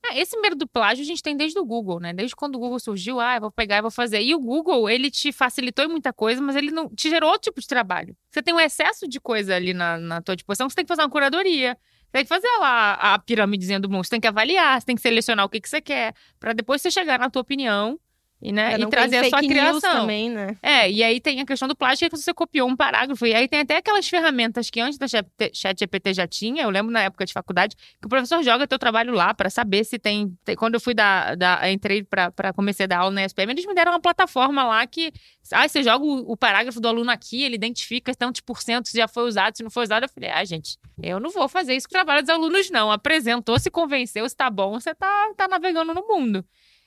É, 0.04 0.20
esse 0.20 0.38
medo 0.40 0.54
do 0.54 0.68
plágio 0.68 1.02
a 1.02 1.06
gente 1.06 1.22
tem 1.22 1.36
desde 1.36 1.58
o 1.58 1.64
Google, 1.64 1.98
né? 1.98 2.12
Desde 2.12 2.36
quando 2.36 2.56
o 2.56 2.58
Google 2.58 2.78
surgiu, 2.78 3.20
ah, 3.20 3.36
eu 3.36 3.40
vou 3.40 3.50
pegar 3.50 3.78
e 3.78 3.82
vou 3.82 3.90
fazer. 3.90 4.22
E 4.22 4.34
o 4.34 4.38
Google, 4.38 4.88
ele 4.88 5.10
te 5.10 5.32
facilitou 5.32 5.84
em 5.84 5.88
muita 5.88 6.12
coisa, 6.12 6.40
mas 6.40 6.54
ele 6.54 6.70
não 6.70 6.88
te 6.88 7.10
gerou 7.10 7.30
outro 7.30 7.50
tipo 7.50 7.60
de 7.60 7.66
trabalho. 7.66 8.16
Você 8.30 8.42
tem 8.42 8.54
um 8.54 8.60
excesso 8.60 9.08
de 9.08 9.20
coisa 9.20 9.54
ali 9.54 9.74
na, 9.74 9.98
na 9.98 10.22
tua 10.22 10.36
disposição, 10.36 10.68
você 10.68 10.76
tem 10.76 10.84
que 10.84 10.88
fazer 10.88 11.02
uma 11.02 11.10
curadoria. 11.10 11.76
Você 12.06 12.12
tem 12.12 12.22
que 12.22 12.28
fazer 12.28 12.48
lá 12.58 12.94
a 12.94 13.18
pirâmidezinha 13.18 13.80
do 13.80 13.90
mundo. 13.90 14.04
Você 14.04 14.10
tem 14.10 14.20
que 14.20 14.28
avaliar, 14.28 14.80
você 14.80 14.86
tem 14.86 14.96
que 14.96 15.02
selecionar 15.02 15.44
o 15.44 15.48
que, 15.48 15.60
que 15.60 15.68
você 15.68 15.80
quer, 15.80 16.14
para 16.38 16.52
depois 16.52 16.80
você 16.80 16.90
chegar 16.90 17.18
na 17.18 17.28
tua 17.28 17.42
opinião 17.42 17.98
e, 18.40 18.52
né, 18.52 18.78
e 18.78 18.86
trazer 18.86 19.16
a 19.16 19.28
sua 19.30 19.40
criação. 19.40 19.80
também, 19.80 20.28
né? 20.28 20.56
É, 20.62 20.90
e 20.90 21.02
aí 21.02 21.20
tem 21.20 21.40
a 21.40 21.46
questão 21.46 21.66
do 21.66 21.74
plástico 21.74 22.10
que 22.10 22.20
você 22.20 22.34
copiou 22.34 22.68
um 22.68 22.76
parágrafo. 22.76 23.24
E 23.26 23.34
aí 23.34 23.48
tem 23.48 23.60
até 23.60 23.78
aquelas 23.78 24.06
ferramentas 24.06 24.68
que 24.68 24.78
antes 24.78 24.98
da 24.98 25.06
Chat 25.08 25.78
GPT 25.78 26.12
já 26.12 26.26
tinha. 26.26 26.62
Eu 26.62 26.70
lembro 26.70 26.92
na 26.92 27.00
época 27.00 27.24
de 27.24 27.32
faculdade 27.32 27.76
que 27.76 28.06
o 28.06 28.08
professor 28.08 28.42
joga 28.42 28.66
teu 28.66 28.78
trabalho 28.78 29.14
lá 29.14 29.32
para 29.32 29.48
saber 29.48 29.84
se 29.84 29.98
tem, 29.98 30.36
tem, 30.44 30.54
Quando 30.54 30.74
eu 30.74 30.80
fui 30.80 30.92
da. 30.92 31.34
da 31.34 31.70
entrei 31.70 32.04
para 32.04 32.52
comecei 32.54 32.84
a 32.84 32.86
dar 32.86 32.98
aula 32.98 33.10
na 33.10 33.24
SPM, 33.24 33.52
eles 33.52 33.64
me 33.64 33.74
deram 33.74 33.92
uma 33.92 34.00
plataforma 34.00 34.64
lá 34.64 34.86
que. 34.86 35.12
Ah, 35.52 35.66
você 35.66 35.82
joga 35.82 36.04
o, 36.04 36.32
o 36.32 36.36
parágrafo 36.36 36.80
do 36.80 36.88
aluno 36.88 37.10
aqui, 37.10 37.42
ele 37.42 37.54
identifica 37.54 38.14
tantos 38.14 38.40
por 38.40 38.60
cento 38.60 38.88
se 38.88 38.98
já 38.98 39.08
foi 39.08 39.26
usado, 39.28 39.56
se 39.56 39.62
não 39.62 39.70
foi 39.70 39.84
usado. 39.84 40.04
Eu 40.04 40.08
falei, 40.08 40.28
ah, 40.28 40.44
gente, 40.44 40.76
eu 41.02 41.18
não 41.18 41.30
vou 41.30 41.48
fazer 41.48 41.74
isso 41.74 41.88
com 41.88 41.92
o 41.92 41.98
trabalho 41.98 42.20
dos 42.20 42.30
alunos, 42.30 42.68
não. 42.68 42.92
Apresentou, 42.92 43.58
se 43.58 43.70
convenceu, 43.70 44.28
se 44.28 44.36
tá 44.36 44.50
bom, 44.50 44.78
você 44.78 44.94
tá, 44.94 45.32
tá 45.36 45.48
navegando 45.48 45.94
no 45.94 46.06
mundo. 46.06 46.44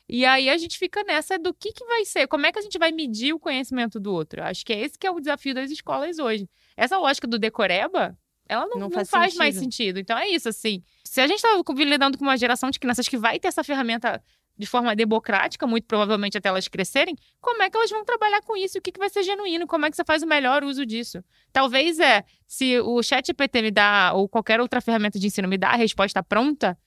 E 0.10 0.26
aí 0.26 0.50
a 0.50 0.58
gente 0.58 0.76
fica 0.80 1.04
nessa 1.04 1.38
do 1.38 1.54
que, 1.54 1.72
que 1.72 1.86
vai 1.86 2.04
ser, 2.04 2.28
como 2.28 2.44
é 2.48 2.52
que 2.52 2.58
a 2.58 2.62
gente 2.64 2.80
vai 2.80 2.92
medir 2.92 3.32
o 3.32 3.40
conhecimento 3.40 4.00
do 4.00 4.12
outro. 4.12 4.42
Acho 4.44 4.66
que 4.66 4.74
é 4.74 4.80
esse 4.80 4.98
que 4.98 5.06
é 5.06 5.12
o 5.12 5.20
desafio 5.20 5.54
das 5.54 5.70
escolas 5.70 6.18
hoje. 6.18 6.50
Essa 6.76 6.98
lógica 6.98 7.28
do 7.28 7.38
decoreba, 7.38 8.18
ela 8.48 8.66
não, 8.66 8.80
não, 8.80 8.80
não 8.90 8.90
faz, 8.90 9.08
faz 9.08 9.36
mais 9.36 9.56
sentido. 9.56 10.00
Então 10.00 10.18
é 10.18 10.28
isso, 10.28 10.50
assim. 10.50 10.82
Se 11.04 11.22
a 11.22 11.28
gente 11.28 11.38
está 11.38 11.50
lidando 11.86 12.18
com 12.18 12.24
uma 12.24 12.36
geração 12.36 12.72
de 12.72 12.80
crianças 12.80 13.08
que 13.08 13.18
vai 13.18 13.40
ter 13.40 13.50
essa 13.50 13.64
ferramenta 13.64 14.20
de 14.58 14.66
forma 14.66 14.96
democrática, 14.96 15.68
muito 15.68 15.86
provavelmente 15.86 16.38
até 16.38 16.50
elas 16.50 16.68
crescerem, 16.68 17.16
como 17.40 17.62
é 17.62 17.70
que 17.70 17.78
elas 17.78 17.92
vão 17.92 18.04
trabalhar 18.04 18.42
com 18.42 18.58
isso? 18.58 18.80
O 18.80 18.82
que, 18.82 18.92
que 18.92 19.00
vai 19.00 19.10
ser 19.10 19.22
genuíno? 19.22 19.68
Como 19.68 19.86
é 19.86 19.92
que 19.92 19.96
você 19.96 20.04
faz 20.04 20.24
o 20.24 20.28
melhor 20.28 20.64
uso 20.64 20.86
disso? 20.88 21.24
Talvez 21.54 22.00
é, 22.00 22.26
se 22.48 22.80
o 22.80 23.02
chat 23.04 23.28
GPT 23.28 23.62
me 23.62 23.72
dá, 23.72 24.12
ou 24.14 24.28
qualquer 24.28 24.60
outra 24.60 24.82
ferramenta 24.82 25.20
de 25.20 25.28
ensino 25.28 25.48
me 25.48 25.58
dá 25.58 25.70
a 25.70 25.76
resposta 25.76 26.22
pronta, 26.24 26.78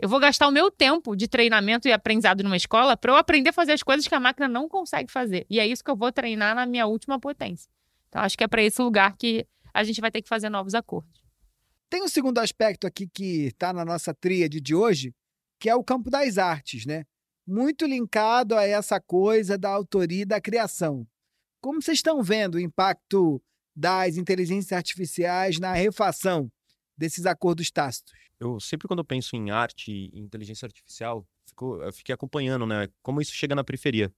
eu 0.00 0.08
vou 0.08 0.18
gastar 0.18 0.48
o 0.48 0.50
meu 0.50 0.70
tempo 0.70 1.14
de 1.14 1.28
treinamento 1.28 1.86
e 1.86 1.92
aprendizado 1.92 2.42
numa 2.42 2.56
escola 2.56 2.96
para 2.96 3.12
eu 3.12 3.16
aprender 3.16 3.50
a 3.50 3.52
fazer 3.52 3.72
as 3.72 3.82
coisas 3.82 4.08
que 4.08 4.14
a 4.14 4.20
máquina 4.20 4.48
não 4.48 4.66
consegue 4.66 5.12
fazer. 5.12 5.44
E 5.50 5.60
é 5.60 5.66
isso 5.66 5.84
que 5.84 5.90
eu 5.90 5.96
vou 5.96 6.10
treinar 6.10 6.54
na 6.54 6.64
minha 6.64 6.86
última 6.86 7.20
potência. 7.20 7.70
Então, 8.08 8.22
acho 8.22 8.36
que 8.36 8.42
é 8.42 8.48
para 8.48 8.62
esse 8.62 8.80
lugar 8.80 9.14
que 9.18 9.46
a 9.74 9.84
gente 9.84 10.00
vai 10.00 10.10
ter 10.10 10.22
que 10.22 10.28
fazer 10.28 10.48
novos 10.48 10.74
acordos. 10.74 11.22
Tem 11.90 12.02
um 12.02 12.08
segundo 12.08 12.38
aspecto 12.38 12.86
aqui 12.86 13.06
que 13.06 13.48
está 13.48 13.74
na 13.74 13.84
nossa 13.84 14.14
tríade 14.14 14.58
de 14.58 14.74
hoje, 14.74 15.14
que 15.58 15.68
é 15.68 15.74
o 15.74 15.84
campo 15.84 16.08
das 16.08 16.38
artes, 16.38 16.86
né? 16.86 17.04
Muito 17.46 17.84
linkado 17.84 18.56
a 18.56 18.64
essa 18.64 18.98
coisa 18.98 19.58
da 19.58 19.68
autoria 19.68 20.22
e 20.22 20.24
da 20.24 20.40
criação. 20.40 21.06
Como 21.60 21.82
vocês 21.82 21.98
estão 21.98 22.22
vendo 22.22 22.54
o 22.54 22.60
impacto 22.60 23.42
das 23.76 24.16
inteligências 24.16 24.72
artificiais 24.72 25.58
na 25.58 25.74
refação 25.74 26.50
desses 26.96 27.26
acordos 27.26 27.70
tácitos? 27.70 28.29
Eu 28.40 28.58
sempre 28.58 28.88
quando 28.88 29.00
eu 29.00 29.04
penso 29.04 29.36
em 29.36 29.50
arte 29.50 29.92
e 29.92 30.18
inteligência 30.18 30.66
artificial, 30.66 31.26
fico, 31.46 31.76
eu 31.82 31.92
fiquei 31.92 32.14
acompanhando, 32.14 32.66
né, 32.66 32.88
como 33.02 33.20
isso 33.20 33.32
chega 33.34 33.54
na 33.54 33.62
periferia. 33.62 34.10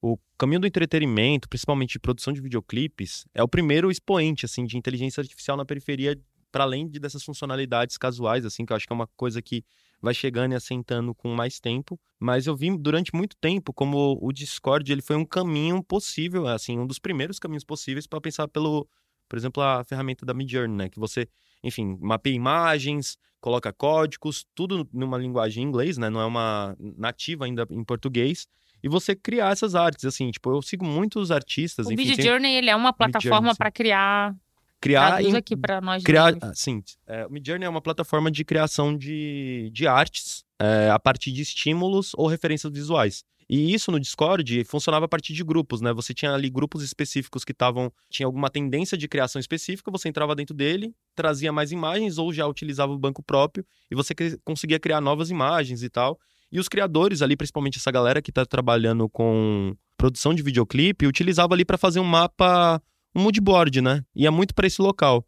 O 0.00 0.18
caminho 0.38 0.60
do 0.60 0.66
entretenimento, 0.66 1.48
principalmente 1.48 1.92
de 1.92 1.98
produção 1.98 2.32
de 2.32 2.40
videoclipes, 2.40 3.26
é 3.34 3.42
o 3.42 3.48
primeiro 3.48 3.90
expoente 3.90 4.44
assim 4.44 4.64
de 4.64 4.78
inteligência 4.78 5.20
artificial 5.20 5.56
na 5.56 5.64
periferia, 5.64 6.18
para 6.52 6.64
além 6.64 6.88
de 6.88 7.00
dessas 7.00 7.24
funcionalidades 7.24 7.98
casuais 7.98 8.44
assim, 8.46 8.64
que 8.64 8.72
eu 8.72 8.76
acho 8.76 8.86
que 8.86 8.92
é 8.92 8.96
uma 8.96 9.08
coisa 9.16 9.42
que 9.42 9.64
vai 10.00 10.14
chegando 10.14 10.52
e 10.52 10.54
assentando 10.54 11.14
com 11.14 11.34
mais 11.34 11.58
tempo, 11.58 11.98
mas 12.20 12.46
eu 12.46 12.54
vi 12.54 12.76
durante 12.78 13.14
muito 13.14 13.36
tempo 13.36 13.72
como 13.72 14.18
o 14.20 14.30
Discord 14.32 14.90
ele 14.92 15.02
foi 15.02 15.16
um 15.16 15.24
caminho 15.24 15.82
possível, 15.82 16.46
assim, 16.46 16.78
um 16.78 16.86
dos 16.86 16.98
primeiros 16.98 17.38
caminhos 17.38 17.64
possíveis 17.64 18.06
para 18.06 18.20
pensar 18.20 18.46
pelo, 18.46 18.86
por 19.28 19.36
exemplo, 19.36 19.62
a 19.62 19.84
ferramenta 19.84 20.24
da 20.24 20.34
Midjourney, 20.34 20.76
né, 20.76 20.88
que 20.88 20.98
você 20.98 21.28
enfim, 21.62 21.98
mapeia 22.00 22.34
imagens, 22.34 23.18
coloca 23.40 23.72
códigos, 23.72 24.46
tudo 24.54 24.88
numa 24.92 25.18
linguagem 25.18 25.64
em 25.64 25.66
inglês, 25.66 25.98
né? 25.98 26.08
Não 26.08 26.20
é 26.20 26.24
uma 26.24 26.76
nativa 26.96 27.44
ainda 27.44 27.66
em 27.70 27.84
português. 27.84 28.46
E 28.82 28.88
você 28.88 29.16
criar 29.16 29.52
essas 29.52 29.74
artes, 29.74 30.04
assim, 30.04 30.30
tipo, 30.30 30.50
eu 30.50 30.62
sigo 30.62 30.84
muitos 30.84 31.30
artistas. 31.30 31.86
O 31.86 31.92
enfim, 31.92 32.08
Midjourney, 32.08 32.50
tem... 32.50 32.56
ele 32.56 32.70
é 32.70 32.76
uma 32.76 32.92
plataforma 32.92 33.54
para 33.54 33.70
criar 33.70 34.34
criar 34.78 35.22
em... 35.22 35.34
aqui 35.34 35.56
para 35.56 35.80
nós 35.80 36.02
criar 36.02 36.34
ah, 36.40 36.52
sim 36.54 36.82
é, 37.06 37.26
o 37.26 37.30
Midjourney 37.30 37.64
é 37.64 37.68
uma 37.68 37.80
plataforma 37.80 38.30
de 38.30 38.44
criação 38.44 38.94
de, 38.94 39.70
de 39.72 39.86
artes 39.86 40.44
é, 40.60 40.90
a 40.90 40.98
partir 40.98 41.32
de 41.32 41.40
estímulos 41.40 42.12
ou 42.14 42.26
referências 42.26 42.70
visuais 42.70 43.24
e 43.48 43.72
isso 43.72 43.92
no 43.92 44.00
Discord 44.00 44.64
funcionava 44.64 45.04
a 45.04 45.08
partir 45.08 45.32
de 45.32 45.44
grupos, 45.44 45.80
né? 45.80 45.92
Você 45.92 46.12
tinha 46.12 46.32
ali 46.32 46.50
grupos 46.50 46.82
específicos 46.82 47.44
que 47.44 47.52
estavam. 47.52 47.92
tinha 48.10 48.26
alguma 48.26 48.50
tendência 48.50 48.98
de 48.98 49.06
criação 49.06 49.38
específica, 49.38 49.90
você 49.90 50.08
entrava 50.08 50.34
dentro 50.34 50.54
dele, 50.54 50.92
trazia 51.14 51.52
mais 51.52 51.70
imagens 51.70 52.18
ou 52.18 52.32
já 52.32 52.46
utilizava 52.46 52.92
o 52.92 52.98
banco 52.98 53.22
próprio 53.22 53.64
e 53.90 53.94
você 53.94 54.14
conseguia 54.44 54.80
criar 54.80 55.00
novas 55.00 55.30
imagens 55.30 55.82
e 55.82 55.88
tal. 55.88 56.18
E 56.50 56.58
os 56.58 56.68
criadores 56.68 57.22
ali, 57.22 57.36
principalmente 57.36 57.78
essa 57.78 57.90
galera 57.90 58.20
que 58.20 58.30
está 58.30 58.44
trabalhando 58.44 59.08
com 59.08 59.76
produção 59.96 60.34
de 60.34 60.42
videoclipe, 60.42 61.06
utilizava 61.06 61.54
ali 61.54 61.64
para 61.64 61.78
fazer 61.78 62.00
um 62.00 62.04
mapa, 62.04 62.82
um 63.14 63.22
moodboard, 63.22 63.80
né? 63.80 64.04
Ia 64.14 64.30
muito 64.30 64.54
para 64.54 64.66
esse 64.66 64.82
local. 64.82 65.26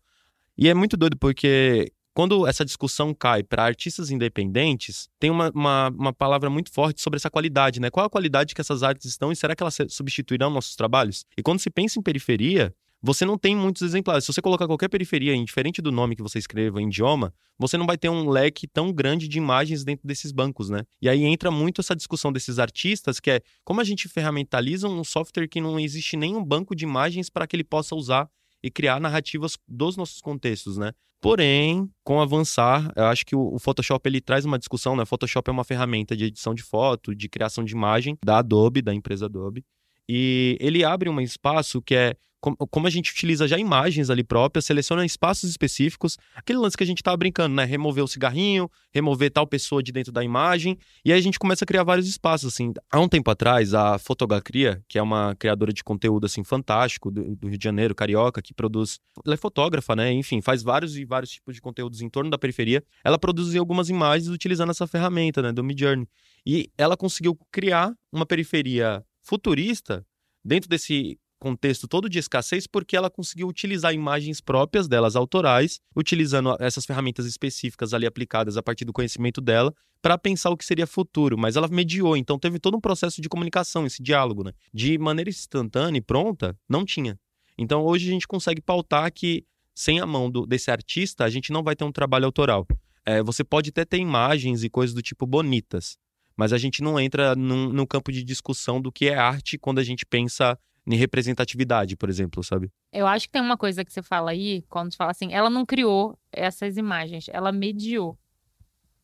E 0.57 0.69
é 0.69 0.75
muito 0.75 0.97
doido 0.97 1.17
porque 1.17 1.93
quando 2.19 2.49
essa 2.49 2.65
discussão 2.65 3.15
cai 3.15 3.45
para 3.45 3.63
artistas 3.63 4.11
independentes, 4.11 5.09
tem 5.21 5.31
uma, 5.31 5.53
uma, 5.55 5.89
uma, 5.91 6.13
palavra 6.13 6.51
muito 6.51 6.69
forte 6.73 7.01
sobre 7.01 7.17
essa 7.17 7.31
qualidade, 7.31 7.79
né? 7.79 7.91
Qual 7.91 8.05
a 8.05 8.11
qualidade 8.11 8.57
que 8.57 8.61
essas 8.61 8.83
artes 8.83 9.07
estão 9.07 9.31
e 9.31 9.37
será 9.37 9.55
que 9.55 9.63
elas 9.63 9.79
substituirão 9.89 10.51
nossos 10.51 10.75
trabalhos? 10.75 11.25
E 11.37 11.45
quando 11.45 11.61
se 11.61 11.71
pensa 11.71 11.97
em 11.97 12.03
periferia, 12.03 12.75
você 13.01 13.25
não 13.25 13.39
tem 13.39 13.55
muitos 13.55 13.83
exemplares. 13.83 14.25
Se 14.25 14.33
você 14.33 14.43
colocar 14.43 14.67
qualquer 14.67 14.89
periferia, 14.89 15.33
indiferente 15.33 15.81
do 15.81 15.93
nome 15.93 16.17
que 16.17 16.23
você 16.23 16.41
escreva 16.41 16.83
em 16.83 16.89
idioma, 16.89 17.33
você 17.57 17.79
não 17.79 17.87
vai 17.87 17.97
ter 17.97 18.09
um 18.09 18.29
leque 18.29 18.67
tão 18.67 18.93
grande 18.93 19.29
de 19.29 19.39
imagens 19.39 19.85
dentro 19.85 20.05
desses 20.05 20.33
bancos, 20.33 20.69
né? 20.69 20.83
E 21.01 21.09
aí 21.09 21.23
entra 21.23 21.53
muito 21.53 21.81
essa 21.81 21.95
discussão 21.95 22.33
desses 22.33 22.59
artistas, 22.59 23.21
que 23.21 23.31
é 23.31 23.41
como 23.63 23.81
a 23.81 23.85
gente 23.85 24.09
ferramentaliza 24.09 24.89
um 24.89 25.05
software 25.05 25.47
que 25.47 25.61
não 25.61 25.79
existe 25.79 26.17
nenhum 26.17 26.45
banco 26.45 26.75
de 26.75 26.83
imagens 26.83 27.31
para 27.31 27.47
que 27.47 27.55
ele 27.55 27.63
possa 27.63 27.95
usar 27.95 28.29
e 28.63 28.71
criar 28.71 29.01
narrativas 29.01 29.57
dos 29.67 29.97
nossos 29.97 30.21
contextos, 30.21 30.77
né? 30.77 30.93
Porém, 31.21 31.91
com 32.05 32.21
avançar, 32.21 32.93
eu 32.95 33.07
acho 33.07 33.27
que 33.27 33.35
o, 33.35 33.59
Photoshop 33.59 34.09
ele 34.09 34.21
traz 34.21 34.45
uma 34.45 34.59
discussão, 34.59 34.95
né? 34.95 35.05
Photoshop 35.05 35.51
é 35.51 35.53
uma 35.53 35.65
ferramenta 35.65 36.17
de 36.17 36.25
edição 36.25 36.55
de 36.55 36.63
foto, 36.63 37.15
de 37.15 37.29
criação 37.29 37.65
de 37.65 37.73
imagem 37.73 38.17
da 38.25 38.39
Adobe, 38.39 38.81
da 38.81 38.95
empresa 38.95 39.27
Adobe. 39.27 39.65
E 40.09 40.57
ele 40.61 40.85
abre 40.85 41.09
um 41.09 41.21
espaço 41.21 41.83
que 41.83 41.95
é 41.95 42.15
como 42.41 42.87
a 42.87 42.91
gente 42.91 43.11
utiliza 43.11 43.49
já 43.49 43.59
imagens 43.59 44.11
ali 44.11 44.23
próprias, 44.23 44.65
seleciona 44.65 45.05
espaços 45.05 45.51
específicos, 45.51 46.17
aquele 46.35 46.59
lance 46.59 46.77
que 46.77 46.85
a 46.85 46.87
gente 46.87 47.03
tava 47.03 47.17
brincando, 47.17 47.55
né? 47.55 47.65
Remover 47.65 48.05
o 48.05 48.09
cigarrinho, 48.09 48.71
remover 48.93 49.31
tal 49.31 49.47
pessoa 49.47 49.83
de 49.83 49.91
dentro 49.91 50.13
da 50.13 50.23
imagem, 50.23 50.79
e 51.05 51.13
aí 51.13 51.19
a 51.19 51.23
gente 51.23 51.39
começa 51.39 51.65
a 51.65 51.67
criar 51.67 51.83
vários 51.83 52.09
espaços, 52.09 52.53
assim. 52.53 52.73
Há 52.91 53.01
um 53.01 53.09
tempo 53.09 53.31
atrás, 53.31 53.75
a 53.75 53.99
Fotogacria, 53.99 54.83
que 54.89 54.99
é 54.99 55.03
uma 55.03 55.35
criadora 55.37 55.73
de 55.73 55.83
conteúdo, 55.83 56.27
assim, 56.27 56.45
fantástico, 56.45 57.11
do, 57.11 57.35
do, 57.37 57.49
Rio 57.49 57.59
de 57.59 57.65
Janeiro, 57.65 57.95
carioca, 57.95 58.41
que 58.41 58.55
produz... 58.55 59.01
Ela 59.25 59.35
é 59.35 59.37
fotógrafa, 59.37 59.97
né? 59.97 60.13
Enfim, 60.13 60.41
faz 60.41 60.63
vários 60.63 60.97
e 60.97 61.05
vários 61.05 61.31
tipos 61.33 61.55
de 61.55 61.61
conteúdos 61.61 62.01
em 62.01 62.09
torno 62.09 62.31
da 62.31 62.39
periferia. 62.39 62.83
Ela 63.05 63.19
produziu 63.19 63.61
algumas 63.61 63.89
imagens 63.89 64.29
utilizando 64.29 64.71
essa 64.71 64.87
ferramenta, 64.87 65.43
né? 65.43 65.53
Do 65.53 65.65
Midjourney. 65.65 66.07
E 66.47 66.71
ela 66.79 66.97
conseguiu 66.97 67.37
criar 67.51 67.93
uma 68.13 68.25
periferia 68.25 69.05
futurista 69.23 70.07
dentro 70.45 70.69
desse 70.69 71.19
contexto 71.39 71.87
todo 71.87 72.09
de 72.09 72.19
escassez 72.19 72.67
porque 72.67 72.97
ela 72.97 73.09
conseguiu 73.11 73.49
utilizar 73.49 73.95
imagens 73.95 74.41
próprias 74.41 74.89
delas, 74.89 75.17
autorais, 75.17 75.81
utilizando 75.95 76.57
essas 76.61 76.85
ferramentas 76.85 77.27
específicas 77.27 77.95
ali 77.95 78.07
aplicadas 78.07 78.57
a 78.57 78.63
partir 78.63 78.85
do 78.85 78.93
conhecimento 78.93 79.41
dela 79.41 79.75
para 80.01 80.17
pensar 80.17 80.51
o 80.51 80.57
que 80.57 80.65
seria 80.65 80.87
futuro, 80.87 81.37
mas 81.37 81.57
ela 81.57 81.69
mediou, 81.69 82.17
então 82.17 82.39
teve 82.39 82.59
todo 82.59 82.77
um 82.77 82.81
processo 82.81 83.21
de 83.21 83.29
comunicação, 83.29 83.85
esse 83.85 84.03
diálogo, 84.03 84.45
né? 84.45 84.53
De 84.73 84.97
maneira 84.97 85.29
instantânea 85.29 85.99
e 85.99 86.03
pronta, 86.03 86.57
não 86.69 86.85
tinha. 86.85 87.19
Então 87.57 87.83
hoje 87.83 88.09
a 88.09 88.13
gente 88.13 88.27
consegue 88.27 88.61
pautar 88.61 89.13
que 89.13 89.45
sem 89.75 90.01
a 90.01 90.07
mão 90.07 90.31
do, 90.31 90.47
desse 90.47 90.71
artista 90.71 91.25
a 91.25 91.31
gente 91.31 91.53
não 91.53 91.63
vai 91.63 91.75
ter 91.75 91.85
um 91.85 91.93
trabalho 91.93 92.27
autoral. 92.27 92.67
É, 93.05 93.23
você 93.23 93.43
pode 93.43 93.71
até 93.71 93.85
ter 93.85 93.99
imagens 93.99 94.63
e 94.63 94.71
coisas 94.71 94.95
do 94.95 95.03
tipo 95.03 95.27
bonitas, 95.27 95.97
mas 96.37 96.53
a 96.53 96.59
gente 96.59 96.83
não 96.83 97.01
entra 97.01 97.35
num, 97.35 97.73
num 97.73 97.87
campo 97.87 98.13
de 98.13 98.23
discussão 98.23 98.81
do 98.81 98.93
que 98.93 99.09
é 99.09 99.17
arte 99.17 99.59
quando 99.59 99.81
a 99.81 99.85
gente 99.85 100.07
pensa 100.07 100.57
em 100.89 100.97
representatividade, 100.97 101.97
por 101.97 102.09
exemplo, 102.09 102.43
sabe? 102.43 102.73
Eu 102.91 103.07
acho 103.07 103.27
que 103.27 103.33
tem 103.33 103.43
uma 103.43 103.59
coisa 103.59 103.85
que 103.85 103.93
você 103.93 104.03
fala 104.03 104.31
aí, 104.31 104.63
quando 104.71 104.91
você 104.91 104.97
fala 104.97 105.11
assim, 105.11 105.33
ela 105.33 105.51
não 105.51 105.67
criou 105.67 106.19
essas 106.33 106.79
imagens, 106.79 107.27
ela 107.29 107.53
mediou. 107.53 108.19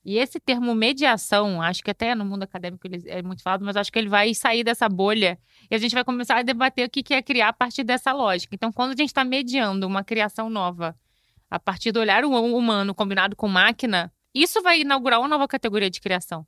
E 0.02 0.18
esse 0.18 0.40
termo 0.40 0.74
mediação, 0.74 1.60
acho 1.60 1.82
que 1.82 1.90
até 1.90 2.14
no 2.14 2.24
mundo 2.24 2.42
acadêmico 2.42 2.86
ele 2.86 3.02
é 3.06 3.22
muito 3.22 3.42
falado, 3.42 3.64
mas 3.64 3.76
acho 3.76 3.92
que 3.92 3.98
ele 3.98 4.08
vai 4.08 4.34
sair 4.34 4.64
dessa 4.64 4.88
bolha 4.88 5.38
e 5.70 5.74
a 5.74 5.78
gente 5.78 5.94
vai 5.94 6.04
começar 6.04 6.38
a 6.38 6.42
debater 6.42 6.86
o 6.86 6.90
que 6.90 7.12
é 7.12 7.22
criar 7.22 7.48
a 7.48 7.52
partir 7.52 7.84
dessa 7.84 8.12
lógica. 8.12 8.54
Então, 8.54 8.72
quando 8.72 8.92
a 8.92 8.96
gente 8.96 9.08
está 9.08 9.24
mediando 9.24 9.86
uma 9.86 10.02
criação 10.02 10.48
nova 10.48 10.96
a 11.50 11.58
partir 11.58 11.92
do 11.92 12.00
olhar 12.00 12.24
humano 12.24 12.94
combinado 12.94 13.36
com 13.36 13.46
máquina, 13.46 14.12
isso 14.34 14.62
vai 14.62 14.80
inaugurar 14.80 15.20
uma 15.20 15.28
nova 15.28 15.46
categoria 15.46 15.90
de 15.90 16.00
criação. 16.00 16.46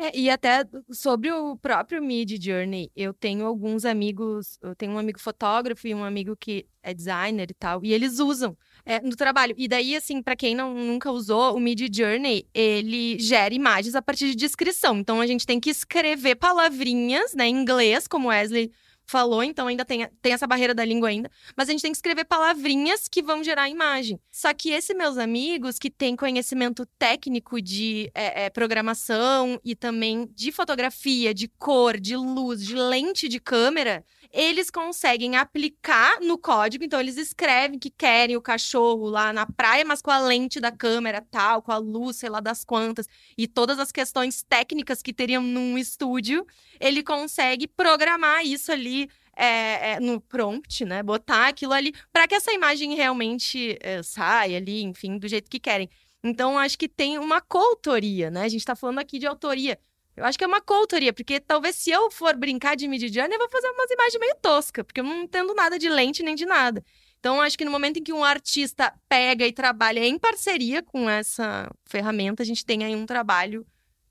É, 0.00 0.16
e 0.16 0.30
até 0.30 0.64
sobre 0.92 1.32
o 1.32 1.56
próprio 1.56 2.00
Mid 2.00 2.40
Journey, 2.40 2.88
eu 2.94 3.12
tenho 3.12 3.44
alguns 3.44 3.84
amigos, 3.84 4.56
eu 4.62 4.72
tenho 4.76 4.92
um 4.92 4.98
amigo 4.98 5.18
fotógrafo 5.18 5.88
e 5.88 5.94
um 5.94 6.04
amigo 6.04 6.36
que 6.36 6.66
é 6.80 6.94
designer 6.94 7.50
e 7.50 7.54
tal, 7.54 7.84
e 7.84 7.92
eles 7.92 8.20
usam 8.20 8.56
é, 8.86 9.00
no 9.00 9.16
trabalho. 9.16 9.56
E 9.58 9.66
daí, 9.66 9.96
assim, 9.96 10.22
para 10.22 10.36
quem 10.36 10.54
não, 10.54 10.72
nunca 10.72 11.10
usou, 11.10 11.56
o 11.56 11.60
Mid 11.60 11.80
Journey, 11.92 12.46
ele 12.54 13.18
gera 13.18 13.52
imagens 13.52 13.96
a 13.96 14.00
partir 14.00 14.28
de 14.28 14.36
descrição. 14.36 14.98
Então, 14.98 15.20
a 15.20 15.26
gente 15.26 15.44
tem 15.44 15.58
que 15.58 15.70
escrever 15.70 16.36
palavrinhas, 16.36 17.34
né, 17.34 17.48
em 17.48 17.56
inglês, 17.60 18.06
como 18.06 18.28
Wesley 18.28 18.70
falou, 19.08 19.42
então 19.42 19.66
ainda 19.66 19.84
tem, 19.86 20.06
tem 20.20 20.34
essa 20.34 20.46
barreira 20.46 20.74
da 20.74 20.84
língua 20.84 21.08
ainda. 21.08 21.30
Mas 21.56 21.68
a 21.68 21.72
gente 21.72 21.80
tem 21.80 21.90
que 21.90 21.96
escrever 21.96 22.26
palavrinhas 22.26 23.08
que 23.08 23.22
vão 23.22 23.42
gerar 23.42 23.68
imagem. 23.68 24.20
Só 24.30 24.52
que 24.52 24.70
esses 24.70 24.94
meus 24.94 25.16
amigos 25.16 25.78
que 25.78 25.90
têm 25.90 26.14
conhecimento 26.14 26.84
técnico 26.98 27.60
de 27.60 28.10
é, 28.14 28.44
é, 28.44 28.50
programação 28.50 29.58
e 29.64 29.74
também 29.74 30.28
de 30.34 30.52
fotografia, 30.52 31.32
de 31.32 31.48
cor, 31.48 31.98
de 31.98 32.16
luz, 32.16 32.62
de 32.64 32.76
lente 32.76 33.28
de 33.28 33.40
câmera, 33.40 34.04
eles 34.30 34.70
conseguem 34.70 35.36
aplicar 35.36 36.20
no 36.20 36.36
código. 36.36 36.84
Então, 36.84 37.00
eles 37.00 37.16
escrevem 37.16 37.78
que 37.78 37.90
querem 37.90 38.36
o 38.36 38.42
cachorro 38.42 39.08
lá 39.08 39.32
na 39.32 39.46
praia, 39.46 39.84
mas 39.84 40.02
com 40.02 40.10
a 40.10 40.18
lente 40.18 40.60
da 40.60 40.70
câmera 40.70 41.24
tal, 41.30 41.62
com 41.62 41.72
a 41.72 41.78
luz, 41.78 42.16
sei 42.16 42.28
lá 42.28 42.40
das 42.40 42.62
quantas, 42.62 43.06
e 43.36 43.48
todas 43.48 43.78
as 43.78 43.90
questões 43.90 44.42
técnicas 44.42 45.00
que 45.00 45.14
teriam 45.14 45.42
num 45.42 45.78
estúdio, 45.78 46.46
ele 46.78 47.02
consegue 47.02 47.66
programar 47.66 48.44
isso 48.44 48.70
ali. 48.70 48.97
É, 49.40 49.92
é, 49.92 50.00
no 50.00 50.20
prompt, 50.20 50.84
né? 50.84 51.00
Botar 51.00 51.46
aquilo 51.46 51.72
ali 51.72 51.94
para 52.12 52.26
que 52.26 52.34
essa 52.34 52.52
imagem 52.52 52.96
realmente 52.96 53.78
é, 53.80 54.02
saia 54.02 54.56
ali, 54.56 54.82
enfim, 54.82 55.16
do 55.16 55.28
jeito 55.28 55.48
que 55.48 55.60
querem. 55.60 55.88
Então, 56.24 56.58
acho 56.58 56.76
que 56.76 56.88
tem 56.88 57.18
uma 57.18 57.40
coautoria, 57.40 58.32
né? 58.32 58.42
A 58.42 58.48
gente 58.48 58.62
está 58.62 58.74
falando 58.74 58.98
aqui 58.98 59.16
de 59.16 59.28
autoria. 59.28 59.78
Eu 60.16 60.24
acho 60.24 60.36
que 60.36 60.42
é 60.42 60.46
uma 60.48 60.60
coautoria, 60.60 61.12
porque 61.12 61.38
talvez 61.38 61.76
se 61.76 61.90
eu 61.90 62.10
for 62.10 62.36
brincar 62.36 62.74
de 62.74 62.88
Midjourney, 62.88 63.34
eu 63.34 63.38
vou 63.38 63.48
fazer 63.48 63.68
umas 63.68 63.88
imagens 63.88 64.18
meio 64.18 64.34
toscas, 64.42 64.84
porque 64.84 64.98
eu 64.98 65.04
não 65.04 65.22
entendo 65.22 65.54
nada 65.54 65.78
de 65.78 65.88
lente 65.88 66.24
nem 66.24 66.34
de 66.34 66.44
nada. 66.44 66.84
Então, 67.20 67.40
acho 67.40 67.56
que 67.56 67.64
no 67.64 67.70
momento 67.70 67.98
em 67.98 68.02
que 68.02 68.12
um 68.12 68.24
artista 68.24 68.92
pega 69.08 69.46
e 69.46 69.52
trabalha 69.52 70.04
em 70.04 70.18
parceria 70.18 70.82
com 70.82 71.08
essa 71.08 71.70
ferramenta, 71.84 72.42
a 72.42 72.46
gente 72.46 72.64
tem 72.66 72.84
aí 72.84 72.96
um 72.96 73.06
trabalho 73.06 73.64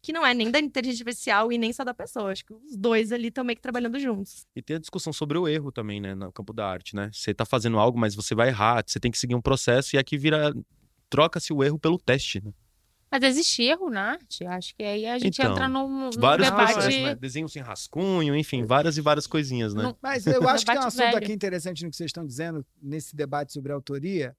que 0.08 0.14
não 0.14 0.26
é 0.26 0.34
nem 0.34 0.50
da 0.50 0.58
inteligência 0.58 1.04
artificial 1.04 1.52
e 1.52 1.58
nem 1.58 1.74
só 1.74 1.84
da 1.84 1.94
pessoa. 1.94 2.32
Acho 2.32 2.46
que 2.46 2.54
os 2.54 2.78
dois 2.78 3.12
ali 3.12 3.28
estão 3.28 3.44
meio 3.44 3.58
que 3.58 3.62
trabalhando 3.62 4.00
juntos. 4.00 4.48
E 4.56 4.62
tem 4.62 4.78
a 4.78 4.80
discussão 4.80 5.12
sobre 5.12 5.38
o 5.38 5.50
erro 5.50 5.70
também, 5.70 6.00
né, 6.00 6.16
no 6.16 6.32
campo 6.32 6.54
da 6.54 6.66
arte, 6.66 6.96
né? 6.96 7.10
Você 7.12 7.34
tá 7.34 7.44
fazendo 7.46 7.78
algo, 7.78 8.00
mas 8.00 8.16
você 8.16 8.34
vai 8.34 8.48
errar, 8.48 8.82
você 8.88 9.02
tem 9.02 9.12
que 9.12 9.18
seguir 9.20 9.36
um 9.36 9.42
processo 9.42 9.98
e 9.98 10.00
aqui 10.00 10.18
vira 10.18 10.54
troca-se 11.10 11.52
o 11.52 11.62
erro 11.62 11.78
pelo 11.78 11.98
teste, 11.98 12.42
né? 12.42 12.54
Mas 13.12 13.22
existe 13.24 13.64
erro 13.64 13.90
na 13.90 14.12
arte? 14.12 14.46
Acho 14.46 14.74
que 14.78 14.84
aí 14.84 15.06
a 15.06 15.20
gente 15.20 15.40
Então, 15.42 15.52
entra 15.52 15.68
num, 15.68 15.90
num 15.90 16.10
Vários 16.12 16.50
debate. 16.50 16.74
processos, 16.74 17.02
né? 17.04 17.16
Desenho 17.16 17.50
sem 17.50 17.62
rascunho, 17.62 18.34
enfim, 18.34 18.64
várias 18.66 18.98
e 18.98 19.02
várias 19.02 19.28
coisinhas, 19.28 19.74
né? 19.74 19.94
Mas 20.02 20.26
eu 20.26 20.48
acho 20.48 20.66
que 20.66 20.72
tem 20.72 20.76
um 20.76 20.80
Debate 20.80 20.88
assunto 20.88 21.04
velho. 21.04 21.18
aqui 21.18 21.34
interessante 21.34 21.84
no 21.84 21.90
que 21.90 21.98
vocês 21.98 22.08
estão 22.08 22.26
dizendo, 22.26 22.66
nesse 22.82 23.14
debate 23.14 23.52
sobre 23.52 23.74
autoria, 23.74 24.34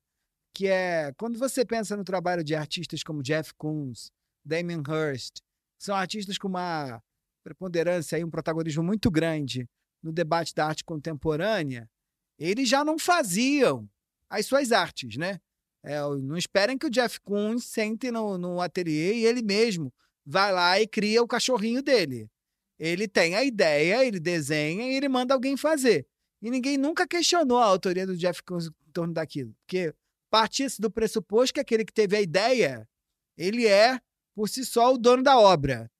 que 0.54 0.66
é 0.66 1.12
quando 1.18 1.38
você 1.38 1.62
pensa 1.62 1.94
no 1.94 2.04
trabalho 2.04 2.42
de 2.42 2.54
artistas 2.54 3.02
como 3.02 3.22
Jeff 3.22 3.52
Koons, 3.54 4.10
Damien 4.42 4.82
Hirst, 4.88 5.40
são 5.78 5.94
artistas 5.94 6.36
com 6.36 6.48
uma 6.48 7.02
preponderância 7.42 8.18
e 8.18 8.24
um 8.24 8.30
protagonismo 8.30 8.82
muito 8.82 9.10
grande 9.10 9.66
no 10.02 10.12
debate 10.12 10.54
da 10.54 10.66
arte 10.66 10.84
contemporânea, 10.84 11.88
eles 12.38 12.68
já 12.68 12.84
não 12.84 12.98
faziam 12.98 13.88
as 14.28 14.46
suas 14.46 14.72
artes, 14.72 15.16
né? 15.16 15.40
É, 15.82 16.00
não 16.00 16.36
esperem 16.36 16.76
que 16.76 16.86
o 16.86 16.90
Jeff 16.90 17.20
Koons 17.20 17.64
sente 17.64 18.10
no, 18.10 18.36
no 18.36 18.60
ateliê 18.60 19.14
e 19.14 19.26
ele 19.26 19.42
mesmo 19.42 19.92
vai 20.26 20.52
lá 20.52 20.80
e 20.80 20.86
cria 20.86 21.22
o 21.22 21.26
cachorrinho 21.26 21.82
dele. 21.82 22.28
Ele 22.78 23.08
tem 23.08 23.34
a 23.34 23.42
ideia, 23.42 24.04
ele 24.04 24.20
desenha 24.20 24.90
e 24.90 24.94
ele 24.94 25.08
manda 25.08 25.34
alguém 25.34 25.56
fazer. 25.56 26.06
E 26.40 26.50
ninguém 26.50 26.76
nunca 26.76 27.06
questionou 27.06 27.58
a 27.58 27.64
autoria 27.64 28.06
do 28.06 28.16
Jeff 28.16 28.42
Koons 28.42 28.66
em 28.66 28.92
torno 28.92 29.12
daquilo. 29.12 29.54
Porque 29.60 29.94
partia-se 30.30 30.80
do 30.80 30.90
pressuposto 30.90 31.54
que 31.54 31.60
aquele 31.60 31.84
que 31.84 31.92
teve 31.92 32.16
a 32.16 32.20
ideia, 32.20 32.88
ele 33.36 33.66
é, 33.66 33.98
por 34.38 34.48
si 34.48 34.64
só, 34.64 34.94
o 34.94 34.98
dono 34.98 35.20
da 35.20 35.36
obra. 35.36 35.90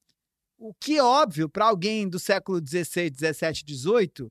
O 0.56 0.72
que, 0.72 1.00
óbvio, 1.00 1.48
para 1.48 1.64
alguém 1.66 2.08
do 2.08 2.20
século 2.20 2.60
XVI, 2.64 3.10
XVII, 3.12 3.76
XVIII, 3.76 4.28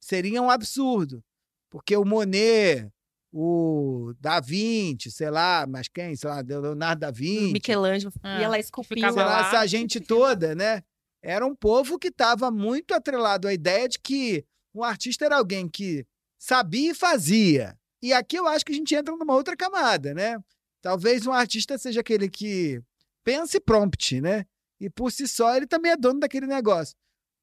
seria 0.00 0.40
um 0.40 0.48
absurdo. 0.48 1.20
Porque 1.68 1.96
o 1.96 2.04
Monet, 2.04 2.88
o 3.32 4.14
Da 4.20 4.38
Vinci, 4.38 5.10
sei 5.10 5.30
lá, 5.30 5.66
mas 5.68 5.88
quem? 5.88 6.14
Sei 6.14 6.30
lá, 6.30 6.42
Leonardo 6.42 7.00
da 7.00 7.10
Vinci. 7.10 7.52
Michelangelo 7.52 8.12
Ah, 8.22 8.40
ia 8.40 8.48
lá 8.48 8.60
esculpir. 8.60 9.00
sei 9.00 9.10
lá, 9.10 9.24
lá. 9.24 9.48
essa 9.48 9.66
gente 9.66 9.98
toda, 9.98 10.54
né? 10.54 10.80
Era 11.20 11.44
um 11.44 11.56
povo 11.56 11.98
que 11.98 12.06
estava 12.06 12.52
muito 12.52 12.94
atrelado 12.94 13.48
à 13.48 13.52
ideia 13.52 13.88
de 13.88 13.98
que 13.98 14.44
um 14.72 14.84
artista 14.84 15.24
era 15.24 15.38
alguém 15.38 15.68
que 15.68 16.06
sabia 16.38 16.92
e 16.92 16.94
fazia. 16.94 17.76
E 18.00 18.12
aqui 18.12 18.36
eu 18.36 18.46
acho 18.46 18.64
que 18.64 18.70
a 18.70 18.76
gente 18.76 18.94
entra 18.94 19.12
numa 19.16 19.34
outra 19.34 19.56
camada, 19.56 20.14
né? 20.14 20.38
Talvez 20.80 21.26
um 21.26 21.32
artista 21.32 21.76
seja 21.76 22.00
aquele 22.00 22.28
que 22.28 22.80
pensa 23.24 23.56
e 23.56 23.60
prompt, 23.60 24.20
né? 24.20 24.46
E 24.80 24.90
por 24.90 25.12
si 25.12 25.28
só 25.28 25.56
ele 25.56 25.66
também 25.66 25.92
é 25.92 25.96
dono 25.96 26.20
daquele 26.20 26.46
negócio. 26.46 26.96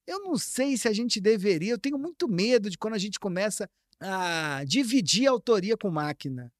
Eu 0.05 0.19
não 0.19 0.37
sei 0.37 0.75
se 0.77 0.87
a 0.87 0.93
gente 0.93 1.21
deveria, 1.21 1.71
eu 1.71 1.79
tenho 1.79 1.97
muito 1.97 2.27
medo 2.27 2.69
de 2.69 2.77
quando 2.77 2.95
a 2.95 2.97
gente 2.97 3.19
começa 3.19 3.69
a 3.99 4.63
dividir 4.65 5.27
a 5.27 5.31
autoria 5.31 5.77
com 5.77 5.89
máquina. 5.89 6.51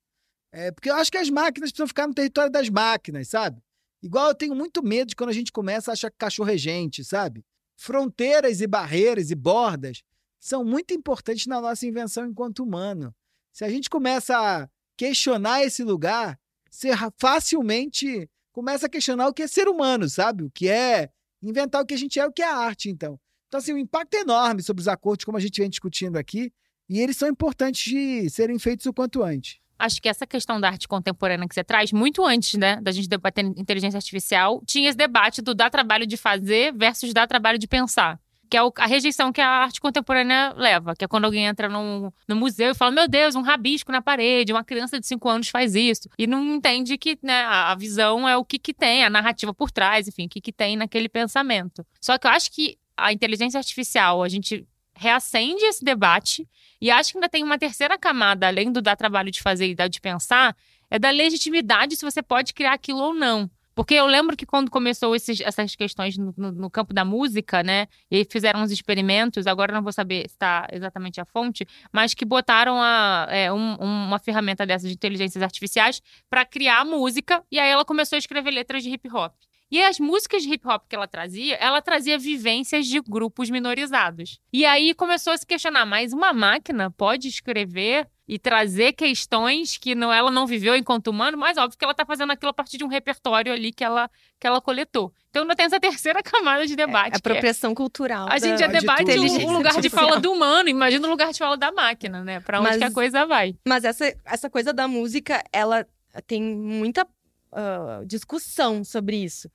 É, 0.51 0.71
porque 0.71 0.89
eu 0.89 0.95
acho 0.95 1.11
que 1.11 1.17
as 1.17 1.29
máquinas 1.29 1.69
precisam 1.69 1.87
ficar 1.87 2.07
no 2.07 2.13
território 2.13 2.51
das 2.51 2.69
máquinas, 2.69 3.27
sabe? 3.27 3.61
Igual 4.01 4.29
eu 4.29 4.35
tenho 4.35 4.55
muito 4.55 4.81
medo 4.81 5.09
de 5.09 5.15
quando 5.15 5.29
a 5.29 5.33
gente 5.33 5.51
começa 5.51 5.91
a 5.91 5.93
achar 5.93 6.09
que 6.09 6.17
cachorro 6.17 6.49
é 6.49 6.57
gente, 6.57 7.03
sabe? 7.03 7.43
Fronteiras 7.77 8.61
e 8.61 8.67
barreiras 8.67 9.31
e 9.31 9.35
bordas 9.35 10.01
são 10.39 10.63
muito 10.63 10.93
importantes 10.93 11.47
na 11.47 11.59
nossa 11.59 11.85
invenção 11.85 12.25
enquanto 12.25 12.63
humano. 12.63 13.13
Se 13.51 13.65
a 13.65 13.69
gente 13.69 13.89
começa 13.89 14.37
a 14.37 14.69
questionar 14.95 15.63
esse 15.63 15.83
lugar, 15.83 16.39
ra- 16.93 17.11
facilmente 17.17 18.29
começa 18.59 18.87
a 18.87 18.89
questionar 18.89 19.29
o 19.29 19.33
que 19.33 19.43
é 19.43 19.47
ser 19.47 19.69
humano, 19.69 20.09
sabe? 20.09 20.43
O 20.43 20.51
que 20.51 20.67
é 20.67 21.09
inventar 21.41 21.81
o 21.81 21.85
que 21.85 21.93
a 21.93 21.97
gente 21.97 22.19
é, 22.19 22.27
o 22.27 22.31
que 22.31 22.41
é 22.41 22.45
arte, 22.45 22.89
então. 22.89 23.17
Então, 23.47 23.57
assim, 23.57 23.71
o 23.71 23.77
impacto 23.77 24.13
é 24.15 24.19
enorme 24.19 24.61
sobre 24.61 24.81
os 24.81 24.87
acordos, 24.89 25.23
como 25.23 25.37
a 25.37 25.39
gente 25.39 25.61
vem 25.61 25.69
discutindo 25.69 26.17
aqui, 26.17 26.51
e 26.89 26.99
eles 26.99 27.15
são 27.15 27.29
importantes 27.29 27.89
de 27.89 28.29
serem 28.29 28.59
feitos 28.59 28.85
o 28.85 28.91
quanto 28.91 29.23
antes. 29.23 29.59
Acho 29.79 30.01
que 30.01 30.09
essa 30.09 30.27
questão 30.27 30.59
da 30.59 30.67
arte 30.67 30.89
contemporânea 30.89 31.47
que 31.47 31.55
você 31.55 31.63
traz, 31.63 31.93
muito 31.93 32.25
antes, 32.25 32.59
né, 32.59 32.81
da 32.81 32.91
gente 32.91 33.07
debater 33.07 33.45
inteligência 33.45 33.95
artificial, 33.95 34.61
tinha 34.65 34.89
esse 34.89 34.97
debate 34.97 35.41
do 35.41 35.55
dar 35.55 35.69
trabalho 35.69 36.05
de 36.05 36.17
fazer 36.17 36.73
versus 36.75 37.13
dar 37.13 37.27
trabalho 37.27 37.57
de 37.57 37.65
pensar. 37.65 38.19
Que 38.49 38.57
é 38.57 38.61
a 38.61 38.85
rejeição 38.87 39.31
que 39.31 39.39
a 39.39 39.47
arte 39.47 39.79
contemporânea 39.79 40.53
leva. 40.57 40.95
Que 40.95 41.05
é 41.05 41.07
quando 41.07 41.25
alguém 41.25 41.45
entra 41.45 41.69
num, 41.69 42.11
no 42.27 42.35
museu 42.35 42.71
e 42.71 42.75
fala: 42.75 42.91
Meu 42.91 43.07
Deus, 43.07 43.35
um 43.35 43.41
rabisco 43.41 43.91
na 43.91 44.01
parede, 44.01 44.51
uma 44.51 44.63
criança 44.63 44.99
de 44.99 45.07
5 45.07 45.29
anos 45.29 45.49
faz 45.49 45.75
isso. 45.75 46.09
E 46.17 46.25
não 46.25 46.43
entende 46.55 46.97
que 46.97 47.17
né, 47.21 47.43
a 47.43 47.69
a 47.69 47.75
visão 47.75 48.27
é 48.27 48.35
o 48.35 48.43
que, 48.43 48.57
que 48.57 48.73
tem, 48.73 49.05
a 49.05 49.09
narrativa 49.09 49.53
por 49.53 49.69
trás, 49.69 50.07
enfim, 50.07 50.25
o 50.25 50.29
que, 50.29 50.41
que 50.41 50.51
tem 50.51 50.75
naquele 50.75 51.07
pensamento. 51.07 51.85
Só 52.01 52.17
que 52.17 52.25
eu 52.25 52.31
acho 52.31 52.51
que 52.51 52.77
a 52.97 53.13
inteligência 53.13 53.59
artificial, 53.59 54.23
a 54.23 54.29
gente 54.29 54.67
reacende 54.95 55.63
esse 55.65 55.85
debate 55.85 56.47
e 56.81 56.89
acho 56.89 57.11
que 57.11 57.17
ainda 57.17 57.29
tem 57.29 57.43
uma 57.43 57.57
terceira 57.59 57.97
camada, 57.97 58.47
além 58.47 58.71
do 58.71 58.81
dar 58.81 58.95
trabalho 58.95 59.31
de 59.31 59.41
fazer 59.41 59.67
e 59.67 59.75
dar 59.75 59.87
de 59.87 60.01
pensar, 60.01 60.55
é 60.89 60.97
da 60.97 61.11
legitimidade 61.11 61.95
se 61.95 62.03
você 62.03 62.21
pode 62.21 62.53
criar 62.53 62.73
aquilo 62.73 62.99
ou 62.99 63.13
não. 63.13 63.49
Porque 63.75 63.93
eu 63.93 64.05
lembro 64.07 64.35
que 64.35 64.45
quando 64.45 64.69
começou 64.69 65.15
esses- 65.15 65.39
essas 65.41 65.75
questões 65.75 66.17
no, 66.17 66.33
no- 66.37 66.51
no 66.51 66.69
campo 66.69 66.93
da 66.93 67.05
música, 67.05 67.63
né? 67.63 67.87
E 68.11 68.25
fizeram 68.25 68.61
uns 68.61 68.71
experimentos, 68.71 69.47
agora 69.47 69.73
não 69.73 69.81
vou 69.81 69.91
saber 69.93 70.21
se 70.27 70.35
está 70.35 70.67
exatamente 70.71 71.21
a 71.21 71.25
fonte, 71.25 71.65
mas 71.91 72.13
que 72.13 72.25
botaram 72.25 72.81
a, 72.81 73.27
é, 73.29 73.51
um- 73.53 73.75
uma 73.75 74.19
ferramenta 74.19 74.65
dessas 74.65 74.89
de 74.89 74.95
inteligências 74.95 75.41
artificiais 75.43 76.01
para 76.29 76.45
criar 76.45 76.83
música, 76.85 77.43
e 77.51 77.59
aí 77.59 77.69
ela 77.69 77.85
começou 77.85 78.15
a 78.15 78.19
escrever 78.19 78.51
letras 78.51 78.83
de 78.83 78.89
hip 78.89 79.07
hop. 79.13 79.33
E 79.71 79.81
as 79.81 79.99
músicas 79.99 80.41
de 80.41 80.51
hip 80.51 80.67
hop 80.67 80.83
que 80.89 80.95
ela 80.95 81.07
trazia, 81.07 81.55
ela 81.55 81.81
trazia 81.81 82.17
vivências 82.17 82.87
de 82.87 82.99
grupos 83.01 83.49
minorizados. 83.51 84.39
E 84.51 84.65
aí 84.65 84.93
começou 84.95 85.31
a 85.31 85.37
se 85.37 85.45
questionar, 85.45 85.85
mas 85.85 86.11
uma 86.11 86.33
máquina 86.33 86.89
pode 86.89 87.27
escrever 87.27 88.07
e 88.27 88.37
trazer 88.37 88.93
questões 88.93 89.77
que 89.77 89.95
não, 89.95 90.13
ela 90.13 90.29
não 90.29 90.45
viveu 90.45 90.75
enquanto 90.75 91.07
humano, 91.07 91.37
mas 91.37 91.57
óbvio 91.57 91.77
que 91.77 91.83
ela 91.83 91.93
está 91.93 92.05
fazendo 92.05 92.31
aquilo 92.31 92.49
a 92.49 92.53
partir 92.53 92.77
de 92.77 92.83
um 92.83 92.87
repertório 92.87 93.51
ali 93.51 93.71
que 93.71 93.83
ela, 93.83 94.09
que 94.39 94.45
ela 94.45 94.61
coletou. 94.61 95.11
Então 95.29 95.43
ainda 95.43 95.55
tem 95.55 95.65
essa 95.65 95.79
terceira 95.79 96.21
camada 96.23 96.65
de 96.65 96.75
debate. 96.75 97.13
É, 97.13 97.17
apropriação 97.17 97.73
cultural. 97.75 98.27
A 98.29 98.37
gente 98.39 98.59
já 98.59 98.67
de 98.67 98.73
debate 98.79 99.05
tudo. 99.05 99.45
o, 99.45 99.47
o 99.47 99.51
lugar 99.51 99.79
de 99.81 99.89
fala 99.89 100.19
do 100.19 100.31
humano, 100.31 100.69
imagina 100.69 101.07
o 101.07 101.09
lugar 101.09 101.31
de 101.31 101.39
fala 101.39 101.57
da 101.57 101.71
máquina, 101.71 102.23
né? 102.23 102.39
Pra 102.39 102.59
onde 102.59 102.69
Mas- 102.69 102.77
que 102.77 102.83
a 102.83 102.91
coisa 102.91 103.25
vai. 103.25 103.55
Mas 103.67 103.83
essa, 103.83 104.15
essa 104.25 104.49
coisa 104.49 104.73
da 104.73 104.87
música, 104.87 105.43
ela 105.51 105.87
tem 106.27 106.41
muita 106.41 107.07
ah, 107.51 108.01
discussão 108.05 108.83
sobre 108.83 109.17
isso. 109.17 109.49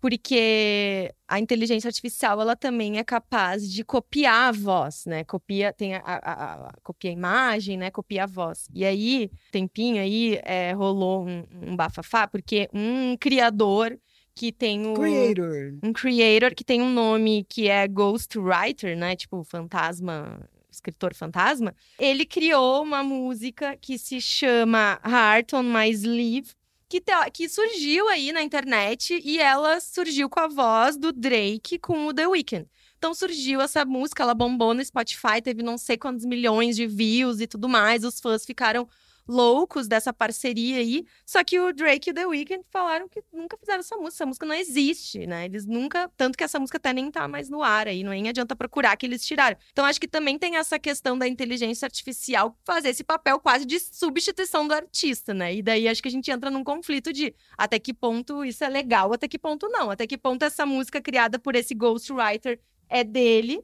Porque 0.00 1.12
a 1.28 1.38
inteligência 1.38 1.88
artificial, 1.88 2.40
ela 2.40 2.56
também 2.56 2.98
é 2.98 3.04
capaz 3.04 3.70
de 3.70 3.84
copiar 3.84 4.48
a 4.48 4.52
voz, 4.52 5.04
né? 5.06 5.24
Copia, 5.24 5.72
tem 5.72 5.94
a, 5.94 6.00
a- 6.04 6.66
a- 6.68 6.72
copia 6.82 7.10
a 7.10 7.12
imagem, 7.12 7.76
né? 7.76 7.90
Copia 7.90 8.24
a 8.24 8.26
voz. 8.26 8.66
E 8.74 8.84
aí, 8.84 9.30
tempinho 9.52 10.00
aí, 10.00 10.40
é, 10.42 10.72
rolou 10.72 11.26
um, 11.26 11.44
um 11.62 11.76
bafafá, 11.76 12.26
porque 12.26 12.68
um 12.72 13.16
criador 13.16 13.98
que 14.34 14.50
tem 14.52 14.86
o 14.86 14.94
Creator. 14.94 15.74
um 15.82 15.92
creator 15.92 16.54
que 16.54 16.64
tem 16.64 16.80
um 16.80 16.90
nome 16.90 17.44
que 17.48 17.68
é 17.68 17.86
ghostwriter, 17.86 18.96
né? 18.96 19.14
Tipo, 19.16 19.44
fantasma, 19.44 20.48
escritor 20.70 21.14
fantasma. 21.14 21.74
Ele 21.98 22.24
criou 22.24 22.82
uma 22.82 23.02
música 23.02 23.76
que 23.76 23.98
se 23.98 24.20
chama 24.20 24.98
Heart 25.04 25.52
on 25.52 25.62
My 25.64 25.90
Sleeve, 25.90 26.52
que, 26.90 27.00
te- 27.00 27.30
que 27.32 27.48
surgiu 27.48 28.08
aí 28.08 28.32
na 28.32 28.42
internet 28.42 29.20
e 29.24 29.38
ela 29.38 29.78
surgiu 29.80 30.28
com 30.28 30.40
a 30.40 30.48
voz 30.48 30.96
do 30.96 31.12
Drake 31.12 31.78
com 31.78 32.08
o 32.08 32.12
The 32.12 32.26
Weeknd. 32.26 32.66
Então 32.98 33.14
surgiu 33.14 33.60
essa 33.60 33.84
música, 33.84 34.24
ela 34.24 34.34
bombou 34.34 34.74
no 34.74 34.84
Spotify, 34.84 35.40
teve 35.42 35.62
não 35.62 35.78
sei 35.78 35.96
quantos 35.96 36.26
milhões 36.26 36.74
de 36.74 36.88
views 36.88 37.40
e 37.40 37.46
tudo 37.46 37.68
mais. 37.68 38.02
Os 38.02 38.18
fãs 38.20 38.44
ficaram 38.44 38.88
loucos 39.30 39.86
dessa 39.86 40.12
parceria 40.12 40.78
aí. 40.78 41.04
Só 41.24 41.42
que 41.44 41.58
o 41.58 41.72
Drake 41.72 42.10
e 42.10 42.12
o 42.12 42.14
The 42.14 42.26
Weeknd 42.26 42.64
falaram 42.70 43.08
que 43.08 43.22
nunca 43.32 43.56
fizeram 43.56 43.80
essa 43.80 43.96
música. 43.96 44.10
Essa 44.16 44.26
música 44.26 44.46
não 44.46 44.54
existe, 44.54 45.26
né? 45.26 45.44
Eles 45.44 45.64
nunca. 45.66 46.10
Tanto 46.16 46.36
que 46.36 46.44
essa 46.44 46.58
música 46.58 46.76
até 46.78 46.92
nem 46.92 47.10
tá 47.10 47.26
mais 47.28 47.48
no 47.48 47.62
ar 47.62 47.86
aí, 47.88 48.02
não 48.02 48.10
nem 48.10 48.28
adianta 48.28 48.56
procurar 48.56 48.96
que 48.96 49.06
eles 49.06 49.24
tiraram. 49.24 49.56
Então 49.72 49.84
acho 49.84 50.00
que 50.00 50.08
também 50.08 50.38
tem 50.38 50.56
essa 50.56 50.78
questão 50.78 51.16
da 51.16 51.26
inteligência 51.28 51.86
artificial 51.86 52.58
fazer 52.64 52.88
esse 52.90 53.04
papel 53.04 53.38
quase 53.38 53.64
de 53.64 53.78
substituição 53.78 54.66
do 54.66 54.74
artista, 54.74 55.32
né? 55.32 55.54
E 55.54 55.62
daí 55.62 55.88
acho 55.88 56.02
que 56.02 56.08
a 56.08 56.10
gente 56.10 56.30
entra 56.30 56.50
num 56.50 56.64
conflito 56.64 57.12
de 57.12 57.34
até 57.56 57.78
que 57.78 57.94
ponto 57.94 58.44
isso 58.44 58.64
é 58.64 58.68
legal, 58.68 59.12
até 59.12 59.28
que 59.28 59.38
ponto 59.38 59.68
não. 59.68 59.90
Até 59.90 60.06
que 60.06 60.18
ponto 60.18 60.44
essa 60.44 60.66
música 60.66 61.00
criada 61.00 61.38
por 61.38 61.54
esse 61.54 61.74
ghostwriter 61.74 62.60
é 62.88 63.04
dele 63.04 63.62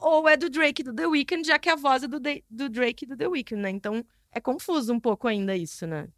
ou 0.00 0.28
é 0.28 0.36
do 0.36 0.50
Drake 0.50 0.82
do 0.82 0.92
The 0.92 1.06
Weeknd, 1.06 1.46
já 1.46 1.58
que 1.58 1.68
a 1.68 1.76
voz 1.76 2.02
é 2.02 2.08
do, 2.08 2.18
De- 2.18 2.42
do 2.50 2.68
Drake 2.68 3.06
do 3.06 3.16
The 3.16 3.28
Weeknd, 3.28 3.60
né? 3.62 3.70
Então 3.70 4.04
é 4.32 4.40
confuso 4.40 4.92
um 4.92 5.00
pouco 5.00 5.28
ainda 5.28 5.56
isso, 5.56 5.86
né? 5.86 6.08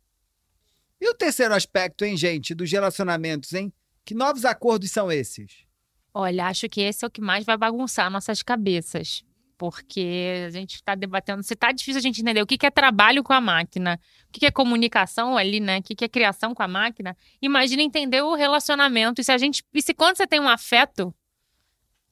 E 1.01 1.09
o 1.09 1.15
terceiro 1.15 1.55
aspecto, 1.55 2.05
hein, 2.05 2.17
gente, 2.17 2.55
dos 2.55 2.71
relacionamentos, 2.71 3.53
hein? 3.53 3.73
Que 4.05 4.15
novos 4.15 4.45
acordos 4.45 4.91
são 4.91 5.11
esses? 5.11 5.65
Olha, 6.13 6.47
acho 6.47 6.69
que 6.69 6.81
esse 6.81 7.05
é 7.05 7.09
o 7.09 7.11
que 7.11 7.21
mais 7.21 7.45
vai 7.45 7.57
bagunçar 7.57 8.11
nossas 8.11 8.43
cabeças. 8.43 9.25
Porque 9.57 10.45
a 10.47 10.51
gente 10.51 10.77
está 10.77 10.95
debatendo, 10.95 11.43
se 11.43 11.55
tá 11.55 11.73
difícil 11.73 11.99
a 11.99 12.03
gente 12.03 12.21
entender 12.21 12.43
o 12.43 12.47
que, 12.47 12.59
que 12.59 12.67
é 12.67 12.71
trabalho 12.71 13.23
com 13.23 13.33
a 13.33 13.41
máquina, 13.41 14.01
o 14.29 14.33
que, 14.33 14.41
que 14.41 14.47
é 14.47 14.51
comunicação 14.51 15.37
ali, 15.37 15.61
né? 15.61 15.79
O 15.79 15.83
que, 15.83 15.95
que 15.95 16.05
é 16.05 16.09
criação 16.09 16.55
com 16.55 16.63
a 16.63 16.69
máquina. 16.69 17.17
Imagina 17.41 17.83
entender 17.83 18.23
o 18.23 18.35
relacionamento. 18.35 19.21
E 19.21 19.25
se 19.25 19.33
a 19.33 19.39
gente. 19.39 19.63
E 19.73 19.83
se 19.83 19.95
quando 19.95 20.17
você 20.17 20.27
tem 20.27 20.41
um 20.41 20.49
afeto, 20.49 21.15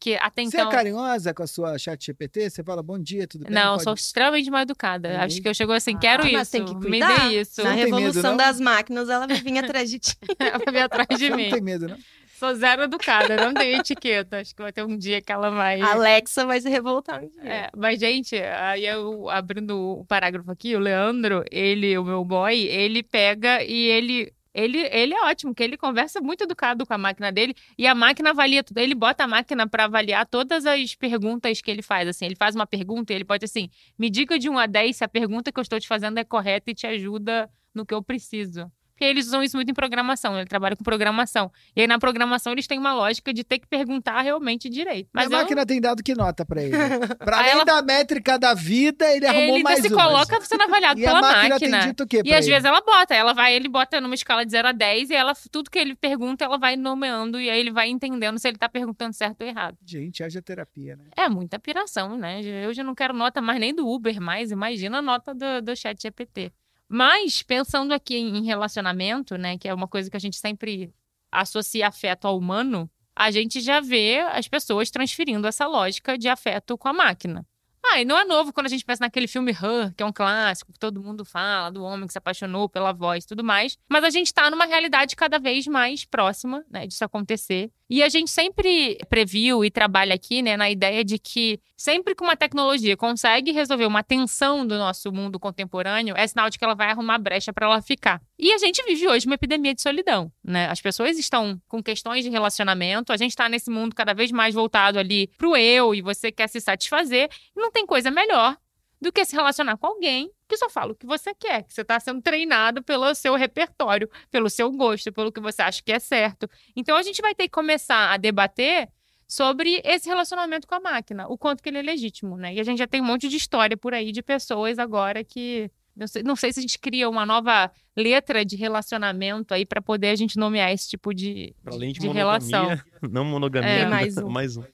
que 0.02 0.16
até 0.16 0.42
Você 0.42 0.56
então. 0.56 0.68
é 0.68 0.72
carinhosa 0.72 1.32
com 1.32 1.44
a 1.44 1.46
sua 1.46 1.78
chat 1.78 2.04
GPT? 2.04 2.50
Você 2.50 2.64
fala 2.64 2.82
bom 2.82 2.98
dia, 2.98 3.24
tudo 3.26 3.44
bem? 3.44 3.54
Não, 3.54 3.72
Pode- 3.74 3.84
sou 3.84 3.94
extremamente 3.94 4.50
mal 4.50 4.62
educada. 4.62 5.08
Uhum. 5.10 5.20
Acho 5.20 5.40
que 5.40 5.48
eu 5.48 5.54
chego 5.54 5.70
assim, 5.72 5.96
quero 5.96 6.24
Ah, 6.24 6.26
isso. 6.26 6.34
mas 6.38 6.50
tem 6.50 6.64
que 6.64 6.74
me 6.74 6.80
cuidar. 6.80 7.28
dê 7.28 7.40
isso. 7.40 7.62
Na 7.62 7.70
não 7.70 7.76
medo, 7.76 7.84
revolução 7.96 8.30
não? 8.32 8.36
das 8.36 8.58
máquinas, 8.60 9.08
ela 9.08 9.26
vai 9.28 9.36
vir 9.40 9.58
atrás 9.58 9.88
de 9.88 9.98
ti. 10.00 10.16
Ela 10.40 10.58
vai 10.58 10.72
vir 10.74 10.80
atrás 10.80 11.06
de 11.08 11.16
Você 11.16 11.28
não 11.30 11.36
mim. 11.36 11.50
tem 11.50 11.60
medo, 11.60 11.86
não? 11.88 11.96
Sou 12.38 12.52
zero 12.56 12.82
educada, 12.82 13.36
não 13.36 13.54
tenho 13.54 13.78
etiqueta. 13.78 14.40
Acho 14.40 14.52
que 14.56 14.60
vai 14.60 14.72
ter 14.72 14.84
um 14.84 14.98
dia 14.98 15.20
que 15.22 15.30
ela 15.30 15.48
vai. 15.50 15.80
A 15.80 15.92
Alexa 15.92 16.44
vai 16.44 16.60
se 16.60 16.68
revoltar 16.68 17.22
um 17.22 17.28
dia. 17.28 17.40
É, 17.44 17.68
mas, 17.76 18.00
gente, 18.00 18.34
aí 18.36 18.84
eu 18.84 19.30
abrindo 19.30 19.78
o 20.00 20.04
parágrafo 20.04 20.50
aqui, 20.50 20.74
o 20.74 20.80
Leandro, 20.80 21.44
ele, 21.52 21.96
o 21.96 22.02
meu 22.04 22.24
boy, 22.24 22.58
ele 22.66 23.04
pega 23.04 23.62
e 23.62 23.84
ele. 23.84 24.32
Ele, 24.54 24.78
ele 24.78 25.14
é 25.14 25.22
ótimo, 25.24 25.54
que 25.54 25.62
ele 25.62 25.76
conversa 25.76 26.20
muito 26.20 26.44
educado 26.44 26.86
com 26.86 26.92
a 26.92 26.98
máquina 26.98 27.32
dele 27.32 27.54
e 27.78 27.86
a 27.86 27.94
máquina 27.94 28.30
avalia 28.30 28.62
tudo. 28.62 28.78
Ele 28.78 28.94
bota 28.94 29.24
a 29.24 29.28
máquina 29.28 29.66
para 29.66 29.84
avaliar 29.84 30.26
todas 30.26 30.66
as 30.66 30.94
perguntas 30.94 31.60
que 31.60 31.70
ele 31.70 31.82
faz. 31.82 32.08
Assim, 32.08 32.26
ele 32.26 32.36
faz 32.36 32.54
uma 32.54 32.66
pergunta 32.66 33.12
e 33.12 33.16
ele 33.16 33.24
pode 33.24 33.44
assim: 33.44 33.70
me 33.98 34.10
diga 34.10 34.38
de 34.38 34.50
1 34.50 34.58
a 34.58 34.66
10 34.66 34.96
se 34.96 35.04
a 35.04 35.08
pergunta 35.08 35.50
que 35.50 35.58
eu 35.58 35.62
estou 35.62 35.80
te 35.80 35.88
fazendo 35.88 36.18
é 36.18 36.24
correta 36.24 36.70
e 36.70 36.74
te 36.74 36.86
ajuda 36.86 37.50
no 37.74 37.86
que 37.86 37.94
eu 37.94 38.02
preciso. 38.02 38.70
Porque 38.92 39.04
eles 39.04 39.26
usam 39.26 39.42
isso 39.42 39.56
muito 39.56 39.70
em 39.70 39.74
programação, 39.74 40.36
ele 40.38 40.46
trabalha 40.46 40.76
com 40.76 40.84
programação. 40.84 41.50
E 41.74 41.80
aí 41.80 41.86
na 41.86 41.98
programação 41.98 42.52
eles 42.52 42.66
têm 42.66 42.78
uma 42.78 42.92
lógica 42.94 43.32
de 43.32 43.42
ter 43.42 43.58
que 43.58 43.66
perguntar 43.66 44.20
realmente 44.20 44.68
direito. 44.68 45.08
Mas 45.12 45.26
a 45.26 45.34
eu- 45.34 45.38
máquina 45.38 45.64
tem 45.66 45.80
dado 45.80 46.02
que 46.02 46.14
nota 46.14 46.44
pra 46.44 46.62
ele? 46.62 46.72
Pra 47.18 47.38
Aí 47.38 47.42
além 47.50 47.52
ela- 47.52 47.64
da 47.64 47.82
métrica 47.82 48.38
da 48.38 48.54
vida, 48.54 49.10
ele 49.14 49.26
arrumou 49.26 49.44
ele 49.44 49.52
ainda 49.56 49.70
mais 49.70 49.80
se 49.80 49.88
umas. 49.92 50.02
coloca 50.04 50.40
sendo 50.42 50.62
avaliado 50.62 51.00
E 51.00 51.04
pela 51.04 51.18
a 51.18 51.22
máquina, 51.22 51.48
máquina. 51.54 51.78
tem 51.80 51.88
dito 51.88 52.04
o 52.04 52.06
quê 52.06 52.22
E 52.24 52.34
às 52.34 52.44
ele? 52.44 52.54
vezes 52.54 52.64
ela 52.64 52.80
bota, 52.80 53.14
ela 53.14 53.32
vai, 53.32 53.54
ele 53.54 53.68
bota 53.68 54.00
numa 54.00 54.14
escala 54.14 54.44
de 54.44 54.52
0 54.52 54.68
a 54.68 54.72
10 54.72 55.10
e 55.10 55.14
ela, 55.14 55.32
tudo 55.50 55.70
que 55.70 55.78
ele 55.78 55.94
pergunta, 55.94 56.44
ela 56.44 56.58
vai 56.58 56.76
nomeando 56.76 57.40
e 57.40 57.48
aí 57.50 57.58
ele 57.58 57.70
vai 57.72 57.88
entendendo 57.88 58.38
se 58.38 58.46
ele 58.48 58.58
tá 58.58 58.68
perguntando 58.68 59.14
certo 59.14 59.40
ou 59.42 59.46
errado. 59.48 59.76
Gente, 59.84 60.22
haja 60.22 60.40
terapia, 60.42 60.96
né? 60.96 61.04
É 61.16 61.28
muita 61.28 61.58
piração, 61.58 62.16
né? 62.16 62.40
Eu 62.42 62.72
já 62.74 62.84
não 62.84 62.94
quero 62.94 63.14
nota 63.14 63.40
mais 63.40 63.58
nem 63.58 63.74
do 63.74 63.86
Uber 63.88 64.20
mais, 64.20 64.50
imagina 64.50 64.98
a 64.98 65.02
nota 65.02 65.34
do, 65.34 65.62
do 65.62 65.74
chat 65.76 66.00
GPT. 66.00 66.52
Mas, 66.94 67.42
pensando 67.42 67.94
aqui 67.94 68.16
em 68.16 68.44
relacionamento, 68.44 69.38
né, 69.38 69.56
que 69.56 69.66
é 69.66 69.72
uma 69.72 69.88
coisa 69.88 70.10
que 70.10 70.16
a 70.16 70.20
gente 70.20 70.36
sempre 70.36 70.92
associa 71.30 71.88
afeto 71.88 72.26
ao 72.26 72.36
humano, 72.36 72.90
a 73.16 73.30
gente 73.30 73.62
já 73.62 73.80
vê 73.80 74.18
as 74.30 74.46
pessoas 74.46 74.90
transferindo 74.90 75.46
essa 75.46 75.66
lógica 75.66 76.18
de 76.18 76.28
afeto 76.28 76.76
com 76.76 76.88
a 76.88 76.92
máquina. 76.92 77.46
Ah, 77.82 78.02
e 78.02 78.04
não 78.04 78.18
é 78.18 78.24
novo 78.26 78.52
quando 78.52 78.66
a 78.66 78.68
gente 78.68 78.84
pensa 78.84 79.02
naquele 79.02 79.26
filme 79.26 79.52
Her, 79.52 79.94
que 79.96 80.02
é 80.02 80.06
um 80.06 80.12
clássico, 80.12 80.70
que 80.70 80.78
todo 80.78 81.02
mundo 81.02 81.24
fala, 81.24 81.70
do 81.70 81.82
homem 81.82 82.06
que 82.06 82.12
se 82.12 82.18
apaixonou 82.18 82.68
pela 82.68 82.92
voz 82.92 83.24
e 83.24 83.26
tudo 83.26 83.42
mais. 83.42 83.78
Mas 83.88 84.04
a 84.04 84.10
gente 84.10 84.32
tá 84.32 84.50
numa 84.50 84.66
realidade 84.66 85.16
cada 85.16 85.38
vez 85.38 85.66
mais 85.66 86.04
próxima, 86.04 86.62
né, 86.70 86.86
disso 86.86 87.04
acontecer. 87.04 87.72
E 87.94 88.02
a 88.02 88.08
gente 88.08 88.30
sempre 88.30 88.96
previu 89.10 89.62
e 89.62 89.70
trabalha 89.70 90.14
aqui, 90.14 90.40
né, 90.40 90.56
na 90.56 90.70
ideia 90.70 91.04
de 91.04 91.18
que 91.18 91.60
sempre 91.76 92.14
que 92.14 92.24
uma 92.24 92.34
tecnologia 92.34 92.96
consegue 92.96 93.52
resolver 93.52 93.84
uma 93.84 94.02
tensão 94.02 94.66
do 94.66 94.78
nosso 94.78 95.12
mundo 95.12 95.38
contemporâneo, 95.38 96.14
é 96.16 96.26
sinal 96.26 96.48
de 96.48 96.58
que 96.58 96.64
ela 96.64 96.74
vai 96.74 96.88
arrumar 96.88 97.18
brecha 97.18 97.52
para 97.52 97.66
ela 97.66 97.82
ficar. 97.82 98.18
E 98.38 98.50
a 98.50 98.56
gente 98.56 98.82
vive 98.84 99.06
hoje 99.06 99.26
uma 99.26 99.34
epidemia 99.34 99.74
de 99.74 99.82
solidão, 99.82 100.32
né? 100.42 100.70
As 100.70 100.80
pessoas 100.80 101.18
estão 101.18 101.60
com 101.68 101.82
questões 101.82 102.24
de 102.24 102.30
relacionamento, 102.30 103.12
a 103.12 103.16
gente 103.18 103.32
está 103.32 103.46
nesse 103.46 103.68
mundo 103.68 103.94
cada 103.94 104.14
vez 104.14 104.32
mais 104.32 104.54
voltado 104.54 104.98
ali 104.98 105.26
pro 105.36 105.54
eu 105.54 105.94
e 105.94 106.00
você 106.00 106.32
quer 106.32 106.48
se 106.48 106.62
satisfazer, 106.62 107.28
e 107.54 107.60
não 107.60 107.70
tem 107.70 107.84
coisa 107.84 108.10
melhor 108.10 108.56
do 109.02 109.12
que 109.12 109.22
se 109.26 109.36
relacionar 109.36 109.76
com 109.76 109.88
alguém 109.88 110.30
que 110.52 110.56
só 110.58 110.68
fala 110.68 110.92
o 110.92 110.94
que 110.94 111.06
você 111.06 111.34
quer, 111.34 111.62
que 111.62 111.72
você 111.72 111.80
está 111.80 111.98
sendo 111.98 112.20
treinado 112.20 112.82
pelo 112.82 113.14
seu 113.14 113.34
repertório, 113.34 114.08
pelo 114.30 114.50
seu 114.50 114.70
gosto, 114.70 115.10
pelo 115.10 115.32
que 115.32 115.40
você 115.40 115.62
acha 115.62 115.82
que 115.82 115.90
é 115.90 115.98
certo. 115.98 116.46
Então 116.76 116.94
a 116.96 117.02
gente 117.02 117.22
vai 117.22 117.34
ter 117.34 117.44
que 117.44 117.48
começar 117.50 118.12
a 118.12 118.16
debater 118.18 118.88
sobre 119.26 119.80
esse 119.82 120.06
relacionamento 120.08 120.66
com 120.68 120.74
a 120.74 120.80
máquina, 120.80 121.26
o 121.26 121.38
quanto 121.38 121.62
que 121.62 121.70
ele 121.70 121.78
é 121.78 121.82
legítimo, 121.82 122.36
né? 122.36 122.52
E 122.52 122.60
a 122.60 122.62
gente 122.64 122.78
já 122.78 122.86
tem 122.86 123.00
um 123.00 123.04
monte 123.04 123.28
de 123.28 123.36
história 123.38 123.78
por 123.78 123.94
aí 123.94 124.12
de 124.12 124.22
pessoas 124.22 124.78
agora 124.78 125.24
que 125.24 125.70
não 125.96 126.06
sei, 126.06 126.22
não 126.22 126.36
sei 126.36 126.52
se 126.52 126.58
a 126.58 126.62
gente 126.62 126.78
cria 126.78 127.08
uma 127.08 127.24
nova 127.24 127.70
letra 127.96 128.44
de 128.44 128.56
relacionamento 128.56 129.54
aí 129.54 129.64
para 129.64 129.80
poder 129.80 130.08
a 130.08 130.16
gente 130.16 130.36
nomear 130.38 130.70
esse 130.70 130.88
tipo 130.88 131.14
de, 131.14 131.54
Pra 131.62 131.74
além 131.74 131.92
de, 131.94 132.00
de 132.00 132.06
monogamia, 132.08 132.58
relação. 132.58 132.80
não 133.10 133.24
monogamia, 133.24 133.70
É. 133.70 133.80
Tem 133.80 133.88
mais 133.88 134.16
um. 134.18 134.28
mais 134.28 134.56
um. 134.58 134.64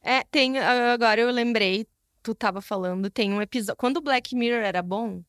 É, 0.00 0.22
tem. 0.30 0.58
Agora 0.58 1.20
eu 1.20 1.30
lembrei, 1.30 1.86
tu 2.24 2.34
tava 2.34 2.60
falando, 2.60 3.10
tem 3.10 3.32
um 3.32 3.42
episódio. 3.42 3.76
Quando 3.76 3.98
o 3.98 4.00
Black 4.00 4.34
Mirror 4.34 4.64
era 4.64 4.82
bom, 4.82 5.22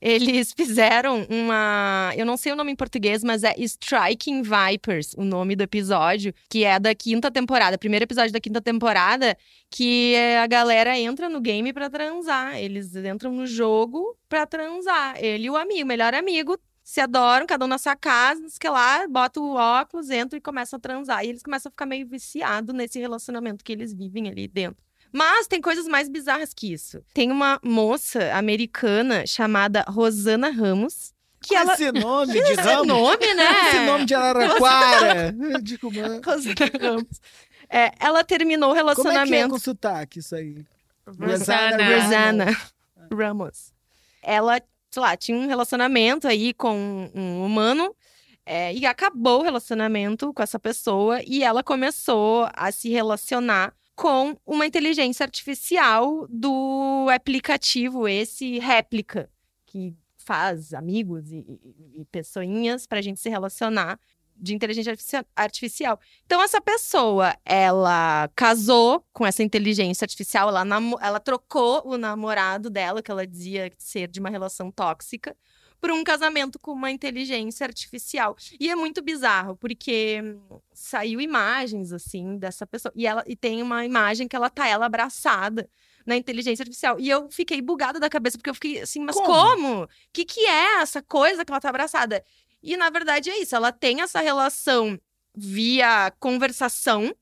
eles 0.00 0.52
fizeram 0.56 1.26
uma. 1.30 2.12
Eu 2.16 2.26
não 2.26 2.36
sei 2.36 2.52
o 2.52 2.56
nome 2.56 2.72
em 2.72 2.76
português, 2.76 3.22
mas 3.22 3.44
é 3.44 3.54
Striking 3.56 4.42
Vipers, 4.42 5.14
o 5.14 5.24
nome 5.24 5.54
do 5.54 5.62
episódio, 5.62 6.34
que 6.48 6.64
é 6.64 6.78
da 6.78 6.94
quinta 6.94 7.30
temporada, 7.30 7.78
primeiro 7.78 8.04
episódio 8.04 8.32
da 8.32 8.40
quinta 8.40 8.60
temporada, 8.60 9.36
que 9.70 10.14
é 10.14 10.40
a 10.40 10.46
galera 10.46 10.98
entra 10.98 11.28
no 11.28 11.40
game 11.40 11.72
pra 11.72 11.88
transar. 11.88 12.58
Eles 12.58 12.94
entram 12.96 13.32
no 13.32 13.46
jogo 13.46 14.16
pra 14.28 14.44
transar. 14.44 15.16
Ele 15.22 15.46
e 15.46 15.50
o 15.50 15.56
amigo, 15.56 15.84
o 15.84 15.86
melhor 15.86 16.14
amigo. 16.14 16.58
Se 16.82 17.00
adoram, 17.00 17.46
cada 17.46 17.66
um 17.66 17.68
na 17.68 17.78
sua 17.78 17.94
casa, 17.94 18.44
o 18.44 18.58
que 18.58 18.68
lá, 18.68 19.06
bota 19.06 19.38
o 19.38 19.54
óculos, 19.54 20.10
entra 20.10 20.36
e 20.36 20.40
começa 20.40 20.76
a 20.76 20.78
transar. 20.80 21.24
E 21.24 21.28
eles 21.28 21.42
começam 21.42 21.68
a 21.68 21.70
ficar 21.70 21.86
meio 21.86 22.04
viciados 22.08 22.74
nesse 22.74 22.98
relacionamento 22.98 23.62
que 23.62 23.70
eles 23.70 23.94
vivem 23.94 24.28
ali 24.28 24.48
dentro. 24.48 24.89
Mas 25.12 25.46
tem 25.46 25.60
coisas 25.60 25.86
mais 25.86 26.08
bizarras 26.08 26.54
que 26.54 26.72
isso. 26.72 27.02
Tem 27.12 27.30
uma 27.30 27.58
moça 27.62 28.32
americana 28.34 29.26
chamada 29.26 29.84
Rosana 29.88 30.50
Ramos. 30.50 31.12
que 31.42 31.54
ela... 31.54 31.74
Esse 31.74 31.90
nome 31.92 32.32
de 32.32 32.38
Esse 32.38 32.60
Ramos. 32.60 32.86
nome, 32.86 33.34
né? 33.34 33.68
Esse 33.68 33.86
nome 33.86 34.04
de 34.04 34.14
Araraquara. 34.14 35.32
Mano, 35.32 36.20
Rosana 36.24 36.54
Ramos. 36.80 37.20
É, 37.68 37.92
ela 38.00 38.24
terminou 38.24 38.72
o 38.72 38.74
Como 38.76 38.90
é 38.90 38.94
que 38.94 39.00
é 39.00 39.02
relacionamento 39.02 39.50
com 39.50 39.58
sotaque 39.58 40.18
isso 40.18 40.34
aí? 40.34 40.64
Rosana. 41.06 41.96
Rosana 41.96 42.60
Ramos. 43.12 43.72
Ela, 44.22 44.60
sei 44.90 45.02
lá, 45.02 45.16
tinha 45.16 45.36
um 45.36 45.46
relacionamento 45.46 46.28
aí 46.28 46.52
com 46.52 47.10
um 47.14 47.44
humano 47.44 47.94
é, 48.44 48.74
e 48.74 48.84
acabou 48.86 49.40
o 49.40 49.42
relacionamento 49.42 50.32
com 50.34 50.42
essa 50.42 50.58
pessoa 50.58 51.20
e 51.24 51.42
ela 51.42 51.62
começou 51.62 52.48
a 52.52 52.72
se 52.72 52.88
relacionar 52.90 53.72
com 54.00 54.34
uma 54.46 54.66
inteligência 54.66 55.24
artificial 55.24 56.26
do 56.30 57.06
aplicativo 57.14 58.08
esse 58.08 58.58
Réplica, 58.58 59.28
que 59.66 59.94
faz 60.16 60.72
amigos 60.72 61.30
e, 61.30 61.44
e, 61.94 62.06
pessoinhas 62.06 62.86
pra 62.86 63.02
gente 63.02 63.20
se 63.20 63.28
relacionar 63.28 64.00
de 64.34 64.54
inteligência 64.54 64.92
artifici- 64.92 65.26
artificial. 65.36 66.00
Então, 66.24 66.42
essa 66.42 66.62
pessoa, 66.62 67.36
ela 67.44 68.30
casou 68.34 69.04
com 69.12 69.26
essa 69.26 69.42
inteligência 69.42 70.06
artificial, 70.06 70.48
ela, 70.48 70.64
ela 71.02 71.20
trocou 71.20 71.82
o 71.84 71.98
namorado 71.98 72.70
dela, 72.70 73.02
que 73.02 73.10
ela 73.10 73.26
dizia 73.26 73.70
ser 73.76 74.08
de 74.08 74.18
uma 74.18 74.30
relação 74.30 74.70
tóxica, 74.70 75.36
por 75.80 75.90
um 75.90 76.04
casamento 76.04 76.58
com 76.58 76.72
uma 76.72 76.90
inteligência 76.90 77.64
artificial. 77.64 78.36
E 78.58 78.68
é 78.68 78.76
muito 78.76 79.00
bizarro, 79.00 79.56
porque 79.56 80.20
hum, 80.22 80.60
saiu 80.72 81.20
imagens, 81.20 81.92
assim, 81.92 82.36
dessa 82.36 82.66
pessoa. 82.66 82.92
E, 82.94 83.06
ela, 83.06 83.24
e 83.26 83.34
tem 83.34 83.62
uma 83.62 83.84
imagem 83.84 84.28
que 84.28 84.36
ela 84.36 84.50
tá 84.50 84.68
ela 84.68 84.86
abraçada 84.86 85.68
na 86.04 86.16
inteligência 86.16 86.62
artificial. 86.62 86.98
E 87.00 87.08
eu 87.08 87.30
fiquei 87.30 87.62
bugada 87.62 87.98
da 87.98 88.10
cabeça, 88.10 88.36
porque 88.36 88.50
eu 88.50 88.54
fiquei 88.54 88.80
assim, 88.80 89.00
mas 89.00 89.16
Como? 89.16 89.26
como? 89.26 89.82
O 89.84 89.88
que, 90.12 90.24
que 90.24 90.40
é 90.40 90.80
essa 90.80 91.00
coisa 91.02 91.44
que 91.44 91.50
ela 91.52 91.60
tá 91.60 91.70
abraçada? 91.70 92.24
E 92.62 92.76
na 92.76 92.90
verdade 92.90 93.30
é 93.30 93.40
isso, 93.40 93.56
ela 93.56 93.72
tem 93.72 94.02
essa 94.02 94.20
relação 94.20 95.00
via 95.34 96.12
conversação, 96.18 97.14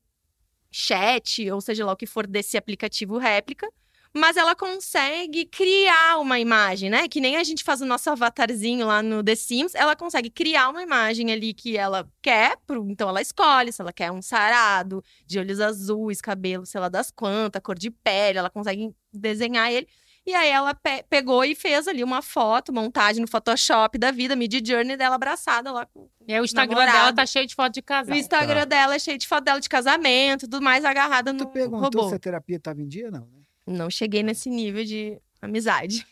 chat, 0.69 1.49
ou 1.49 1.61
seja 1.61 1.85
lá 1.85 1.93
o 1.93 1.95
que 1.95 2.05
for 2.05 2.27
desse 2.27 2.57
aplicativo 2.57 3.17
réplica, 3.17 3.71
mas 4.15 4.35
ela 4.37 4.55
consegue 4.55 5.45
criar 5.45 6.19
uma 6.19 6.39
imagem, 6.39 6.89
né? 6.89 7.07
Que 7.07 7.21
nem 7.21 7.37
a 7.37 7.43
gente 7.43 7.63
faz 7.63 7.81
o 7.81 7.85
nosso 7.85 8.09
avatarzinho 8.09 8.85
lá 8.87 9.01
no 9.03 9.23
The 9.23 9.35
Sims, 9.35 9.75
ela 9.75 9.95
consegue 9.95 10.29
criar 10.29 10.69
uma 10.69 10.81
imagem 10.81 11.31
ali 11.31 11.53
que 11.53 11.77
ela 11.77 12.07
quer, 12.21 12.57
pro- 12.65 12.89
então 12.89 13.07
ela 13.09 13.21
escolhe 13.21 13.71
se 13.71 13.81
ela 13.81 13.93
quer 13.93 14.11
um 14.11 14.21
sarado, 14.21 15.03
de 15.25 15.37
olhos 15.39 15.59
azuis, 15.59 16.21
cabelo, 16.21 16.65
sei 16.65 16.81
lá 16.81 16.89
das 16.89 17.11
quantas, 17.11 17.61
cor 17.61 17.77
de 17.77 17.91
pele, 17.91 18.39
ela 18.39 18.49
consegue 18.49 18.91
desenhar 19.13 19.71
ele. 19.71 19.87
E 20.25 20.33
aí 20.35 20.49
ela 20.49 20.75
pe- 20.75 21.03
pegou 21.09 21.43
e 21.45 21.55
fez 21.55 21.87
ali 21.87 22.03
uma 22.03 22.21
foto, 22.21 22.73
montagem 22.73 23.21
no 23.21 23.27
Photoshop 23.27 23.97
da 23.97 24.11
vida, 24.11 24.35
Mid 24.35 24.53
Journey 24.67 24.95
dela 24.97 25.15
abraçada 25.15 25.71
lá 25.71 25.85
com 25.87 26.07
E 26.27 26.33
aí 26.33 26.39
o 26.39 26.43
Instagram 26.45 26.75
Namorado. 26.75 26.97
dela 26.97 27.13
tá 27.13 27.25
cheio 27.25 27.47
de 27.47 27.55
foto 27.55 27.73
de 27.73 27.81
casal. 27.81 28.13
o 28.13 28.17
Instagram 28.19 28.67
dela 28.67 28.95
é 28.95 28.99
cheio 28.99 29.17
de 29.17 29.27
foto 29.27 29.45
dela 29.45 29.59
de 29.59 29.69
casamento, 29.69 30.41
tudo 30.47 30.61
mais 30.61 30.83
agarrada 30.85 31.33
Tu 31.33 31.37
no 31.45 31.47
perguntou 31.47 32.01
robô. 32.01 32.09
se 32.09 32.15
a 32.15 32.19
terapia 32.19 32.57
estava 32.57 32.79
em 32.81 32.87
dia? 32.87 33.09
Não, 33.09 33.21
né? 33.21 33.38
Não 33.69 33.89
cheguei 33.89 34.23
nesse 34.23 34.49
nível 34.49 34.83
de 34.83 35.21
amizade. 35.41 36.05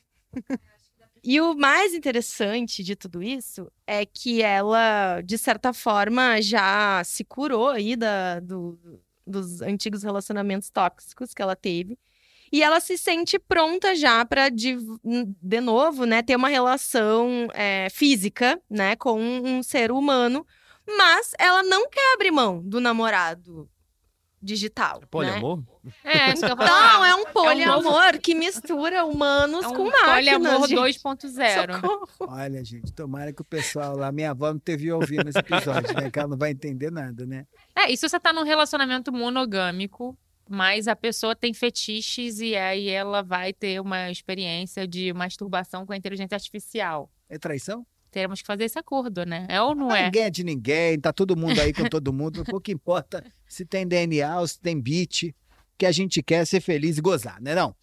e 1.23 1.41
o 1.41 1.55
mais 1.55 1.93
interessante 1.93 2.83
de 2.83 2.95
tudo 2.95 3.21
isso 3.23 3.71
é 3.85 4.05
que 4.05 4.41
ela, 4.43 5.21
de 5.21 5.37
certa 5.37 5.73
forma, 5.73 6.39
já 6.41 7.01
se 7.03 7.23
curou 7.23 7.69
aí 7.69 7.95
da, 7.95 8.39
do- 8.39 8.79
dos 9.25 9.61
antigos 9.61 10.03
relacionamentos 10.03 10.69
tóxicos 10.69 11.33
que 11.33 11.41
ela 11.41 11.55
teve. 11.55 11.97
E 12.51 12.63
ela 12.63 12.79
se 12.79 12.97
sente 12.97 13.37
pronta 13.37 13.93
já 13.95 14.23
para, 14.23 14.47
de, 14.49 14.77
de 15.41 15.59
novo, 15.59 16.05
né, 16.05 16.21
ter 16.21 16.35
uma 16.37 16.47
relação 16.47 17.47
é, 17.53 17.89
física, 17.89 18.61
né, 18.69 18.95
com 18.95 19.19
um, 19.19 19.57
um 19.57 19.63
ser 19.63 19.91
humano. 19.91 20.45
Mas 20.87 21.33
ela 21.37 21.61
não 21.63 21.89
quer 21.89 22.13
abrir 22.13 22.31
mão 22.31 22.61
do 22.63 22.79
namorado 22.79 23.69
digital. 24.41 24.99
né? 25.01 25.07
Poliamor? 25.09 25.63
É, 26.03 26.33
isso 26.33 26.45
que 26.45 26.51
eu 26.51 26.55
falo. 26.57 26.69
Não, 26.69 27.05
é 27.05 27.15
um 27.15 27.25
poliamor 27.25 28.19
que 28.19 28.35
mistura 28.35 29.05
humanos 29.05 29.63
É 29.65 29.67
um 29.67 29.73
com 29.73 29.85
máquinas. 29.85 30.13
poliamor 30.13 30.67
gente. 30.67 30.99
2.0. 30.99 31.81
Socorro. 31.81 32.07
Olha, 32.33 32.63
gente, 32.63 32.91
tomara 32.93 33.33
que 33.33 33.41
o 33.41 33.45
pessoal 33.45 33.95
lá, 33.97 34.11
minha 34.11 34.31
avó 34.31 34.51
não 34.51 34.59
teve 34.59 34.91
ouvindo 34.91 35.27
esse 35.29 35.39
episódio, 35.39 35.93
né? 35.95 36.09
Que 36.11 36.19
ela 36.19 36.27
não 36.27 36.37
vai 36.37 36.51
entender 36.51 36.91
nada, 36.91 37.25
né? 37.25 37.45
É, 37.75 37.91
e 37.91 37.97
se 37.97 38.07
você 38.07 38.19
tá 38.19 38.31
num 38.31 38.43
relacionamento 38.43 39.11
monogâmico, 39.11 40.17
mas 40.49 40.87
a 40.87 40.95
pessoa 40.95 41.35
tem 41.35 41.53
fetiches 41.53 42.39
e 42.39 42.55
aí 42.55 42.89
ela 42.89 43.21
vai 43.21 43.51
ter 43.53 43.79
uma 43.81 44.09
experiência 44.09 44.87
de 44.87 45.11
masturbação 45.13 45.85
com 45.85 45.93
a 45.93 45.97
inteligência 45.97 46.35
artificial. 46.35 47.09
É 47.29 47.37
traição? 47.37 47.85
Teremos 48.11 48.41
que 48.41 48.47
fazer 48.47 48.63
esse 48.65 48.79
acordo, 48.79 49.25
né? 49.25 49.45
É 49.49 49.61
ou 49.61 49.75
não 49.75 49.93
é? 49.93 50.05
Ninguém 50.05 50.23
é 50.23 50.29
de 50.29 50.43
ninguém, 50.43 50.99
tá 50.99 51.11
todo 51.13 51.35
mundo 51.35 51.59
aí 51.59 51.73
com 51.73 51.83
todo 51.89 52.11
mundo. 52.13 52.43
O 52.53 52.59
que 52.59 52.71
importa 52.71 53.23
se 53.47 53.65
tem 53.65 53.85
DNA 53.87 54.39
ou 54.39 54.47
se 54.47 54.59
tem 54.59 54.79
beat, 54.79 55.33
que 55.77 55.85
a 55.85 55.91
gente 55.91 56.23
quer 56.23 56.45
ser 56.45 56.61
feliz 56.61 56.97
e 56.97 57.01
gozar, 57.01 57.41
né? 57.41 57.53
Não? 57.53 57.75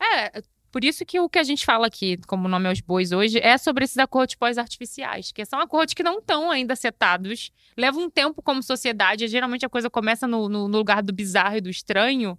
É, 0.00 0.40
por 0.70 0.84
isso 0.84 1.04
que 1.04 1.18
o 1.18 1.28
que 1.28 1.38
a 1.38 1.42
gente 1.42 1.64
fala 1.64 1.86
aqui, 1.86 2.16
como 2.26 2.46
o 2.46 2.48
nome 2.48 2.68
aos 2.68 2.80
bois 2.80 3.10
hoje, 3.12 3.38
é 3.38 3.58
sobre 3.58 3.84
esses 3.84 3.98
acordos 3.98 4.34
pós-artificiais, 4.36 5.32
que 5.32 5.44
são 5.44 5.60
acordos 5.60 5.94
que 5.94 6.02
não 6.02 6.18
estão 6.18 6.50
ainda 6.50 6.76
setados, 6.76 7.50
levam 7.76 8.04
um 8.04 8.10
tempo 8.10 8.40
como 8.42 8.62
sociedade, 8.62 9.26
geralmente 9.28 9.66
a 9.66 9.68
coisa 9.68 9.90
começa 9.90 10.26
no, 10.26 10.48
no- 10.48 10.68
no 10.68 10.78
lugar 10.78 11.02
do 11.02 11.12
bizarro 11.12 11.56
e 11.56 11.60
do 11.60 11.70
estranho, 11.70 12.38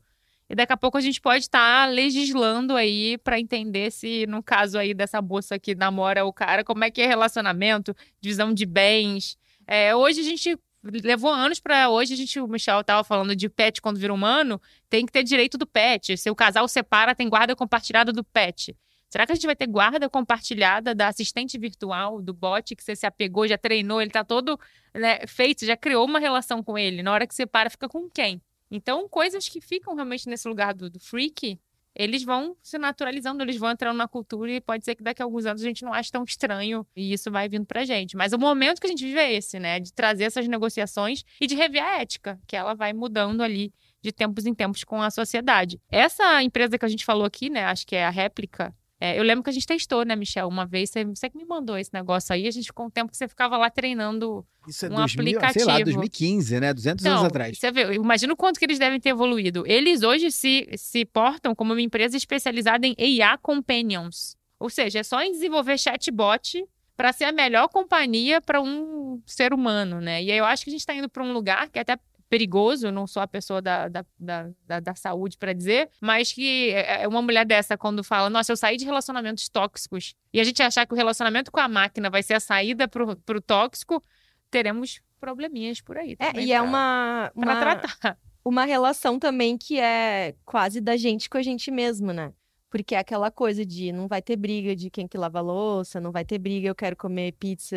e 0.50 0.56
daqui 0.56 0.74
a 0.74 0.78
pouco 0.78 0.98
a 0.98 1.02
gente 1.02 1.22
pode 1.22 1.44
estar 1.44 1.88
legislando 1.90 2.76
aí 2.76 3.18
para 3.20 3.40
entender 3.40 3.92
se, 3.92 4.26
no 4.26 4.42
caso 4.42 4.80
aí 4.80 4.96
dessa 4.96 5.22
moça 5.22 5.60
que 5.60 5.76
namora 5.76 6.26
o 6.26 6.34
cara, 6.34 6.64
como 6.64 6.84
é 6.84 6.90
que 6.90 7.02
é 7.02 7.06
relacionamento, 7.06 7.96
divisão 8.20 8.52
de 8.52 8.66
bens. 8.66 9.38
É, 9.68 9.96
hoje 9.96 10.22
a 10.22 10.24
gente 10.24 10.58
levou 10.84 11.32
anos 11.32 11.60
para 11.60 11.90
hoje 11.90 12.14
a 12.14 12.18
gente, 12.18 12.40
o 12.40 12.48
Michel 12.48 12.84
tava 12.84 13.04
falando 13.04 13.36
de 13.36 13.48
pet 13.48 13.80
quando 13.80 14.00
vira 14.00 14.14
humano, 14.14 14.60
tem 14.90 15.06
que 15.06 15.12
ter 15.12 15.24
direito 15.24 15.56
do 15.56 15.68
pet. 15.68 16.18
Se 16.18 16.32
o 16.32 16.36
casal 16.36 16.68
separa, 16.68 17.14
tem 17.14 17.30
guarda 17.30 17.56
compartilhada 17.56 18.12
do 18.12 18.24
pet. 18.24 18.76
Será 19.08 19.26
que 19.26 19.32
a 19.32 19.36
gente 19.36 19.46
vai 19.46 19.56
ter 19.56 19.68
guarda 19.68 20.10
compartilhada 20.10 20.96
da 20.96 21.08
assistente 21.08 21.58
virtual, 21.58 22.22
do 22.22 22.34
bot 22.34 22.76
que 22.76 22.84
você 22.84 22.96
se 22.96 23.06
apegou, 23.06 23.48
já 23.48 23.58
treinou, 23.58 24.02
ele 24.02 24.12
tá 24.12 24.24
todo 24.24 24.60
né, 24.94 25.26
feito, 25.28 25.66
já 25.66 25.76
criou 25.76 26.06
uma 26.06 26.20
relação 26.20 26.64
com 26.64 26.78
ele. 26.78 27.04
Na 27.04 27.12
hora 27.12 27.28
que 27.28 27.36
separa, 27.36 27.70
fica 27.70 27.88
com 27.88 28.10
quem? 28.10 28.42
Então, 28.72 29.08
coisas 29.08 29.48
que 29.50 29.60
ficam 29.62 29.96
realmente 29.96 30.28
nesse 30.28 30.48
lugar 30.48 30.74
do, 30.74 30.90
do 30.90 31.00
freak, 31.00 31.60
eles 31.96 32.24
vão 32.24 32.56
se 32.62 32.78
naturalizando, 32.78 33.44
eles 33.44 33.58
vão 33.58 33.72
entrando 33.72 33.98
na 33.98 34.08
cultura 34.08 34.52
e 34.52 34.62
pode 34.62 34.86
ser 34.86 34.96
que 34.96 35.04
daqui 35.04 35.22
a 35.22 35.26
alguns 35.26 35.46
anos 35.46 35.62
a 35.62 35.66
gente 35.66 35.84
não 35.84 35.94
ache 35.94 36.12
tão 36.12 36.24
estranho 36.24 36.86
e 36.96 37.12
isso 37.12 37.32
vai 37.32 37.50
vindo 37.50 37.66
pra 37.66 37.84
gente. 37.84 38.16
Mas 38.16 38.32
o 38.32 38.38
momento 38.38 38.80
que 38.80 38.88
a 38.88 38.90
gente 38.90 39.04
vive 39.04 39.20
é 39.20 39.34
esse, 39.34 39.60
né? 39.60 39.80
De 39.80 39.92
trazer 39.92 40.26
essas 40.26 40.48
negociações 40.48 41.24
e 41.42 41.48
de 41.48 41.56
rever 41.56 41.84
a 41.84 42.00
ética, 42.00 42.40
que 42.48 42.56
ela 42.56 42.74
vai 42.74 42.94
mudando 42.94 43.42
ali 43.42 43.74
de 44.02 44.12
tempos 44.12 44.46
em 44.46 44.54
tempos 44.54 44.84
com 44.84 45.02
a 45.02 45.12
sociedade. 45.12 45.82
Essa 45.90 46.42
empresa 46.42 46.78
que 46.78 46.86
a 46.86 46.90
gente 46.90 47.04
falou 47.04 47.26
aqui, 47.26 47.50
né? 47.50 47.66
Acho 47.66 47.86
que 47.86 47.96
é 47.96 48.06
a 48.06 48.10
réplica. 48.10 48.74
É, 49.02 49.18
eu 49.18 49.24
lembro 49.24 49.44
que 49.44 49.50
a 49.50 49.54
gente 49.54 49.66
testou, 49.66 50.04
né, 50.04 50.16
Michel? 50.16 50.48
Uma 50.48 50.66
vez, 50.66 50.90
você, 50.90 51.06
você 51.06 51.30
que 51.30 51.38
me 51.38 51.46
mandou 51.46 51.78
esse 51.78 51.94
negócio 51.94 52.34
aí, 52.34 52.48
a 52.48 52.52
gente 52.52 52.66
ficou 52.66 52.86
um 52.86 52.90
tempo 52.90 53.10
que 53.10 53.18
você 53.18 53.30
ficava 53.30 53.56
lá 53.58 53.70
treinando 53.70 54.46
Isso 54.68 54.86
é 54.86 54.90
Um 54.90 54.96
2000, 54.96 55.24
sei 55.26 55.34
lá, 55.34 55.48
aplicativo. 55.50 55.84
2015, 55.86 56.60
né? 56.60 56.74
200 56.74 57.06
anos 57.06 57.18
Então, 57.20 57.28
atrás. 57.28 57.58
Você 57.58 57.72
vê, 57.72 57.94
imagina 57.94 58.34
o 58.34 58.36
quanto 58.36 58.60
que 58.60 58.66
eles 58.66 58.78
devem 58.78 59.00
ter 59.00 59.10
evoluído. 59.10 59.64
Eles 59.66 60.04
hoje 60.04 60.30
se, 60.32 60.68
se 60.76 61.06
portam 61.06 61.56
como 61.56 61.72
uma 61.72 61.82
empresa 61.82 62.18
especializada 62.18 62.86
em 62.86 62.96
AI 63.00 63.38
Companions. 63.42 64.36
Ou 64.60 64.70
seja, 64.70 65.00
é 65.00 65.04
só 65.04 65.22
em 65.22 65.32
desenvolver 65.32 65.78
chatbot 65.78 66.66
para 66.98 67.14
ser 67.14 67.24
a 67.24 67.32
melhor 67.32 67.70
companhia 67.70 68.42
para 68.42 68.62
um 68.62 69.22
ser 69.26 69.54
humano, 69.54 70.02
né? 70.02 70.22
E 70.22 70.30
aí 70.30 70.38
eu 70.38 70.44
acho 70.44 70.66
que 70.66 70.70
a 70.70 70.74
gente 70.74 70.82
está 70.82 70.94
indo 70.94 71.08
para 71.08 71.24
um 71.24 71.32
lugar 71.32 71.70
que 71.70 71.80
é 71.80 71.82
até 71.82 71.98
perigoso, 72.30 72.88
eu 72.88 72.92
não 72.92 73.08
sou 73.08 73.22
a 73.22 73.28
pessoa 73.28 73.62
da, 73.62 73.88
da, 73.88 74.06
da, 74.20 74.80
da, 74.80 74.96
saúde 74.96 75.36
para 75.38 75.52
dizer, 75.52 75.90
mas 76.00 76.32
que 76.32 76.70
é 76.72 77.04
é 77.04 77.08
uma 77.08 77.22
mulher 77.22 77.46
dessa, 77.46 77.78
quando 77.78 78.04
fala, 78.04 78.30
nossa, 78.30 78.52
eu 78.52 78.58
saí 78.58 78.78
de 78.78 78.86
relacionamentos 78.86 79.50
tóxicos, 79.50 80.16
e 80.32 80.40
a 80.40 80.44
gente 80.44 80.62
achar 80.62 80.86
que 80.86 80.94
o 80.94 80.98
relacionamento 80.98 81.52
com 81.52 81.60
a 81.60 81.68
máquina 81.68 82.10
vai 82.10 82.22
ser 82.22 82.36
a 82.36 82.40
saída 82.40 82.88
pro, 82.88 83.16
pro 83.18 83.42
tóxico, 83.42 84.04
teremos 84.52 85.02
probleminhas 85.20 85.82
por 85.82 85.98
aí. 85.98 86.16
É, 86.20 86.40
e 86.40 86.52
é 86.52 86.58
pra- 86.60 86.68
uma, 86.68 87.32
Pra 87.34 87.44
uma, 87.44 87.60
tratar. 87.60 88.18
uma 88.46 88.66
relação 88.66 89.18
também 89.18 89.58
que 89.58 89.80
é 89.80 90.36
quase 90.46 90.80
da 90.80 90.96
gente 90.96 91.30
com 91.30 91.38
a 91.38 91.42
gente 91.42 91.72
mesmo, 91.72 92.14
né? 92.14 92.32
Porque 92.70 92.94
é 92.94 93.00
aquela 93.00 93.32
coisa 93.32 93.66
de 93.66 93.92
não 93.92 94.08
vai 94.08 94.22
ter 94.22 94.36
briga 94.36 94.76
de 94.76 94.92
quem 94.92 95.08
que 95.08 95.18
lava 95.18 95.40
a 95.40 95.42
louça, 95.42 96.00
não 96.00 96.12
vai 96.12 96.24
ter 96.24 96.38
briga, 96.38 96.68
eu 96.68 96.76
quero 96.76 96.96
comer 96.96 97.32
pizza, 97.34 97.76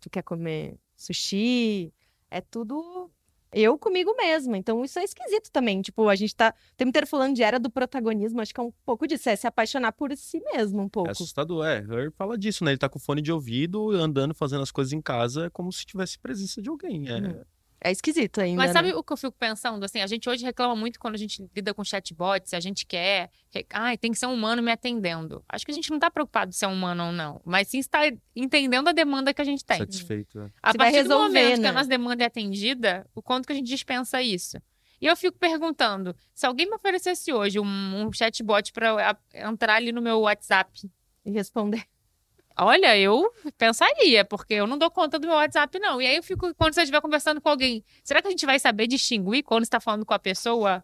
tu 0.00 0.10
quer 0.10 0.22
comer 0.22 0.76
sushi. 0.96 1.92
É 2.28 2.40
tudo 2.40 3.10
eu 3.52 3.78
comigo 3.78 4.14
mesma. 4.16 4.56
Então 4.56 4.84
isso 4.84 4.98
é 4.98 5.04
esquisito 5.04 5.50
também. 5.50 5.82
Tipo, 5.82 6.08
a 6.08 6.14
gente 6.14 6.34
tá 6.34 6.54
o 6.72 6.76
tempo 6.76 6.88
inteiro 6.88 7.06
falando 7.06 7.34
de 7.34 7.42
era 7.42 7.58
do 7.58 7.70
protagonismo, 7.70 8.40
acho 8.40 8.54
que 8.54 8.60
é 8.60 8.62
um 8.62 8.72
pouco 8.84 9.06
disso, 9.06 9.28
é 9.28 9.36
se 9.36 9.46
apaixonar 9.46 9.92
por 9.92 10.16
si 10.16 10.40
mesmo 10.52 10.82
um 10.82 10.88
pouco. 10.88 11.08
É 11.08 11.12
assustador, 11.12 11.66
é. 11.66 11.78
Her 11.78 12.12
fala 12.12 12.36
disso, 12.38 12.64
né? 12.64 12.72
Ele 12.72 12.78
tá 12.78 12.88
com 12.88 12.98
fone 12.98 13.20
de 13.22 13.32
ouvido, 13.32 13.90
andando, 13.90 14.34
fazendo 14.34 14.62
as 14.62 14.70
coisas 14.70 14.92
em 14.92 15.00
casa, 15.00 15.46
é 15.46 15.50
como 15.50 15.72
se 15.72 15.84
tivesse 15.84 16.18
presença 16.18 16.60
de 16.60 16.68
alguém. 16.68 17.08
É, 17.08 17.12
Uhum. 17.22 17.44
É 17.84 17.90
esquisito 17.90 18.40
ainda. 18.40 18.56
Mas 18.62 18.70
sabe 18.72 18.88
né? 18.88 18.94
o 18.94 19.02
que 19.02 19.12
eu 19.12 19.16
fico 19.16 19.32
pensando? 19.36 19.82
Assim, 19.84 20.00
a 20.00 20.06
gente 20.06 20.28
hoje 20.28 20.44
reclama 20.44 20.76
muito 20.76 21.00
quando 21.00 21.14
a 21.14 21.18
gente 21.18 21.44
lida 21.54 21.74
com 21.74 21.82
chatbots, 21.82 22.54
a 22.54 22.60
gente 22.60 22.86
quer. 22.86 23.30
que- 23.50 23.66
Ai, 23.72 23.98
tem 23.98 24.12
que 24.12 24.18
ser 24.18 24.26
um 24.26 24.34
humano 24.34 24.62
me 24.62 24.70
atendendo. 24.70 25.44
Acho 25.48 25.64
que 25.64 25.72
a 25.72 25.74
gente 25.74 25.90
não 25.90 25.98
tá 25.98 26.10
preocupado 26.10 26.52
se 26.52 26.64
é 26.64 26.68
um 26.68 26.72
humano 26.72 27.06
ou 27.06 27.12
não, 27.12 27.40
mas 27.44 27.68
sim 27.68 27.78
está 27.78 28.00
entendendo 28.36 28.88
a 28.88 28.92
demanda 28.92 29.34
que 29.34 29.42
a 29.42 29.44
gente 29.44 29.64
tem. 29.64 29.78
Satisfeito. 29.78 30.38
é. 30.40 30.50
A 30.62 30.68
vai 30.68 30.78
partir 30.78 30.92
do 30.92 31.08
resolver, 31.08 31.26
momento 31.42 31.54
que 31.56 31.60
né? 31.62 31.68
a 31.68 31.72
nossa 31.72 31.88
demanda 31.88 32.22
é 32.22 32.26
atendida, 32.26 33.06
o 33.14 33.20
quanto 33.20 33.46
que 33.46 33.52
a 33.52 33.56
gente 33.56 33.66
dispensa 33.66 34.22
isso? 34.22 34.58
E 35.00 35.06
eu 35.06 35.16
fico 35.16 35.36
perguntando, 35.36 36.14
se 36.32 36.46
alguém 36.46 36.66
me 36.66 36.76
oferecesse 36.76 37.32
hoje 37.32 37.58
um, 37.58 37.64
um 38.06 38.12
chatbot 38.12 38.72
para 38.72 39.18
entrar 39.34 39.74
ali 39.74 39.90
no 39.90 40.00
meu 40.00 40.20
WhatsApp, 40.20 40.88
E 41.24 41.30
responder. 41.32 41.84
Olha, 42.58 42.96
eu 42.96 43.30
pensaria, 43.58 44.24
porque 44.24 44.54
eu 44.54 44.66
não 44.66 44.78
dou 44.78 44.90
conta 44.90 45.18
do 45.18 45.26
meu 45.26 45.36
WhatsApp, 45.36 45.78
não. 45.78 46.00
E 46.00 46.06
aí 46.06 46.16
eu 46.16 46.22
fico, 46.22 46.54
quando 46.54 46.74
você 46.74 46.82
estiver 46.82 47.00
conversando 47.00 47.40
com 47.40 47.48
alguém, 47.48 47.84
será 48.04 48.20
que 48.20 48.28
a 48.28 48.30
gente 48.30 48.46
vai 48.46 48.58
saber 48.58 48.86
distinguir 48.86 49.42
quando 49.42 49.62
está 49.64 49.80
falando 49.80 50.04
com 50.04 50.14
a 50.14 50.18
pessoa 50.18 50.82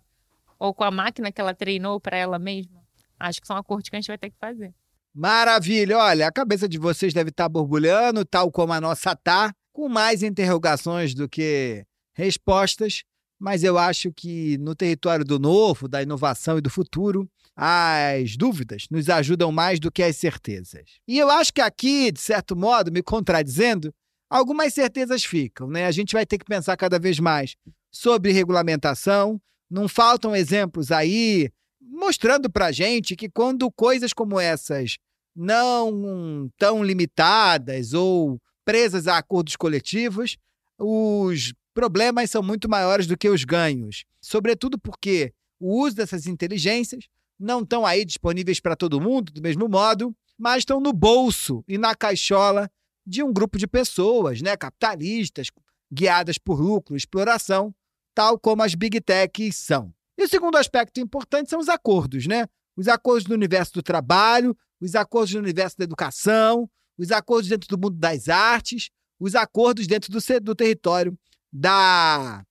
ou 0.58 0.74
com 0.74 0.84
a 0.84 0.90
máquina 0.90 1.30
que 1.30 1.40
ela 1.40 1.54
treinou 1.54 2.00
para 2.00 2.16
ela 2.16 2.38
mesma? 2.38 2.80
Acho 3.18 3.40
que 3.40 3.46
são 3.46 3.56
acordos 3.56 3.88
que 3.88 3.96
a 3.96 4.00
gente 4.00 4.08
vai 4.08 4.18
ter 4.18 4.30
que 4.30 4.36
fazer. 4.38 4.72
Maravilha! 5.14 5.98
Olha, 5.98 6.28
a 6.28 6.32
cabeça 6.32 6.68
de 6.68 6.78
vocês 6.78 7.12
deve 7.12 7.30
estar 7.30 7.48
borbulhando, 7.48 8.24
tal 8.24 8.52
como 8.52 8.72
a 8.72 8.80
nossa 8.80 9.16
tá, 9.16 9.52
com 9.72 9.88
mais 9.88 10.22
interrogações 10.22 11.14
do 11.14 11.28
que 11.28 11.84
respostas, 12.14 13.02
mas 13.38 13.62
eu 13.62 13.78
acho 13.78 14.12
que 14.12 14.58
no 14.58 14.74
território 14.74 15.24
do 15.24 15.38
novo, 15.38 15.88
da 15.88 16.02
inovação 16.02 16.58
e 16.58 16.60
do 16.60 16.68
futuro, 16.70 17.28
as 17.60 18.36
dúvidas 18.36 18.86
nos 18.88 19.08
ajudam 19.08 19.50
mais 19.50 19.80
do 19.80 19.90
que 19.90 20.04
as 20.04 20.16
certezas. 20.16 21.00
E 21.08 21.18
eu 21.18 21.28
acho 21.28 21.52
que 21.52 21.60
aqui, 21.60 22.12
de 22.12 22.20
certo 22.20 22.54
modo, 22.54 22.92
me 22.92 23.02
contradizendo, 23.02 23.92
algumas 24.30 24.72
certezas 24.72 25.24
ficam, 25.24 25.66
né? 25.66 25.84
A 25.84 25.90
gente 25.90 26.12
vai 26.12 26.24
ter 26.24 26.38
que 26.38 26.44
pensar 26.44 26.76
cada 26.76 27.00
vez 27.00 27.18
mais 27.18 27.56
sobre 27.90 28.30
regulamentação. 28.30 29.40
Não 29.68 29.88
faltam 29.88 30.36
exemplos 30.36 30.92
aí 30.92 31.50
mostrando 31.80 32.48
pra 32.48 32.70
gente 32.70 33.16
que 33.16 33.28
quando 33.28 33.68
coisas 33.72 34.12
como 34.12 34.38
essas 34.38 34.96
não 35.34 36.48
tão 36.56 36.84
limitadas 36.84 37.92
ou 37.92 38.40
presas 38.64 39.08
a 39.08 39.18
acordos 39.18 39.56
coletivos, 39.56 40.36
os 40.78 41.52
problemas 41.74 42.30
são 42.30 42.40
muito 42.40 42.68
maiores 42.68 43.08
do 43.08 43.18
que 43.18 43.28
os 43.28 43.44
ganhos. 43.44 44.04
Sobretudo 44.20 44.78
porque 44.78 45.32
o 45.58 45.82
uso 45.82 45.96
dessas 45.96 46.28
inteligências 46.28 47.08
não 47.38 47.60
estão 47.60 47.86
aí 47.86 48.04
disponíveis 48.04 48.60
para 48.60 48.76
todo 48.76 49.00
mundo 49.00 49.32
do 49.32 49.40
mesmo 49.40 49.68
modo, 49.68 50.14
mas 50.36 50.58
estão 50.58 50.80
no 50.80 50.92
bolso 50.92 51.64
e 51.68 51.78
na 51.78 51.94
caixola 51.94 52.70
de 53.06 53.22
um 53.22 53.32
grupo 53.32 53.58
de 53.58 53.66
pessoas, 53.66 54.42
né, 54.42 54.56
capitalistas, 54.56 55.50
guiadas 55.92 56.38
por 56.38 56.60
lucro 56.60 56.96
exploração, 56.96 57.74
tal 58.14 58.38
como 58.38 58.62
as 58.62 58.74
big 58.74 59.00
techs 59.00 59.56
são. 59.56 59.92
E 60.16 60.24
o 60.24 60.28
segundo 60.28 60.56
aspecto 60.56 61.00
importante 61.00 61.48
são 61.48 61.60
os 61.60 61.68
acordos, 61.68 62.26
né? 62.26 62.46
Os 62.76 62.88
acordos 62.88 63.26
no 63.26 63.34
universo 63.34 63.72
do 63.74 63.82
trabalho, 63.82 64.56
os 64.80 64.94
acordos 64.94 65.32
no 65.32 65.40
universo 65.40 65.78
da 65.78 65.84
educação, 65.84 66.68
os 66.96 67.10
acordos 67.10 67.48
dentro 67.48 67.68
do 67.68 67.78
mundo 67.78 67.96
das 67.96 68.28
artes, 68.28 68.90
os 69.18 69.34
acordos 69.34 69.86
dentro 69.86 70.10
do, 70.10 70.18
do 70.40 70.54
território 70.54 71.16
da 71.52 72.44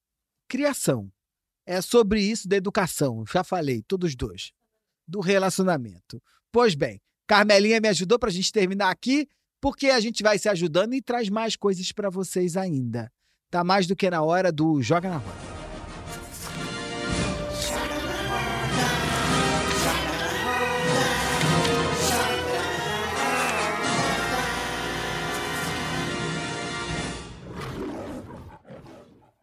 criação. 0.48 1.12
É 1.66 1.82
sobre 1.82 2.22
isso 2.22 2.48
da 2.48 2.56
educação, 2.56 3.26
já 3.26 3.44
falei, 3.44 3.82
todos 3.82 4.16
dois. 4.16 4.54
Do 5.08 5.20
relacionamento. 5.20 6.22
Pois 6.51 6.76
bem, 6.76 6.99
Carmelinha 7.26 7.80
me 7.80 7.88
ajudou 7.88 8.20
para 8.20 8.30
a 8.30 8.34
gente 8.34 8.51
terminar 8.51 8.89
aqui, 8.89 9.28
porque 9.62 9.88
a 9.88 9.99
gente 9.99 10.22
vai 10.22 10.38
se 10.38 10.49
ajudando 10.49 10.93
e 10.93 11.01
traz 11.01 11.30
mais 11.30 11.55
coisas 11.55 11.91
para 11.91 12.10
vocês 12.10 12.58
ainda. 12.58 13.12
Tá 13.49 13.64
mais 13.64 13.88
do 13.88 13.95
que 13.95 14.10
na 14.10 14.22
hora 14.22 14.51
do 14.51 14.82
Joga 14.82 15.10
na 15.10 15.18
Roda. 15.18 15.58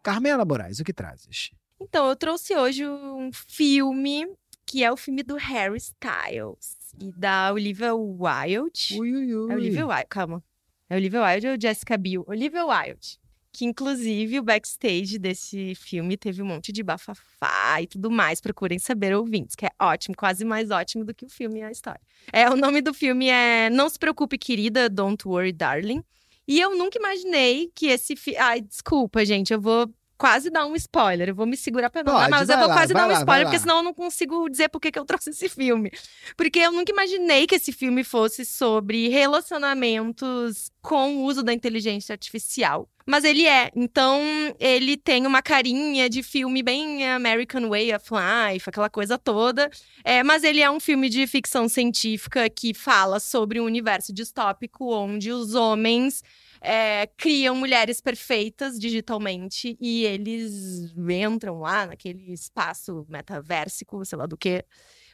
Carmela 0.05 0.45
Moraes, 0.45 0.79
o 0.79 0.83
que 0.83 0.93
trazes? 0.93 1.49
Então, 1.81 2.07
eu 2.07 2.15
trouxe 2.15 2.55
hoje 2.55 2.87
um 2.87 3.31
filme 3.33 4.27
que 4.65 4.83
é 4.83 4.91
o 4.91 4.97
filme 4.97 5.23
do 5.23 5.35
Harry 5.35 5.77
Styles 5.77 6.77
e 6.99 7.11
da 7.11 7.53
Olivia 7.53 7.93
Wilde. 7.93 8.97
Ui, 8.99 9.13
ui, 9.13 9.35
ui. 9.35 9.51
É 9.51 9.55
Olivia 9.55 9.85
Wilde, 9.85 10.05
calma. 10.09 10.43
É 10.89 10.95
Olivia 10.95 11.23
Wilde 11.23 11.47
ou 11.47 11.55
Jessica 11.59 11.97
Biel? 11.97 12.23
Olivia 12.27 12.65
Wilde. 12.65 13.19
Que, 13.51 13.63
inclusive, 13.63 14.37
o 14.39 14.43
backstage 14.43 15.17
desse 15.17 15.75
filme 15.75 16.17
teve 16.17 16.41
um 16.41 16.45
monte 16.45 16.73
de 16.73 16.83
bafafá 16.83 17.81
e 17.81 17.87
tudo 17.87 18.11
mais. 18.11 18.41
Procurem 18.41 18.77
saber, 18.77 19.15
ouvintes, 19.15 19.55
que 19.55 19.65
é 19.65 19.69
ótimo, 19.79 20.13
quase 20.15 20.43
mais 20.43 20.71
ótimo 20.71 21.05
do 21.05 21.13
que 21.13 21.25
o 21.25 21.29
filme 21.29 21.59
e 21.59 21.63
a 21.63 21.71
história. 21.71 22.01
É, 22.33 22.49
o 22.49 22.57
nome 22.57 22.81
do 22.81 22.93
filme 22.93 23.29
é 23.29 23.69
Não 23.69 23.87
Se 23.87 23.97
Preocupe, 23.97 24.37
Querida, 24.37 24.89
Don't 24.89 25.25
Worry, 25.25 25.53
Darling. 25.53 26.03
E 26.45 26.59
eu 26.59 26.77
nunca 26.77 26.99
imaginei 26.99 27.71
que 27.73 27.87
esse 27.87 28.15
filme... 28.15 28.37
Ai, 28.39 28.61
desculpa, 28.61 29.23
gente, 29.23 29.53
eu 29.53 29.61
vou 29.61 29.89
quase 30.17 30.49
dar 30.49 30.65
um 30.65 30.75
spoiler. 30.75 31.29
Eu 31.29 31.35
vou 31.35 31.45
me 31.45 31.57
segurar 31.57 31.89
pra 31.89 32.03
não 32.03 32.13
dar, 32.13 32.19
Pode, 32.19 32.31
mas 32.31 32.49
eu 32.49 32.57
vou 32.57 32.67
lá, 32.67 32.73
quase 32.73 32.93
dar 32.93 33.05
um 33.05 33.11
lá, 33.11 33.19
spoiler, 33.19 33.45
porque 33.45 33.59
senão 33.59 33.77
eu 33.77 33.83
não 33.83 33.93
consigo 33.93 34.49
dizer 34.49 34.69
por 34.69 34.79
que 34.79 34.91
que 34.91 34.99
eu 34.99 35.05
trouxe 35.05 35.29
esse 35.29 35.49
filme. 35.49 35.91
Porque 36.35 36.59
eu 36.59 36.71
nunca 36.71 36.91
imaginei 36.91 37.47
que 37.47 37.55
esse 37.55 37.71
filme 37.71 38.03
fosse 38.03 38.45
sobre 38.45 39.09
relacionamentos 39.09 40.71
com 40.81 41.17
o 41.17 41.23
uso 41.23 41.43
da 41.43 41.53
inteligência 41.53 42.13
artificial. 42.13 42.89
Mas 43.05 43.23
ele 43.23 43.45
é. 43.45 43.71
Então, 43.75 44.19
ele 44.59 44.97
tem 44.97 45.27
uma 45.27 45.41
carinha 45.41 46.09
de 46.09 46.23
filme 46.23 46.63
bem 46.63 47.07
American 47.07 47.69
Way 47.69 47.93
of 47.93 48.07
Life, 48.11 48.67
aquela 48.67 48.89
coisa 48.89 49.17
toda. 49.17 49.69
É, 50.03 50.23
mas 50.23 50.43
ele 50.43 50.61
é 50.61 50.69
um 50.71 50.79
filme 50.79 51.07
de 51.07 51.27
ficção 51.27 51.69
científica 51.69 52.49
que 52.49 52.73
fala 52.73 53.19
sobre 53.19 53.59
um 53.59 53.65
universo 53.65 54.11
distópico 54.11 54.91
onde 54.91 55.31
os 55.31 55.53
homens 55.53 56.23
é, 56.65 57.07
criam 57.15 57.55
mulheres 57.55 58.01
perfeitas 58.01 58.79
digitalmente 58.79 59.77
e 59.79 60.03
eles 60.03 60.93
entram 60.97 61.59
lá 61.59 61.85
naquele 61.85 62.33
espaço 62.33 63.05
metaversico, 63.07 64.03
sei 64.03 64.17
lá 64.17 64.25
do 64.25 64.35
que, 64.35 64.65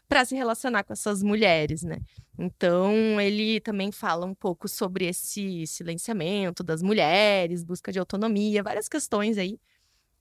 para 0.08 0.26
se 0.26 0.36
relacionar 0.36 0.84
com 0.84 0.94
essas 0.94 1.22
mulheres, 1.22 1.84
né? 1.84 2.00
Então, 2.38 3.20
ele 3.20 3.60
também 3.60 3.92
fala 3.92 4.26
um 4.26 4.34
pouco 4.34 4.68
sobre 4.68 5.06
esse 5.06 5.68
silenciamento 5.68 6.64
das 6.64 6.82
mulheres, 6.82 7.64
busca 7.64 7.92
de 7.92 8.00
autonomia, 8.00 8.64
várias 8.64 8.88
questões 8.88 9.38
aí. 9.38 9.60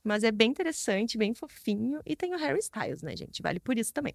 Mas 0.03 0.24
é 0.24 0.33
bem 0.33 0.51
interessante, 0.51 1.18
bem 1.18 1.35
fofinho. 1.35 2.01
E 2.05 2.16
tem 2.16 2.35
o 2.35 2.39
Harry 2.39 2.59
Styles, 2.59 3.03
né, 3.03 3.16
gente? 3.16 3.43
Vale 3.43 3.61
por 3.61 3.78
isso 3.78 3.93
também. 3.93 4.14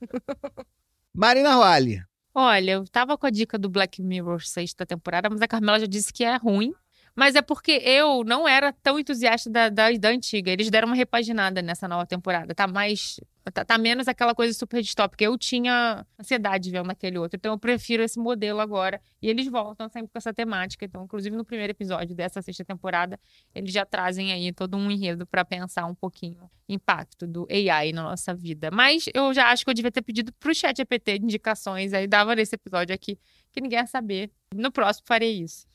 Marina 1.14 1.54
Roale. 1.54 2.02
Olha, 2.40 2.70
eu 2.70 2.84
tava 2.86 3.18
com 3.18 3.26
a 3.26 3.30
dica 3.30 3.58
do 3.58 3.68
Black 3.68 4.00
Mirror 4.00 4.40
sexta 4.46 4.86
temporada, 4.86 5.28
mas 5.28 5.42
a 5.42 5.48
Carmela 5.48 5.80
já 5.80 5.86
disse 5.86 6.12
que 6.12 6.22
é 6.22 6.36
ruim. 6.36 6.72
Mas 7.16 7.34
é 7.34 7.42
porque 7.42 7.72
eu 7.84 8.22
não 8.22 8.46
era 8.46 8.72
tão 8.72 8.96
entusiasta 8.96 9.50
da, 9.50 9.68
da, 9.68 9.90
da 9.90 10.10
antiga. 10.10 10.52
Eles 10.52 10.70
deram 10.70 10.86
uma 10.86 10.94
repaginada 10.94 11.60
nessa 11.60 11.88
nova 11.88 12.06
temporada. 12.06 12.54
Tá 12.54 12.68
mais. 12.68 13.18
Tá, 13.50 13.64
tá 13.64 13.78
menos 13.78 14.08
aquela 14.08 14.34
coisa 14.34 14.52
super 14.52 14.82
distópica. 14.82 15.24
Eu 15.24 15.36
tinha 15.38 16.04
ansiedade 16.18 16.70
vendo 16.70 16.90
aquele 16.90 17.18
outro. 17.18 17.36
Então 17.36 17.52
eu 17.52 17.58
prefiro 17.58 18.02
esse 18.02 18.18
modelo 18.18 18.60
agora. 18.60 19.00
E 19.20 19.28
eles 19.28 19.48
voltam 19.48 19.88
sempre 19.88 20.10
com 20.10 20.18
essa 20.18 20.32
temática. 20.32 20.84
Então, 20.84 21.04
inclusive 21.04 21.36
no 21.36 21.44
primeiro 21.44 21.70
episódio 21.70 22.14
dessa 22.14 22.42
sexta 22.42 22.64
temporada, 22.64 23.18
eles 23.54 23.72
já 23.72 23.84
trazem 23.84 24.32
aí 24.32 24.52
todo 24.52 24.76
um 24.76 24.90
enredo 24.90 25.26
pra 25.26 25.44
pensar 25.44 25.86
um 25.86 25.94
pouquinho 25.94 26.50
o 26.68 26.72
impacto 26.72 27.26
do 27.26 27.46
AI 27.50 27.92
na 27.92 28.02
nossa 28.02 28.34
vida. 28.34 28.70
Mas 28.70 29.06
eu 29.14 29.32
já 29.32 29.50
acho 29.50 29.64
que 29.64 29.70
eu 29.70 29.74
devia 29.74 29.92
ter 29.92 30.02
pedido 30.02 30.32
pro 30.34 30.54
chat 30.54 30.76
de 30.76 31.16
indicações. 31.16 31.92
Aí 31.92 32.06
dava 32.06 32.34
nesse 32.34 32.54
episódio 32.54 32.94
aqui 32.94 33.18
que 33.52 33.60
ninguém 33.60 33.78
ia 33.78 33.86
saber. 33.86 34.30
No 34.54 34.72
próximo 34.72 35.06
farei 35.06 35.42
isso. 35.42 35.67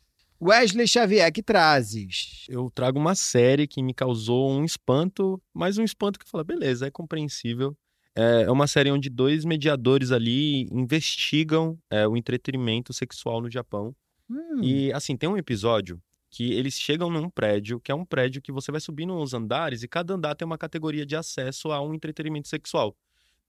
Wesley 0.43 0.87
Xavier, 0.87 1.31
que 1.31 1.41
trazes? 1.41 2.45
Eu 2.49 2.69
trago 2.69 2.99
uma 2.99 3.15
série 3.15 3.65
que 3.65 3.81
me 3.81 3.93
causou 3.93 4.51
um 4.51 4.65
espanto, 4.65 5.41
mas 5.53 5.77
um 5.77 5.83
espanto 5.83 6.19
que 6.19 6.29
fala, 6.29 6.43
beleza, 6.43 6.85
é 6.87 6.91
compreensível. 6.91 7.75
É 8.15 8.43
é 8.43 8.51
uma 8.51 8.67
série 8.67 8.91
onde 8.91 9.09
dois 9.09 9.45
mediadores 9.45 10.11
ali 10.11 10.63
investigam 10.71 11.77
é, 11.89 12.07
o 12.07 12.15
entretenimento 12.17 12.91
sexual 12.93 13.41
no 13.41 13.49
Japão. 13.49 13.95
Hum, 14.29 14.61
E 14.61 14.91
assim, 14.93 15.15
tem 15.15 15.29
um 15.29 15.37
episódio 15.37 16.01
que 16.29 16.51
eles 16.51 16.73
chegam 16.73 17.09
num 17.09 17.29
prédio, 17.29 17.79
que 17.79 17.91
é 17.91 17.95
um 17.95 18.03
prédio 18.05 18.41
que 18.41 18.51
você 18.51 18.71
vai 18.71 18.81
subindo 18.81 19.13
uns 19.13 19.33
andares 19.33 19.81
e 19.81 19.87
cada 19.87 20.13
andar 20.13 20.35
tem 20.35 20.45
uma 20.45 20.57
categoria 20.57 21.05
de 21.05 21.15
acesso 21.15 21.71
a 21.71 21.81
um 21.81 21.93
entretenimento 21.93 22.47
sexual. 22.47 22.95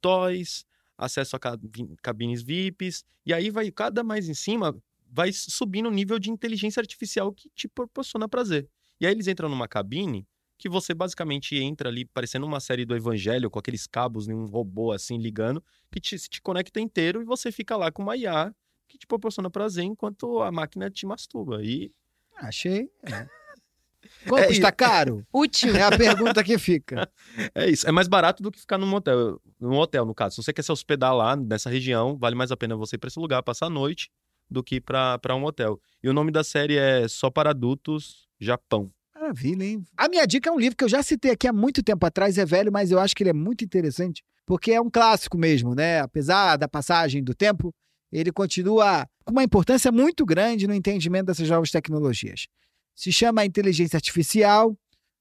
Toys, 0.00 0.64
acesso 0.96 1.34
a 1.34 1.38
cabi- 1.38 1.96
cabines 2.02 2.42
VIPs, 2.42 3.04
e 3.26 3.32
aí 3.34 3.50
vai 3.50 3.70
cada 3.70 4.04
mais 4.04 4.28
em 4.28 4.34
cima 4.34 4.76
vai 5.14 5.32
subindo 5.32 5.86
o 5.86 5.92
nível 5.92 6.18
de 6.18 6.28
inteligência 6.28 6.80
artificial 6.80 7.32
que 7.32 7.48
te 7.54 7.68
proporciona 7.68 8.28
prazer. 8.28 8.68
E 9.00 9.06
aí 9.06 9.12
eles 9.12 9.28
entram 9.28 9.48
numa 9.48 9.68
cabine 9.68 10.26
que 10.58 10.68
você 10.68 10.92
basicamente 10.92 11.56
entra 11.56 11.88
ali 11.88 12.04
parecendo 12.04 12.46
uma 12.46 12.58
série 12.58 12.84
do 12.84 12.96
Evangelho 12.96 13.48
com 13.48 13.58
aqueles 13.58 13.86
cabos 13.86 14.28
um 14.28 14.44
robô 14.46 14.92
assim 14.92 15.18
ligando 15.18 15.62
que 15.90 16.00
te, 16.00 16.16
te 16.16 16.40
conecta 16.40 16.80
inteiro 16.80 17.22
e 17.22 17.24
você 17.24 17.52
fica 17.52 17.76
lá 17.76 17.92
com 17.92 18.02
uma 18.02 18.16
IA 18.16 18.54
que 18.88 18.98
te 18.98 19.06
proporciona 19.06 19.48
prazer 19.50 19.84
enquanto 19.84 20.40
a 20.42 20.50
máquina 20.50 20.90
te 20.90 21.06
masturba. 21.06 21.62
E 21.62 21.92
achei. 22.36 22.90
é. 23.04 23.28
Quanto 24.28 24.44
É 24.44 24.46
custa 24.48 24.70
caro? 24.70 25.26
Útil. 25.32 25.74
É 25.74 25.82
a 25.82 25.96
pergunta 25.96 26.44
que 26.44 26.58
fica. 26.58 27.10
É 27.54 27.70
isso. 27.70 27.88
É 27.88 27.92
mais 27.92 28.06
barato 28.06 28.42
do 28.42 28.50
que 28.50 28.60
ficar 28.60 28.76
num 28.76 28.92
hotel. 28.92 29.40
Num 29.58 29.76
hotel, 29.76 30.04
no 30.04 30.14
caso. 30.14 30.36
Se 30.36 30.42
você 30.42 30.52
quer 30.52 30.62
se 30.62 30.70
hospedar 30.70 31.14
lá 31.14 31.34
nessa 31.34 31.70
região, 31.70 32.16
vale 32.18 32.36
mais 32.36 32.50
a 32.52 32.56
pena 32.56 32.76
você 32.76 32.96
ir 32.96 32.98
pra 32.98 33.08
esse 33.08 33.18
lugar, 33.18 33.42
passar 33.42 33.66
a 33.66 33.70
noite, 33.70 34.10
do 34.54 34.62
que 34.62 34.80
pra 34.80 35.18
um 35.36 35.44
hotel. 35.44 35.78
E 36.02 36.08
o 36.08 36.14
nome 36.14 36.30
da 36.30 36.42
série 36.42 36.78
é 36.78 37.06
Só 37.08 37.30
para 37.30 37.50
Adultos 37.50 38.26
Japão. 38.40 38.90
Maravilha, 39.14 39.64
hein? 39.64 39.84
A 39.96 40.08
minha 40.08 40.26
dica 40.26 40.48
é 40.48 40.52
um 40.52 40.58
livro 40.58 40.76
que 40.76 40.84
eu 40.84 40.88
já 40.88 41.02
citei 41.02 41.30
aqui 41.30 41.48
há 41.48 41.52
muito 41.52 41.82
tempo 41.82 42.04
atrás, 42.06 42.38
é 42.38 42.44
velho, 42.44 42.70
mas 42.72 42.90
eu 42.90 42.98
acho 42.98 43.14
que 43.14 43.22
ele 43.22 43.30
é 43.30 43.34
muito 43.34 43.64
interessante, 43.64 44.22
porque 44.46 44.72
é 44.72 44.80
um 44.80 44.90
clássico 44.90 45.36
mesmo, 45.36 45.74
né? 45.74 46.00
Apesar 46.00 46.56
da 46.56 46.68
passagem 46.68 47.22
do 47.22 47.34
tempo, 47.34 47.74
ele 48.12 48.30
continua 48.30 49.06
com 49.24 49.32
uma 49.32 49.42
importância 49.42 49.90
muito 49.90 50.24
grande 50.24 50.66
no 50.66 50.74
entendimento 50.74 51.26
dessas 51.26 51.48
novas 51.48 51.70
tecnologias. 51.70 52.46
Se 52.94 53.10
chama 53.10 53.44
Inteligência 53.44 53.96
Artificial, 53.96 54.76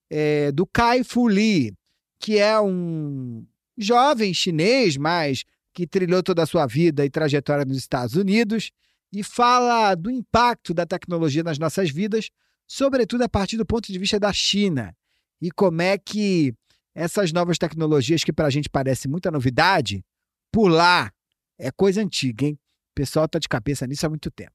é, 0.09 0.51
do 0.51 0.65
Kai 0.67 1.03
Fu 1.03 1.27
Lee, 1.27 1.73
que 2.19 2.37
é 2.37 2.59
um 2.59 3.45
jovem 3.77 4.33
chinês, 4.33 4.95
mas 4.97 5.43
que 5.73 5.87
trilhou 5.87 6.21
toda 6.21 6.43
a 6.43 6.45
sua 6.45 6.67
vida 6.67 7.03
e 7.03 7.09
trajetória 7.09 7.65
nos 7.65 7.77
Estados 7.77 8.15
Unidos, 8.15 8.71
e 9.13 9.21
fala 9.23 9.93
do 9.93 10.09
impacto 10.09 10.73
da 10.73 10.85
tecnologia 10.85 11.43
nas 11.43 11.59
nossas 11.59 11.91
vidas, 11.91 12.31
sobretudo 12.67 13.21
a 13.21 13.29
partir 13.29 13.57
do 13.57 13.65
ponto 13.65 13.91
de 13.91 13.99
vista 13.99 14.19
da 14.19 14.33
China, 14.33 14.95
e 15.39 15.51
como 15.51 15.81
é 15.81 15.97
que 15.97 16.53
essas 16.95 17.31
novas 17.31 17.57
tecnologias, 17.57 18.23
que 18.23 18.33
para 18.33 18.47
a 18.47 18.49
gente 18.49 18.69
parece 18.69 19.07
muita 19.07 19.29
novidade, 19.29 20.03
por 20.51 20.67
lá 20.67 21.11
é 21.59 21.71
coisa 21.71 22.01
antiga, 22.01 22.45
hein? 22.45 22.53
O 22.91 22.95
pessoal 22.95 23.27
tá 23.27 23.39
de 23.39 23.47
cabeça 23.47 23.85
nisso 23.85 24.05
há 24.05 24.09
muito 24.09 24.31
tempo. 24.31 24.53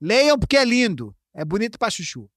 Leiam 0.00 0.38
porque 0.38 0.56
é 0.56 0.64
lindo, 0.64 1.14
é 1.32 1.44
bonito 1.44 1.78
pra 1.78 1.90
chuchu. 1.90 2.28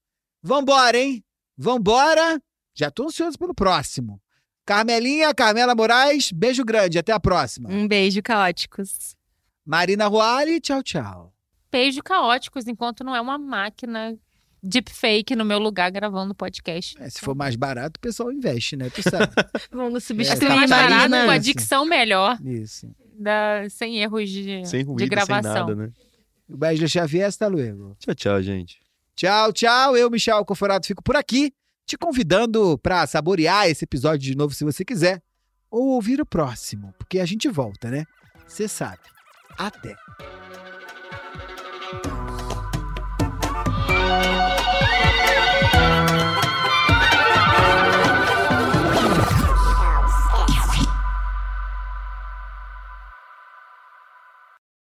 Vambora, 0.42 0.96
hein? 0.96 1.24
Vambora! 1.56 2.40
Já 2.74 2.90
tô 2.90 3.06
ansioso 3.06 3.38
pelo 3.38 3.54
próximo. 3.54 4.22
Carmelinha, 4.64 5.34
Carmela 5.34 5.74
Moraes, 5.74 6.30
beijo 6.30 6.64
grande, 6.64 6.98
até 6.98 7.12
a 7.12 7.18
próxima. 7.18 7.70
Um 7.70 7.88
beijo, 7.88 8.22
caóticos. 8.22 9.16
Marina 9.64 10.06
Ruali, 10.06 10.60
tchau, 10.60 10.82
tchau. 10.82 11.37
Beijo 11.70 12.02
caóticos, 12.02 12.66
enquanto 12.66 13.04
não 13.04 13.14
é 13.14 13.20
uma 13.20 13.38
máquina 13.38 14.16
deepfake 14.62 15.36
no 15.36 15.44
meu 15.44 15.58
lugar 15.58 15.90
gravando 15.90 16.34
podcast. 16.34 16.96
É, 17.00 17.08
se 17.08 17.20
for 17.20 17.34
mais 17.34 17.54
barato, 17.56 17.98
o 17.98 18.00
pessoal 18.00 18.32
investe, 18.32 18.76
né? 18.76 18.90
Tu 18.90 19.02
sabe. 19.02 19.32
Vamos 19.70 20.02
É, 20.02 20.06
substituir 20.06 20.48
tá 20.48 20.56
mais 20.56 20.70
barato, 20.70 21.10
com 21.10 21.30
a 21.30 21.38
dicção 21.38 21.84
melhor, 21.84 22.38
Isso. 22.44 22.90
da, 23.18 23.68
sem 23.70 23.98
erros 24.00 24.28
de, 24.30 24.66
Sem 24.66 24.82
ruído, 24.82 24.98
de 25.04 25.08
gravação. 25.08 25.42
sem 25.42 25.52
nada, 25.52 25.74
né? 25.74 25.92
O 26.48 26.56
beijo 26.56 26.82
do 26.82 26.88
Xavier, 26.88 27.26
hasta 27.28 27.46
luego. 27.46 27.94
Tchau, 28.00 28.14
tchau, 28.14 28.42
gente. 28.42 28.80
Tchau, 29.14 29.52
tchau. 29.52 29.96
Eu, 29.96 30.10
Michel 30.10 30.44
Conforado, 30.44 30.86
fico 30.86 31.02
por 31.02 31.14
aqui, 31.14 31.52
te 31.84 31.96
convidando 31.98 32.78
para 32.78 33.06
saborear 33.06 33.68
esse 33.68 33.84
episódio 33.84 34.20
de 34.30 34.34
novo, 34.36 34.54
se 34.54 34.64
você 34.64 34.84
quiser, 34.84 35.22
ou 35.70 35.88
ouvir 35.88 36.20
o 36.20 36.26
próximo, 36.26 36.94
porque 36.98 37.20
a 37.20 37.26
gente 37.26 37.48
volta, 37.48 37.90
né? 37.90 38.06
Você 38.46 38.66
sabe. 38.66 39.02
Até. 39.58 39.94